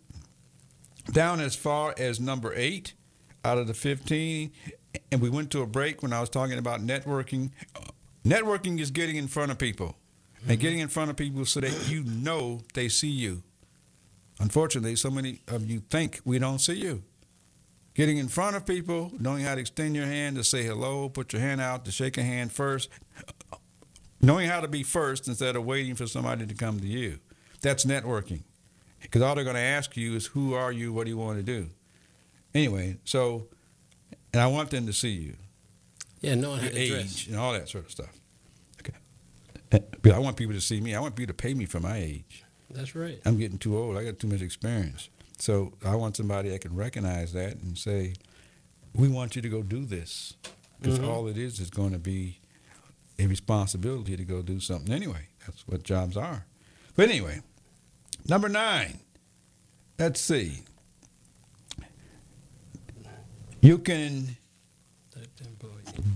down 1.11 1.39
as 1.39 1.55
far 1.55 1.93
as 1.97 2.19
number 2.19 2.51
eight 2.55 2.93
out 3.43 3.59
of 3.59 3.67
the 3.67 3.75
15, 3.75 4.51
and 5.11 5.21
we 5.21 5.29
went 5.29 5.51
to 5.51 5.61
a 5.61 5.67
break 5.67 6.01
when 6.01 6.11
I 6.11 6.19
was 6.19 6.29
talking 6.29 6.57
about 6.57 6.81
networking. 6.81 7.51
Networking 8.25 8.79
is 8.79 8.89
getting 8.89 9.17
in 9.17 9.27
front 9.27 9.51
of 9.51 9.59
people 9.59 9.95
and 10.41 10.51
mm-hmm. 10.51 10.61
getting 10.61 10.79
in 10.79 10.87
front 10.87 11.11
of 11.11 11.15
people 11.15 11.45
so 11.45 11.59
that 11.59 11.89
you 11.89 12.03
know 12.03 12.61
they 12.73 12.87
see 12.89 13.09
you. 13.09 13.43
Unfortunately, 14.39 14.95
so 14.95 15.11
many 15.11 15.41
of 15.47 15.69
you 15.69 15.79
think 15.79 16.21
we 16.25 16.39
don't 16.39 16.59
see 16.59 16.73
you. 16.73 17.03
Getting 17.93 18.17
in 18.17 18.27
front 18.27 18.57
of 18.57 18.65
people, 18.65 19.11
knowing 19.19 19.43
how 19.43 19.55
to 19.55 19.61
extend 19.61 19.95
your 19.95 20.05
hand 20.05 20.35
to 20.35 20.43
say 20.43 20.63
hello, 20.63 21.07
put 21.07 21.31
your 21.31 21.41
hand 21.41 21.61
out 21.61 21.85
to 21.85 21.91
shake 21.91 22.17
a 22.17 22.23
hand 22.23 22.51
first, 22.51 22.89
knowing 24.25 24.49
how 24.49 24.59
to 24.61 24.67
be 24.67 24.83
first 24.83 25.27
instead 25.27 25.55
of 25.55 25.65
waiting 25.65 25.95
for 25.95 26.07
somebody 26.07 26.45
to 26.45 26.53
come 26.53 26.79
to 26.79 26.87
you. 26.87 27.19
That's 27.61 27.85
networking. 27.85 28.41
Because 29.01 29.21
all 29.21 29.35
they're 29.35 29.43
going 29.43 29.55
to 29.55 29.61
ask 29.61 29.95
you 29.95 30.15
is, 30.15 30.27
who 30.27 30.53
are 30.53 30.71
you? 30.71 30.91
What 30.91 31.03
do 31.05 31.11
you 31.11 31.17
want 31.17 31.37
to 31.37 31.43
do? 31.43 31.69
Anyway, 32.53 32.97
so, 33.05 33.47
and 34.33 34.41
I 34.41 34.47
want 34.47 34.69
them 34.71 34.87
to 34.87 34.93
see 34.93 35.09
you, 35.11 35.35
Yeah, 36.21 36.35
knowing 36.35 36.59
how 36.61 36.69
to 36.69 36.77
age, 36.77 36.89
dress. 36.89 37.27
and 37.27 37.35
all 37.37 37.53
that 37.53 37.69
sort 37.69 37.85
of 37.85 37.91
stuff. 37.91 38.17
Okay. 38.81 38.97
But 40.01 40.11
I 40.13 40.19
want 40.19 40.37
people 40.37 40.55
to 40.55 40.61
see 40.61 40.79
me. 40.81 40.95
I 40.95 40.99
want 40.99 41.15
people 41.15 41.33
to 41.33 41.37
pay 41.41 41.53
me 41.53 41.65
for 41.65 41.79
my 41.79 41.97
age. 41.97 42.43
That's 42.69 42.95
right. 42.95 43.19
I'm 43.25 43.37
getting 43.37 43.57
too 43.57 43.77
old. 43.77 43.97
I 43.97 44.03
got 44.03 44.19
too 44.19 44.27
much 44.27 44.41
experience. 44.41 45.09
So 45.37 45.73
I 45.85 45.95
want 45.95 46.15
somebody 46.17 46.49
that 46.49 46.61
can 46.61 46.73
recognize 46.75 47.33
that 47.33 47.57
and 47.61 47.77
say, 47.77 48.13
"We 48.93 49.07
want 49.09 49.35
you 49.35 49.41
to 49.41 49.49
go 49.49 49.61
do 49.61 49.85
this," 49.85 50.33
because 50.81 50.97
Mhm. 50.99 51.07
all 51.07 51.27
it 51.27 51.37
is 51.37 51.59
is 51.59 51.69
going 51.69 51.91
to 51.91 51.99
be 51.99 52.39
a 53.17 53.27
responsibility 53.27 54.17
to 54.17 54.23
go 54.23 54.41
do 54.41 54.59
something 54.59 54.93
anyway. 54.93 55.27
That's 55.45 55.67
what 55.67 55.83
jobs 55.83 56.17
are. 56.17 56.45
But 56.95 57.09
anyway, 57.09 57.41
number 58.27 58.49
nine. 58.49 58.99
Let's 59.97 60.19
see. 60.19 60.63
You 63.61 63.77
can 63.77 64.37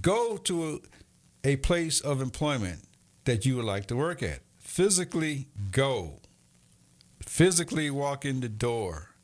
go 0.01 0.37
to 0.37 0.81
a 1.43 1.55
place 1.57 2.01
of 2.01 2.21
employment 2.21 2.83
that 3.25 3.45
you 3.45 3.55
would 3.55 3.65
like 3.65 3.87
to 3.87 3.95
work 3.95 4.21
at. 4.21 4.39
Physically 4.57 5.47
go. 5.71 6.19
Physically 7.23 7.89
walk 7.89 8.25
in 8.25 8.41
the 8.41 8.49
door. 8.49 9.15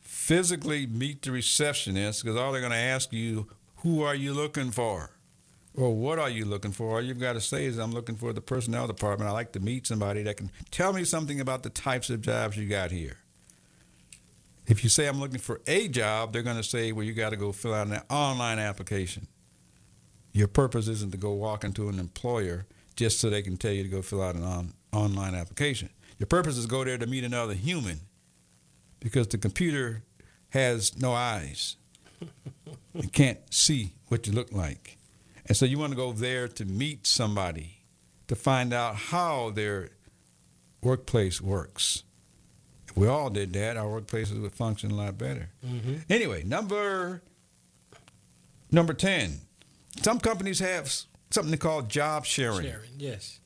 Physically 0.00 0.86
meet 0.86 1.22
the 1.22 1.30
receptionist 1.30 2.24
because 2.24 2.36
all 2.36 2.52
they're 2.52 2.60
going 2.60 2.72
to 2.72 2.78
ask 2.78 3.12
you, 3.12 3.48
who 3.76 4.02
are 4.02 4.14
you 4.14 4.32
looking 4.32 4.70
for? 4.70 5.10
Or 5.78 5.94
what 5.94 6.18
are 6.18 6.28
you 6.28 6.44
looking 6.44 6.72
for? 6.72 6.96
All 6.96 7.00
you've 7.00 7.20
got 7.20 7.34
to 7.34 7.40
say 7.40 7.64
is, 7.64 7.78
I'm 7.78 7.92
looking 7.92 8.16
for 8.16 8.32
the 8.32 8.40
personnel 8.40 8.88
department. 8.88 9.30
I 9.30 9.32
like 9.32 9.52
to 9.52 9.60
meet 9.60 9.86
somebody 9.86 10.24
that 10.24 10.36
can 10.36 10.50
tell 10.72 10.92
me 10.92 11.04
something 11.04 11.38
about 11.38 11.62
the 11.62 11.70
types 11.70 12.10
of 12.10 12.20
jobs 12.20 12.56
you 12.56 12.68
got 12.68 12.90
here. 12.90 13.18
If 14.66 14.82
you 14.82 14.90
say 14.90 15.06
I'm 15.06 15.20
looking 15.20 15.38
for 15.38 15.60
a 15.68 15.86
job, 15.86 16.32
they're 16.32 16.42
going 16.42 16.56
to 16.56 16.64
say, 16.64 16.90
well, 16.90 17.06
you 17.06 17.12
got 17.12 17.30
to 17.30 17.36
go 17.36 17.52
fill 17.52 17.74
out 17.74 17.86
an 17.86 18.00
online 18.10 18.58
application. 18.58 19.28
Your 20.32 20.48
purpose 20.48 20.88
isn't 20.88 21.12
to 21.12 21.16
go 21.16 21.32
walk 21.32 21.62
into 21.62 21.88
an 21.88 22.00
employer 22.00 22.66
just 22.96 23.20
so 23.20 23.30
they 23.30 23.40
can 23.40 23.56
tell 23.56 23.72
you 23.72 23.84
to 23.84 23.88
go 23.88 24.02
fill 24.02 24.20
out 24.20 24.34
an 24.34 24.42
on, 24.42 24.74
online 24.92 25.36
application. 25.36 25.90
Your 26.18 26.26
purpose 26.26 26.56
is 26.56 26.64
to 26.64 26.70
go 26.70 26.82
there 26.82 26.98
to 26.98 27.06
meet 27.06 27.22
another 27.22 27.54
human 27.54 28.00
because 28.98 29.28
the 29.28 29.38
computer 29.38 30.02
has 30.48 30.98
no 30.98 31.12
eyes. 31.12 31.76
it 32.94 33.12
can't 33.12 33.38
see 33.54 33.92
what 34.08 34.26
you 34.26 34.32
look 34.32 34.50
like. 34.50 34.97
And 35.48 35.56
so 35.56 35.64
you 35.64 35.78
want 35.78 35.92
to 35.92 35.96
go 35.96 36.12
there 36.12 36.46
to 36.46 36.64
meet 36.64 37.06
somebody, 37.06 37.78
to 38.28 38.36
find 38.36 38.72
out 38.72 38.96
how 38.96 39.50
their 39.50 39.90
workplace 40.82 41.40
works. 41.40 42.04
If 42.86 42.96
we 42.96 43.08
all 43.08 43.30
did 43.30 43.52
that, 43.54 43.76
our 43.76 44.00
workplaces 44.00 44.40
would 44.40 44.52
function 44.52 44.90
a 44.90 44.94
lot 44.94 45.16
better. 45.18 45.50
Mhm. 45.64 46.04
Anyway, 46.08 46.44
number 46.44 47.22
number 48.70 48.92
10. 48.92 49.40
Some 50.02 50.20
companies 50.20 50.58
have 50.58 50.92
something 51.30 51.50
they 51.50 51.56
call 51.56 51.82
job 51.82 52.26
sharing. 52.26 52.62
Sharing, 52.66 52.90
yes. 52.98 53.40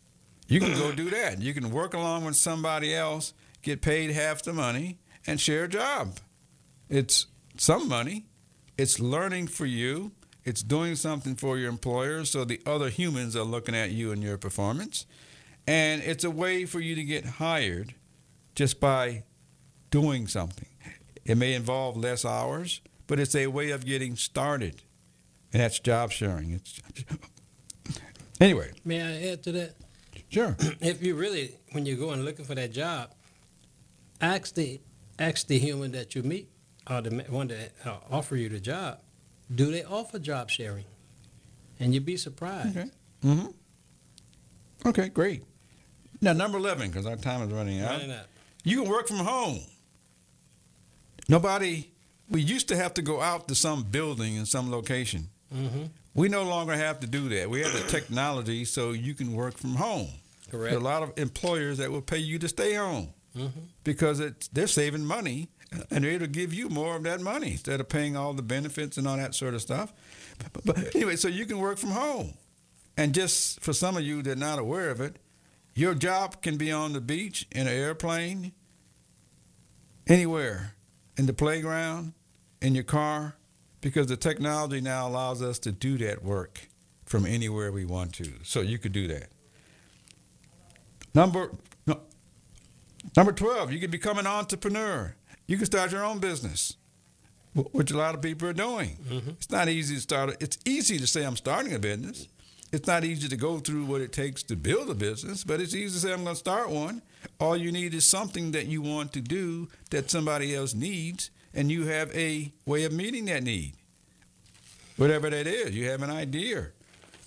You 0.49 0.61
can 0.61 0.75
go 0.75 0.93
do 0.93 1.09
that. 1.11 1.41
You 1.41 1.55
can 1.55 1.71
work 1.71 1.95
along 1.95 2.25
with 2.25 2.37
somebody 2.37 2.95
else, 2.95 3.33
get 3.63 3.81
paid 3.81 4.11
half 4.11 4.43
the 4.43 4.53
money, 4.53 4.99
and 5.27 5.41
share 5.41 5.65
a 5.65 5.69
job. 5.69 6.19
It's 6.91 7.27
some 7.57 7.89
money. 7.89 8.27
It's 8.77 8.99
learning 8.99 9.47
for 9.47 9.65
you. 9.65 10.13
It's 10.45 10.63
doing 10.63 10.97
something 10.97 11.37
for 11.37 11.57
your 11.57 11.69
employer 11.69 12.25
so 12.25 12.45
the 12.45 12.61
other 12.67 12.89
humans 12.89 13.37
are 13.37 13.45
looking 13.45 13.77
at 13.77 13.91
you 13.91 14.11
and 14.13 14.23
your 14.23 14.39
performance. 14.39 15.07
And 15.67 16.03
it's 16.03 16.25
a 16.25 16.31
way 16.31 16.65
for 16.65 16.81
you 16.81 16.95
to 16.97 17.05
get 17.05 17.25
hired 17.25 17.95
just 18.55 18.81
by 18.81 19.23
doing 19.91 20.27
something. 20.27 20.69
It 21.25 21.37
may 21.37 21.55
involve 21.55 21.97
less 21.97 22.25
hours, 22.25 22.81
but 23.07 23.21
it's 23.21 23.35
a 23.37 23.47
way 23.47 23.71
of 23.71 23.87
getting 23.87 24.17
started. 24.17 24.83
And 25.53 25.63
that's 25.63 25.79
job 25.79 26.11
sharing. 26.11 26.51
It's 26.53 26.81
Anyway, 28.41 28.73
May 28.85 29.01
I 29.01 29.33
add 29.33 29.43
to 29.45 29.53
that? 29.53 29.77
Sure. 30.29 30.57
if 30.81 31.01
you 31.01 31.15
really, 31.15 31.55
when 31.73 31.87
you're 31.87 31.97
going 31.97 32.25
looking 32.25 32.45
for 32.45 32.57
that 32.57 32.73
job, 32.73 33.11
ask 34.21 34.55
the 34.55 34.81
ask 35.19 35.47
the 35.47 35.59
human 35.59 35.93
that 35.93 36.17
you 36.17 36.25
meet 36.25 36.49
or 36.91 37.03
the 37.03 37.25
one 37.29 37.49
that 37.49 37.73
uh, 37.85 37.99
offer 38.11 38.35
you 38.35 38.49
the 38.49 38.59
job, 38.59 38.99
do 39.55 39.71
they 39.71 39.85
offer 39.85 40.19
job 40.19 40.51
sharing? 40.51 40.85
And 41.81 41.93
you'd 41.95 42.07
be 42.07 42.17
surprised. 42.17 42.77
Okay. 42.77 42.91
Mm-hmm. 43.25 44.89
Okay, 44.89 45.09
great. 45.09 45.45
Now, 46.21 46.33
number 46.33 46.59
11, 46.59 46.89
because 46.91 47.07
our 47.07 47.17
time 47.17 47.43
is 47.43 47.53
running 47.53 47.81
out. 47.81 47.91
Running 47.91 48.13
out. 48.13 48.27
You 48.65 48.83
can 48.83 48.91
work 48.91 49.09
from 49.09 49.19
home. 49.19 49.61
Nobody, 51.29 51.91
we 52.29 52.41
used 52.43 52.69
to 52.69 52.77
have 52.77 52.95
to 52.95 53.03
go 53.03 53.21
out 53.21 53.49
to 53.49 53.55
some 53.55 53.83
building 53.85 54.37
in 54.37 54.47
some 54.47 54.71
location. 54.71 55.29
Mm-hmm. 55.55 55.85
We 56.15 56.29
no 56.29 56.43
longer 56.45 56.75
have 56.75 57.01
to 57.01 57.07
do 57.07 57.29
that. 57.31 57.49
We 57.49 57.61
have 57.61 57.73
the 57.73 57.87
technology 57.89 58.65
so 58.65 58.93
you 58.93 59.15
can 59.15 59.33
work 59.33 59.57
from 59.57 59.75
home. 59.75 60.09
Correct. 60.51 60.71
There 60.71 60.79
are 60.79 60.81
a 60.81 60.85
lot 60.85 61.03
of 61.03 61.13
employers 61.17 61.79
that 61.79 61.91
will 61.91 62.03
pay 62.03 62.19
you 62.19 62.39
to 62.39 62.49
stay 62.49 62.75
home 62.75 63.09
Mm-hmm. 63.35 63.61
because 63.83 64.21
it's, 64.21 64.49
they're 64.49 64.67
saving 64.67 65.07
money 65.07 65.49
and 65.91 66.05
it'll 66.05 66.27
give 66.27 66.53
you 66.53 66.69
more 66.69 66.97
of 66.97 67.03
that 67.05 67.21
money 67.21 67.53
instead 67.53 67.81
of 67.81 67.89
paying 67.89 68.17
all 68.17 68.33
the 68.33 68.43
benefits 68.43 68.97
and 68.97 69.07
all 69.07 69.17
that 69.17 69.35
sort 69.35 69.55
of 69.55 69.63
stuff. 69.63 69.93
But, 70.53 70.65
but 70.65 70.95
anyway, 70.95 71.17
so 71.17 71.29
you 71.29 71.47
can 71.47 71.59
work 71.59 71.79
from 71.79 71.91
home. 71.91 72.35
And 72.97 73.15
just 73.15 73.61
for 73.61 73.73
some 73.73 73.97
of 73.97 74.03
you 74.03 74.23
that 74.23 74.33
are 74.33 74.37
not 74.37 74.59
aware 74.59 74.91
of 74.91 75.01
it, 75.01 75.17
your 75.75 75.95
job 75.95 76.43
can 76.43 76.57
be 76.57 76.71
on 76.71 76.93
the 76.93 77.01
beach, 77.01 77.47
in 77.51 77.67
an 77.67 77.73
airplane, 77.73 78.53
anywhere, 80.07 80.75
in 81.17 81.27
the 81.27 81.33
playground, 81.33 82.13
in 82.61 82.75
your 82.75 82.85
car, 82.85 83.37
because 83.81 84.07
the 84.07 84.17
technology 84.17 84.81
now 84.81 85.09
allows 85.09 85.41
us 85.43 85.59
to 85.61 85.73
do 85.73 85.97
that 85.99 86.23
work 86.23 86.69
from 87.05 87.25
anywhere 87.27 87.73
we 87.73 87.85
want 87.85 88.13
to. 88.15 88.31
So 88.43 88.61
you 88.61 88.79
could 88.79 88.93
do 88.93 89.09
that. 89.09 89.29
Number 91.15 91.51
no, 91.87 92.01
number 93.17 93.33
12, 93.33 93.73
you 93.73 93.81
can 93.81 93.91
become 93.91 94.19
an 94.19 94.27
entrepreneur. 94.27 95.15
You 95.47 95.57
can 95.57 95.67
start 95.67 95.93
your 95.93 96.05
own 96.05 96.19
business, 96.19 96.77
which 97.55 97.91
a 97.91 97.97
lot 97.97 98.15
of 98.15 98.23
people 98.23 98.49
are 98.49 98.53
doing. 98.53 98.97
Mm-hmm. 99.09 99.31
It's 99.31 99.51
not 99.51 99.69
easy 99.69 99.97
to 99.97 100.01
start. 100.01 100.37
It's 100.41 100.59
easy 100.65 100.99
to 100.99 101.07
say 101.07 101.25
I'm 101.25 101.37
starting 101.37 101.75
a 101.75 101.79
business. 101.79 102.29
It's 102.73 102.87
not 102.87 103.05
easy 103.05 103.29
to 103.29 103.37
go 103.37 103.59
through 103.59 103.85
what 103.85 104.01
it 104.01 104.13
takes 104.13 104.43
to 104.45 104.57
build 104.57 104.89
a 104.89 104.95
business, 104.95 105.45
but 105.45 105.61
it's 105.61 105.75
easy 105.75 105.93
to 105.95 106.07
say 106.07 106.13
I'm 106.13 106.25
going 106.25 106.35
to 106.35 106.41
start 106.41 106.71
one. 106.71 107.03
All 107.39 107.55
you 107.55 107.71
need 107.71 107.93
is 107.93 108.07
something 108.07 108.53
that 108.53 108.67
you 108.67 108.81
want 108.81 109.13
to 109.13 109.21
do 109.21 109.69
that 109.91 110.11
somebody 110.11 110.55
else 110.55 110.73
needs, 110.73 111.31
and 111.53 111.71
you 111.71 111.85
have 111.87 112.11
a 112.17 112.51
way 112.65 112.85
of 112.85 112.93
meeting 112.93 113.27
that 113.27 113.43
need. 113.43 113.75
Whatever 114.97 115.29
that 115.29 115.47
is, 115.47 115.75
you 115.77 115.91
have 115.91 116.03
an 116.03 116.11
idea. 116.11 116.69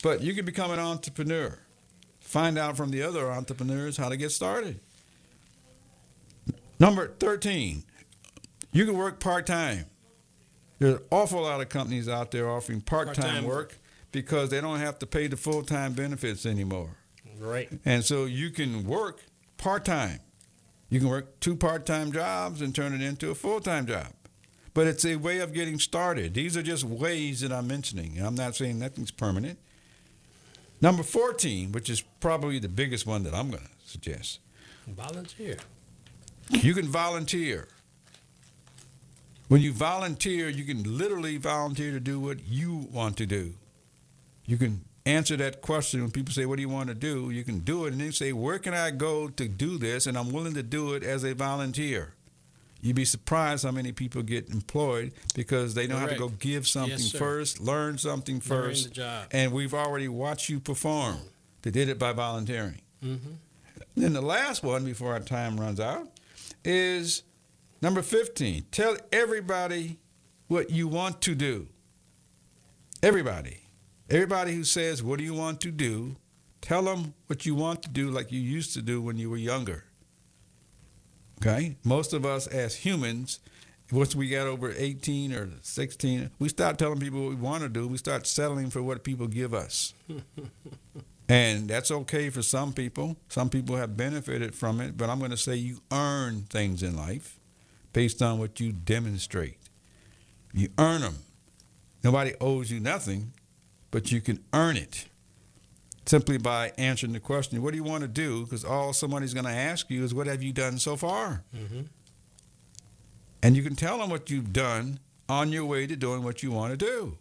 But 0.01 0.21
you 0.21 0.33
can 0.33 0.45
become 0.45 0.71
an 0.71 0.79
entrepreneur. 0.79 1.59
Find 2.21 2.57
out 2.57 2.75
from 2.75 2.89
the 2.89 3.03
other 3.03 3.31
entrepreneurs 3.31 3.97
how 3.97 4.09
to 4.09 4.17
get 4.17 4.31
started. 4.31 4.79
Number 6.79 7.07
13, 7.19 7.83
you 8.75 8.85
can 8.85 8.97
work 8.97 9.21
part 9.21 9.45
time. 9.45 9.85
There's 10.79 10.95
an 10.95 11.01
awful 11.09 11.41
lot 11.41 11.61
of 11.61 11.69
companies 11.69 12.09
out 12.09 12.31
there 12.31 12.49
offering 12.49 12.81
part 12.81 13.13
time 13.13 13.45
work 13.45 13.77
because 14.11 14.49
they 14.49 14.59
don't 14.59 14.79
have 14.79 14.99
to 14.99 15.05
pay 15.05 15.27
the 15.27 15.37
full 15.37 15.63
time 15.63 15.93
benefits 15.93 16.45
anymore. 16.45 16.97
Right. 17.39 17.69
And 17.85 18.03
so 18.03 18.25
you 18.25 18.49
can 18.49 18.85
work 18.85 19.21
part 19.57 19.85
time. 19.85 20.19
You 20.89 20.99
can 20.99 21.07
work 21.07 21.39
two 21.39 21.55
part 21.55 21.85
time 21.85 22.11
jobs 22.11 22.61
and 22.61 22.75
turn 22.75 22.93
it 22.93 23.01
into 23.01 23.31
a 23.31 23.35
full 23.35 23.61
time 23.61 23.85
job. 23.85 24.07
But 24.73 24.87
it's 24.87 25.05
a 25.05 25.15
way 25.15 25.39
of 25.39 25.53
getting 25.53 25.79
started. 25.79 26.33
These 26.33 26.57
are 26.57 26.61
just 26.61 26.83
ways 26.83 27.39
that 27.39 27.53
I'm 27.53 27.67
mentioning. 27.67 28.19
I'm 28.21 28.35
not 28.35 28.57
saying 28.57 28.77
nothing's 28.77 29.11
permanent. 29.11 29.57
Number 30.81 31.01
14, 31.01 31.71
which 31.71 31.89
is 31.89 32.01
probably 32.01 32.59
the 32.59 32.67
biggest 32.67 33.07
one 33.07 33.23
that 33.23 33.33
I'm 33.33 33.49
going 33.51 33.63
to 33.63 33.69
suggest, 33.89 34.39
Volunteer. 34.85 35.55
you 36.49 36.73
can 36.73 36.87
volunteer. 36.87 37.69
When 39.47 39.61
you 39.61 39.73
volunteer, 39.73 40.49
you 40.49 40.63
can 40.63 40.97
literally 40.97 41.37
volunteer 41.37 41.91
to 41.91 41.99
do 41.99 42.19
what 42.19 42.47
you 42.47 42.87
want 42.91 43.17
to 43.17 43.25
do. 43.25 43.53
You 44.45 44.57
can 44.57 44.81
answer 45.05 45.37
that 45.37 45.61
question 45.61 46.01
when 46.01 46.11
people 46.11 46.33
say, 46.33 46.45
What 46.45 46.55
do 46.55 46.61
you 46.61 46.69
want 46.69 46.89
to 46.89 46.95
do? 46.95 47.29
You 47.29 47.43
can 47.43 47.59
do 47.59 47.85
it 47.85 47.93
and 47.93 48.01
then 48.01 48.11
say, 48.11 48.33
Where 48.33 48.59
can 48.59 48.73
I 48.73 48.91
go 48.91 49.27
to 49.27 49.47
do 49.47 49.77
this? 49.77 50.07
And 50.07 50.17
I'm 50.17 50.31
willing 50.31 50.55
to 50.55 50.63
do 50.63 50.93
it 50.93 51.03
as 51.03 51.23
a 51.23 51.33
volunteer. 51.33 52.13
You'd 52.81 52.95
be 52.95 53.05
surprised 53.05 53.65
how 53.65 53.71
many 53.71 53.91
people 53.91 54.21
get 54.21 54.49
employed 54.49 55.13
because 55.33 55.73
they 55.73 55.87
know 55.87 55.97
how 55.97 56.05
to 56.05 56.15
go 56.15 56.29
give 56.29 56.67
something 56.67 56.99
sir. 56.99 57.17
first, 57.17 57.59
learn 57.59 57.97
something 57.97 58.39
first, 58.39 58.99
and 59.31 59.51
we've 59.51 59.73
already 59.73 60.07
watched 60.07 60.49
you 60.49 60.59
perform. 60.59 61.17
They 61.63 61.71
did 61.71 61.89
it 61.89 61.97
by 61.97 62.13
volunteering. 62.13 62.81
Mm-hmm. 63.03 63.31
Then 63.95 64.13
the 64.13 64.21
last 64.21 64.61
one 64.61 64.85
before 64.85 65.13
our 65.13 65.19
time 65.19 65.59
runs 65.59 65.79
out 65.79 66.07
is 66.63 67.23
number 67.85 68.01
15. 68.01 68.65
Tell 68.71 68.97
everybody 69.11 69.99
what 70.47 70.71
you 70.71 70.87
want 70.87 71.21
to 71.21 71.35
do. 71.35 71.67
Everybody. 73.03 73.67
Everybody 74.09 74.55
who 74.55 74.63
says, 74.63 75.03
What 75.03 75.19
do 75.19 75.23
you 75.23 75.35
want 75.35 75.61
to 75.61 75.69
do? 75.69 76.15
Tell 76.61 76.81
them 76.81 77.13
what 77.27 77.45
you 77.45 77.53
want 77.53 77.83
to 77.83 77.89
do 77.89 78.09
like 78.09 78.31
you 78.31 78.39
used 78.39 78.73
to 78.73 78.81
do 78.81 79.03
when 79.03 79.17
you 79.17 79.29
were 79.29 79.37
younger. 79.37 79.83
Okay? 81.39 81.75
Most 81.83 82.11
of 82.11 82.25
us 82.25 82.47
as 82.47 82.77
humans, 82.77 83.39
once 83.91 84.15
we 84.15 84.29
got 84.29 84.47
over 84.47 84.73
18 84.75 85.31
or 85.31 85.49
16, 85.61 86.31
we 86.39 86.49
start 86.49 86.79
telling 86.79 86.99
people 86.99 87.21
what 87.21 87.29
we 87.29 87.35
want 87.35 87.61
to 87.61 87.69
do. 87.69 87.87
We 87.87 87.97
start 87.97 88.25
settling 88.25 88.71
for 88.71 88.81
what 88.81 89.03
people 89.03 89.27
give 89.27 89.53
us. 89.53 89.93
And 91.27 91.67
that's 91.67 91.89
okay 91.89 92.29
for 92.29 92.43
some 92.43 92.71
people. 92.71 93.17
Some 93.29 93.49
people 93.49 93.77
have 93.77 93.97
benefited 93.97 94.53
from 94.53 94.79
it, 94.79 94.95
but 94.95 95.09
I'm 95.09 95.17
going 95.17 95.31
to 95.31 95.37
say 95.37 95.55
you 95.55 95.79
earn 95.91 96.43
things 96.43 96.83
in 96.83 96.95
life 96.95 97.39
based 97.95 98.21
on 98.21 98.37
what 98.37 98.59
you 98.59 98.73
demonstrate. 98.73 99.57
You 100.53 100.67
earn 100.77 100.99
them. 100.99 101.15
Nobody 102.03 102.33
owes 102.41 102.69
you 102.69 102.81
nothing, 102.81 103.31
but 103.89 104.11
you 104.11 104.19
can 104.19 104.43
earn 104.53 104.75
it 104.75 105.05
simply 106.05 106.37
by 106.37 106.73
answering 106.77 107.13
the 107.13 107.21
question, 107.21 107.61
What 107.61 107.71
do 107.71 107.77
you 107.77 107.85
want 107.85 108.01
to 108.01 108.09
do? 108.09 108.43
Because 108.43 108.65
all 108.65 108.91
somebody's 108.91 109.33
going 109.33 109.45
to 109.45 109.51
ask 109.51 109.89
you 109.89 110.03
is, 110.03 110.13
What 110.13 110.27
have 110.27 110.43
you 110.43 110.51
done 110.51 110.77
so 110.77 110.97
far? 110.97 111.45
Mm-hmm. 111.55 111.83
And 113.41 113.55
you 113.55 113.63
can 113.63 113.75
tell 113.77 113.99
them 113.99 114.09
what 114.09 114.29
you've 114.29 114.51
done 114.51 114.99
on 115.29 115.53
your 115.53 115.63
way 115.63 115.87
to 115.87 115.95
doing 115.95 116.21
what 116.21 116.43
you 116.43 116.51
want 116.51 116.71
to 116.71 116.77
do, 116.77 117.17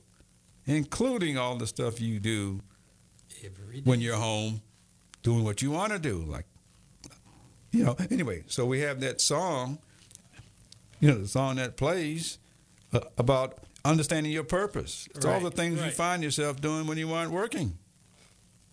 including 0.66 1.38
all 1.38 1.54
the 1.54 1.68
stuff 1.68 2.00
you 2.00 2.18
do 2.18 2.62
Every 3.44 3.76
day. 3.76 3.82
when 3.88 4.00
you're 4.00 4.16
home 4.16 4.60
doing 5.22 5.44
what 5.44 5.62
you 5.62 5.70
want 5.70 5.92
to 5.92 6.00
do. 6.00 6.24
Like, 6.26 6.46
you 7.70 7.84
know, 7.84 7.94
anyway, 8.10 8.42
so 8.48 8.66
we 8.66 8.80
have 8.80 9.00
that 9.02 9.20
song, 9.20 9.78
you 11.04 11.10
know, 11.10 11.18
the 11.18 11.28
song 11.28 11.56
that 11.56 11.76
plays 11.76 12.38
uh, 12.94 13.00
about 13.18 13.58
understanding 13.84 14.32
your 14.32 14.42
purpose. 14.42 15.06
It's 15.14 15.26
all 15.26 15.38
the 15.38 15.46
Right, 15.46 15.54
things 15.54 15.84
you 15.84 15.90
find 15.90 16.22
yourself 16.22 16.62
doing 16.62 16.86
when 16.86 16.96
you 16.96 17.12
aren't 17.12 17.30
working. 17.30 17.76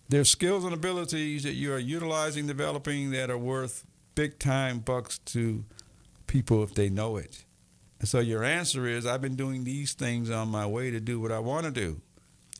There's 0.08 0.30
skills 0.30 0.64
and 0.64 0.72
abilities 0.72 1.42
that 1.42 1.52
you 1.52 1.74
are 1.74 1.78
utilizing, 1.78 2.46
developing 2.46 3.10
that 3.10 3.30
are 3.30 3.36
worth 3.36 3.84
big 4.14 4.38
time 4.38 4.78
bucks 4.78 5.18
to 5.18 5.66
people 6.26 6.62
if 6.62 6.72
they 6.74 6.88
know 6.88 7.18
it. 7.18 7.44
And 8.00 8.08
so 8.08 8.20
your 8.20 8.42
answer 8.42 8.86
is 8.86 9.04
I've 9.04 9.20
been 9.20 9.36
doing 9.36 9.64
these 9.64 9.92
things 9.92 10.30
on 10.30 10.48
my 10.48 10.66
way 10.66 10.90
to 10.90 11.00
do 11.00 11.20
what 11.20 11.32
I 11.32 11.38
want 11.38 11.66
to 11.66 11.70
do. 11.70 12.00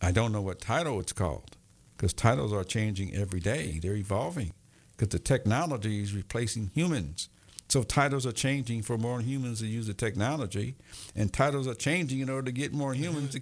I 0.03 0.13
don't 0.13 0.33
know 0.33 0.43
what 0.43 0.61
title 0.61 1.01
it's 1.01 1.15
called 1.15 1.57
because 1.97 2.13
titles 2.13 2.53
are 2.53 2.63
changing 2.65 3.15
every 3.15 3.41
day. 3.41 3.79
They're 3.81 3.95
evolving 3.95 4.53
because 4.91 5.09
the 5.09 5.19
technology 5.19 6.03
is 6.03 6.13
replacing 6.13 6.73
humans. 6.75 7.31
So 7.73 7.83
titles 7.83 8.27
are 8.27 8.33
changing 8.33 8.83
for 8.83 8.99
more 8.99 9.23
humans 9.23 9.61
to 9.61 9.67
use 9.67 9.87
the 9.87 9.95
technology, 9.95 10.77
and 11.17 11.33
titles 11.33 11.67
are 11.67 11.75
changing 11.75 12.21
in 12.21 12.29
order 12.29 12.45
to 12.45 12.53
get 12.53 12.75
more 12.75 12.93
humans 12.93 13.31
to 13.31 13.41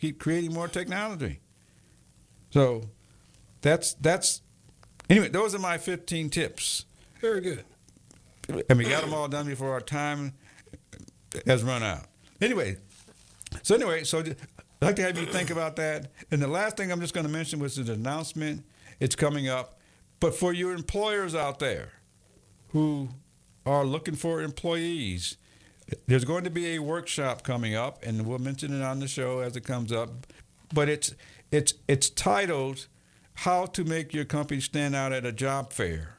keep 0.00 0.18
creating 0.18 0.54
more 0.54 0.68
technology. 0.68 1.40
So 2.48 2.88
that's 3.60 3.92
that's 3.92 4.40
anyway. 5.10 5.28
Those 5.28 5.54
are 5.54 5.58
my 5.58 5.76
15 5.76 6.30
tips, 6.30 6.86
Very 7.20 7.42
good. 7.42 7.64
and 8.70 8.78
we 8.78 8.86
got 8.86 9.02
them 9.02 9.12
all 9.12 9.28
done 9.28 9.46
before 9.46 9.72
our 9.72 9.82
time 9.82 10.32
has 11.44 11.62
run 11.62 11.82
out. 11.82 12.06
Anyway, 12.40 12.78
so 13.62 13.74
anyway, 13.74 14.02
so 14.02 14.20
I'd 14.20 14.36
like 14.80 14.96
to 14.96 15.02
have 15.02 15.18
you 15.18 15.26
think 15.26 15.50
about 15.50 15.76
that. 15.76 16.10
And 16.30 16.40
the 16.40 16.48
last 16.48 16.78
thing 16.78 16.90
I'm 16.90 17.02
just 17.02 17.12
going 17.12 17.26
to 17.26 17.32
mention 17.32 17.58
was 17.58 17.76
an 17.76 17.90
announcement. 17.90 18.64
It's 18.98 19.14
coming 19.14 19.46
up, 19.46 19.78
but 20.20 20.34
for 20.34 20.54
your 20.54 20.72
employers 20.72 21.34
out 21.34 21.58
there 21.58 21.90
who 22.68 23.10
are 23.68 23.84
looking 23.84 24.14
for 24.14 24.42
employees, 24.42 25.36
there's 26.06 26.24
going 26.24 26.44
to 26.44 26.50
be 26.50 26.74
a 26.74 26.78
workshop 26.80 27.42
coming 27.42 27.74
up, 27.74 28.02
and 28.02 28.26
we'll 28.26 28.38
mention 28.38 28.78
it 28.78 28.84
on 28.84 29.00
the 29.00 29.08
show 29.08 29.40
as 29.40 29.56
it 29.56 29.64
comes 29.64 29.92
up. 29.92 30.26
But 30.72 30.88
it's 30.88 31.14
it's 31.50 31.74
it's 31.86 32.10
titled 32.10 32.86
"How 33.34 33.66
to 33.66 33.84
Make 33.84 34.12
Your 34.12 34.24
Company 34.24 34.60
Stand 34.60 34.94
Out 34.94 35.12
at 35.12 35.24
a 35.24 35.32
Job 35.32 35.72
Fair," 35.72 36.16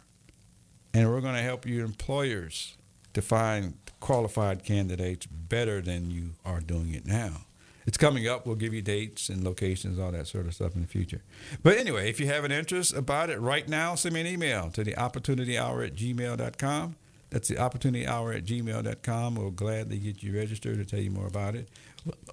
and 0.94 1.10
we're 1.10 1.22
going 1.22 1.36
to 1.36 1.42
help 1.42 1.66
your 1.66 1.86
employers 1.86 2.78
to 3.14 3.22
find 3.22 3.76
qualified 4.00 4.64
candidates 4.64 5.26
better 5.26 5.82
than 5.82 6.10
you 6.10 6.32
are 6.46 6.62
doing 6.62 6.94
it 6.94 7.06
now. 7.06 7.46
It's 7.86 7.98
coming 7.98 8.28
up. 8.28 8.46
We'll 8.46 8.56
give 8.56 8.74
you 8.74 8.82
dates 8.82 9.30
and 9.30 9.44
locations, 9.44 9.98
all 9.98 10.12
that 10.12 10.28
sort 10.28 10.46
of 10.46 10.54
stuff 10.54 10.76
in 10.76 10.82
the 10.82 10.88
future. 10.88 11.24
But 11.64 11.78
anyway, 11.78 12.10
if 12.10 12.20
you 12.20 12.28
have 12.28 12.44
an 12.44 12.52
interest 12.52 12.94
about 12.94 13.30
it 13.30 13.40
right 13.40 13.68
now, 13.68 13.96
send 13.96 14.14
me 14.14 14.22
an 14.22 14.28
email 14.28 14.70
to 14.72 14.84
the 14.84 14.96
opportunity 14.96 15.58
hour 15.58 15.82
at 15.82 15.96
gmail.com. 15.96 16.96
That's 17.30 17.48
the 17.48 17.60
opportunity 17.60 18.08
hour 18.08 18.34
at 18.34 18.46
gmail.com. 18.46 19.36
We'll 19.36 19.52
gladly 19.52 19.98
get 19.98 20.24
you 20.24 20.36
registered 20.36 20.78
to 20.78 20.86
tell 20.86 21.00
you 21.00 21.12
more 21.12 21.28
about 21.28 21.56
it. 21.56 21.70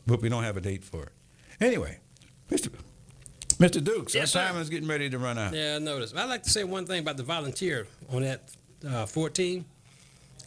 But 0.06 0.22
we 0.22 0.28
don't 0.28 0.44
have 0.44 0.56
a 0.56 0.60
date 0.60 0.84
for 0.84 1.02
it. 1.04 1.12
Anyway, 1.60 1.98
Mr. 2.50 2.70
Mr. 3.58 3.82
Dukes, 3.82 4.14
Yes, 4.14 4.36
our 4.36 4.42
sir. 4.42 4.48
time 4.52 4.60
is 4.60 4.68
getting 4.68 4.88
ready 4.88 5.08
to 5.10 5.18
run 5.18 5.38
out. 5.38 5.54
Yeah, 5.54 5.76
I 5.76 5.78
noticed. 5.78 6.14
I'd 6.16 6.28
like 6.28 6.42
to 6.44 6.50
say 6.50 6.64
one 6.64 6.84
thing 6.86 7.00
about 7.00 7.16
the 7.16 7.22
volunteer 7.22 7.86
on 8.10 8.22
that 8.22 8.50
uh, 8.86 9.06
14. 9.06 9.64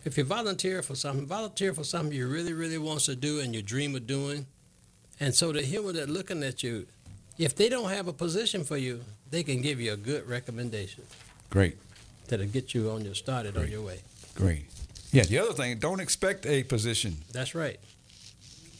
If 0.05 0.17
you 0.17 0.23
volunteer 0.23 0.81
for 0.81 0.95
something, 0.95 1.25
volunteer 1.25 1.73
for 1.73 1.83
something 1.83 2.15
you 2.15 2.27
really, 2.27 2.53
really 2.53 2.77
wants 2.77 3.05
to 3.07 3.15
do 3.15 3.39
and 3.39 3.53
you 3.53 3.61
dream 3.61 3.95
of 3.95 4.05
doing. 4.07 4.45
And 5.19 5.33
so 5.35 5.51
the 5.51 5.61
human 5.61 5.95
that 5.95 6.07
looking 6.09 6.43
at 6.43 6.63
you, 6.63 6.85
if 7.37 7.55
they 7.55 7.67
don't 7.67 7.89
have 7.89 8.07
a 8.07 8.13
position 8.13 8.63
for 8.63 8.77
you, 8.77 9.01
they 9.29 9.43
can 9.43 9.61
give 9.61 9.79
you 9.81 9.93
a 9.93 9.97
good 9.97 10.27
recommendation 10.27 11.03
Great. 11.49 11.77
that'll 12.27 12.45
get 12.47 12.73
you 12.73 12.89
on 12.91 13.03
your 13.03 13.15
started 13.15 13.57
on 13.57 13.69
your 13.69 13.81
way. 13.81 13.99
Great. 14.35 14.65
Yeah, 15.11 15.23
the 15.23 15.39
other 15.39 15.53
thing, 15.53 15.77
don't 15.79 15.99
expect 15.99 16.45
a 16.45 16.63
position. 16.63 17.17
That's 17.31 17.55
right. 17.55 17.79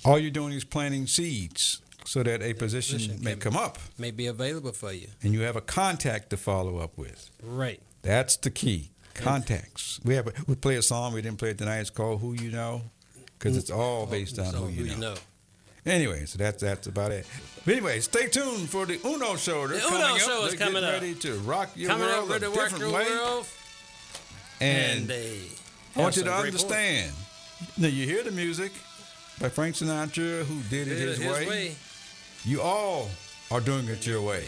All 0.06 0.18
you're 0.20 0.32
doing 0.32 0.54
is 0.54 0.64
planting 0.64 1.08
seeds 1.08 1.82
so 2.06 2.24
that 2.24 2.42
a 2.42 2.54
position 2.54 2.98
position 3.00 3.24
may 3.24 3.36
come 3.36 3.58
up 3.58 3.78
May 3.98 4.12
be 4.12 4.28
available 4.28 4.72
for 4.72 4.92
you. 4.94 5.08
and 5.22 5.34
you 5.34 5.42
have 5.42 5.56
a 5.56 5.62
contact 5.62 6.30
to 6.30 6.38
follow 6.38 6.78
up 6.78 6.98
with. 6.98 7.30
Right. 7.44 7.82
That's 8.02 8.38
the 8.38 8.50
key. 8.50 8.92
Contacts. 9.14 10.00
We 10.06 10.16
have 10.16 10.28
a, 10.28 10.34
we 10.48 10.56
play 10.56 10.76
a 10.78 10.82
song 10.82 11.14
we 11.14 11.22
didn't 11.22 11.40
play 11.40 11.50
it 11.50 11.58
tonight. 11.58 11.80
It's 11.80 11.90
called 11.90 12.22
"Who 12.22 12.32
You 12.34 12.52
Know" 12.52 12.84
because 13.38 13.58
it's 13.58 13.70
all 13.70 14.06
based 14.06 14.40
on 14.40 14.46
So 14.54 14.58
who 14.60 14.70
you 14.70 14.86
you 14.86 14.96
know. 14.96 15.14
know. 15.14 15.20
Anyway, 15.86 16.26
so 16.26 16.38
that's 16.38 16.62
that's 16.64 16.88
about 16.88 17.12
it. 17.12 17.26
But 17.66 17.74
anyway, 17.74 18.00
stay 18.00 18.28
tuned 18.28 18.70
for 18.70 18.86
the 18.86 18.98
Uno 19.06 19.36
show. 19.36 19.68
They're 19.68 19.80
The 19.80 19.88
Uno 19.88 19.98
coming 20.00 20.12
up. 20.16 20.18
show 20.20 20.46
is 20.46 20.56
They're 20.56 20.68
coming 20.68 20.84
up. 20.86 20.94
ready 20.94 21.16
to 21.16 21.34
rock 21.40 21.70
your 21.76 21.90
Coming 21.90 22.08
world 22.08 22.32
up 22.32 22.38
a 22.38 22.40
different 22.40 22.94
way. 22.94 23.10
world. 23.10 23.46
And, 24.62 25.08
they 25.08 25.40
I 25.96 26.00
want 26.02 26.16
you 26.18 26.24
to 26.24 26.30
some 26.30 26.42
great 26.42 26.52
points. 26.54 26.64
understand. 26.64 27.12
Now 27.78 27.88
you 27.88 28.06
hear 28.06 28.24
the 28.24 28.32
music 28.32 28.72
by 29.40 29.50
Frank 29.50 29.76
Sinatra, 29.76 30.44
who 30.44 30.62
did 30.70 30.88
it 30.88 30.96
Did 30.96 31.02
it 31.02 31.08
his, 31.10 31.18
his 31.20 31.32
way. 31.34 31.48
way. 31.48 31.76
You 32.46 32.62
all 32.62 33.10
are 33.52 33.60
doing 33.62 33.88
it 33.88 34.06
your 34.06 34.22
way. 34.22 34.46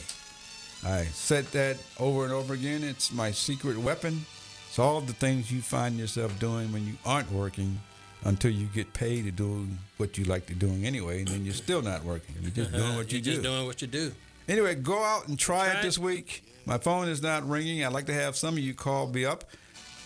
I 0.86 1.04
said 1.06 1.46
that 1.48 1.78
over 2.00 2.24
and 2.24 2.34
over 2.34 2.54
again. 2.54 2.84
It's 2.84 3.12
my 3.12 3.32
secret 3.32 3.78
weapon. 3.78 4.26
It's 4.68 4.80
all 4.80 5.02
the 5.02 5.14
things 5.14 5.52
you 5.52 5.62
find 5.62 5.98
yourself 5.98 6.40
doing 6.40 6.72
when 6.72 6.88
you 6.88 6.94
aren't 7.06 7.32
working 7.32 7.80
until 8.24 8.52
you 8.52 8.68
get 8.68 8.94
paid 8.94 9.26
to 9.26 9.32
do 9.32 9.68
what 9.98 10.18
you 10.18 10.24
like 10.26 10.46
to 10.48 10.54
doing 10.56 10.86
anyway, 10.86 11.20
and 11.20 11.28
then 11.28 11.44
you're 11.44 11.54
still 11.54 11.82
not 11.82 12.04
working. 12.04 12.36
You're 12.42 12.52
just 12.52 12.72
doing 12.72 12.96
what 12.96 13.12
you 13.12 13.18
You're 13.18 13.24
do. 13.24 13.32
just 13.32 13.42
doing 13.44 13.66
what 13.66 13.82
you 13.82 13.88
do. 13.88 14.12
Anyway, 14.48 14.76
go 14.76 15.04
out 15.04 15.28
and 15.28 15.38
try, 15.38 15.66
Try 15.66 15.76
it 15.76 15.80
it. 15.80 15.84
this 15.84 15.98
week. 15.98 16.44
My 16.66 16.78
phone 16.78 17.08
is 17.10 17.22
not 17.22 17.48
ringing. 17.48 17.84
I'd 17.84 17.94
like 17.94 18.06
to 18.06 18.14
have 18.14 18.36
some 18.36 18.54
of 18.56 18.60
you 18.60 18.74
call 18.74 19.08
me 19.08 19.26
up 19.26 19.44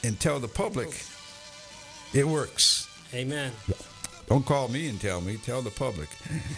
and 0.06 0.20
tell 0.20 0.40
the 0.40 0.48
public 0.48 0.90
it 2.14 2.28
works. 2.28 2.88
Amen. 3.14 3.52
Don't 4.28 4.46
call 4.46 4.68
me 4.68 4.88
and 4.88 5.00
tell 5.00 5.22
me. 5.22 5.38
Tell 5.38 5.62
the 5.62 5.72
public. 5.72 6.10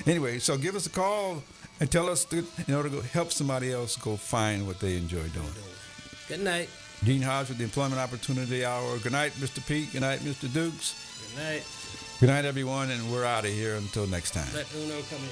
Anyway, 0.06 0.40
so 0.40 0.58
give 0.58 0.76
us 0.76 0.86
a 0.86 0.90
call 0.90 1.44
and 1.80 1.92
tell 1.92 2.10
us 2.10 2.26
to, 2.26 2.46
in 2.68 2.74
order 2.74 2.90
to 2.90 2.96
go 2.96 3.02
help 3.02 3.32
somebody 3.32 3.72
else 3.72 3.96
go 3.98 4.16
find 4.16 4.66
what 4.66 4.80
they 4.80 4.96
enjoy 4.96 5.28
doing. 5.30 5.54
Good 6.28 6.42
night. 6.42 6.70
Gene 7.04 7.22
Hodge 7.22 7.50
with 7.50 7.58
the 7.58 7.64
Employment 7.64 8.00
Opportunity 8.00 8.66
Hour. 8.66 8.98
Good 9.00 9.12
night, 9.12 9.34
Mr. 9.34 9.66
Pete. 9.68 9.92
Good 9.92 10.02
night, 10.02 10.20
Mr. 10.20 10.52
Dukes. 10.52 10.96
Good 11.36 11.44
night. 11.44 11.64
Good 12.20 12.30
night, 12.30 12.46
everyone, 12.46 12.90
and 12.90 13.12
we're 13.12 13.26
out 13.26 13.46
of 13.46 13.52
here 13.52 13.76
until 13.76 14.08
next 14.08 14.32
time. 14.32 14.48
Let 14.56 14.66
Uno 14.76 15.00
come 15.10 15.20
in. 15.20 15.30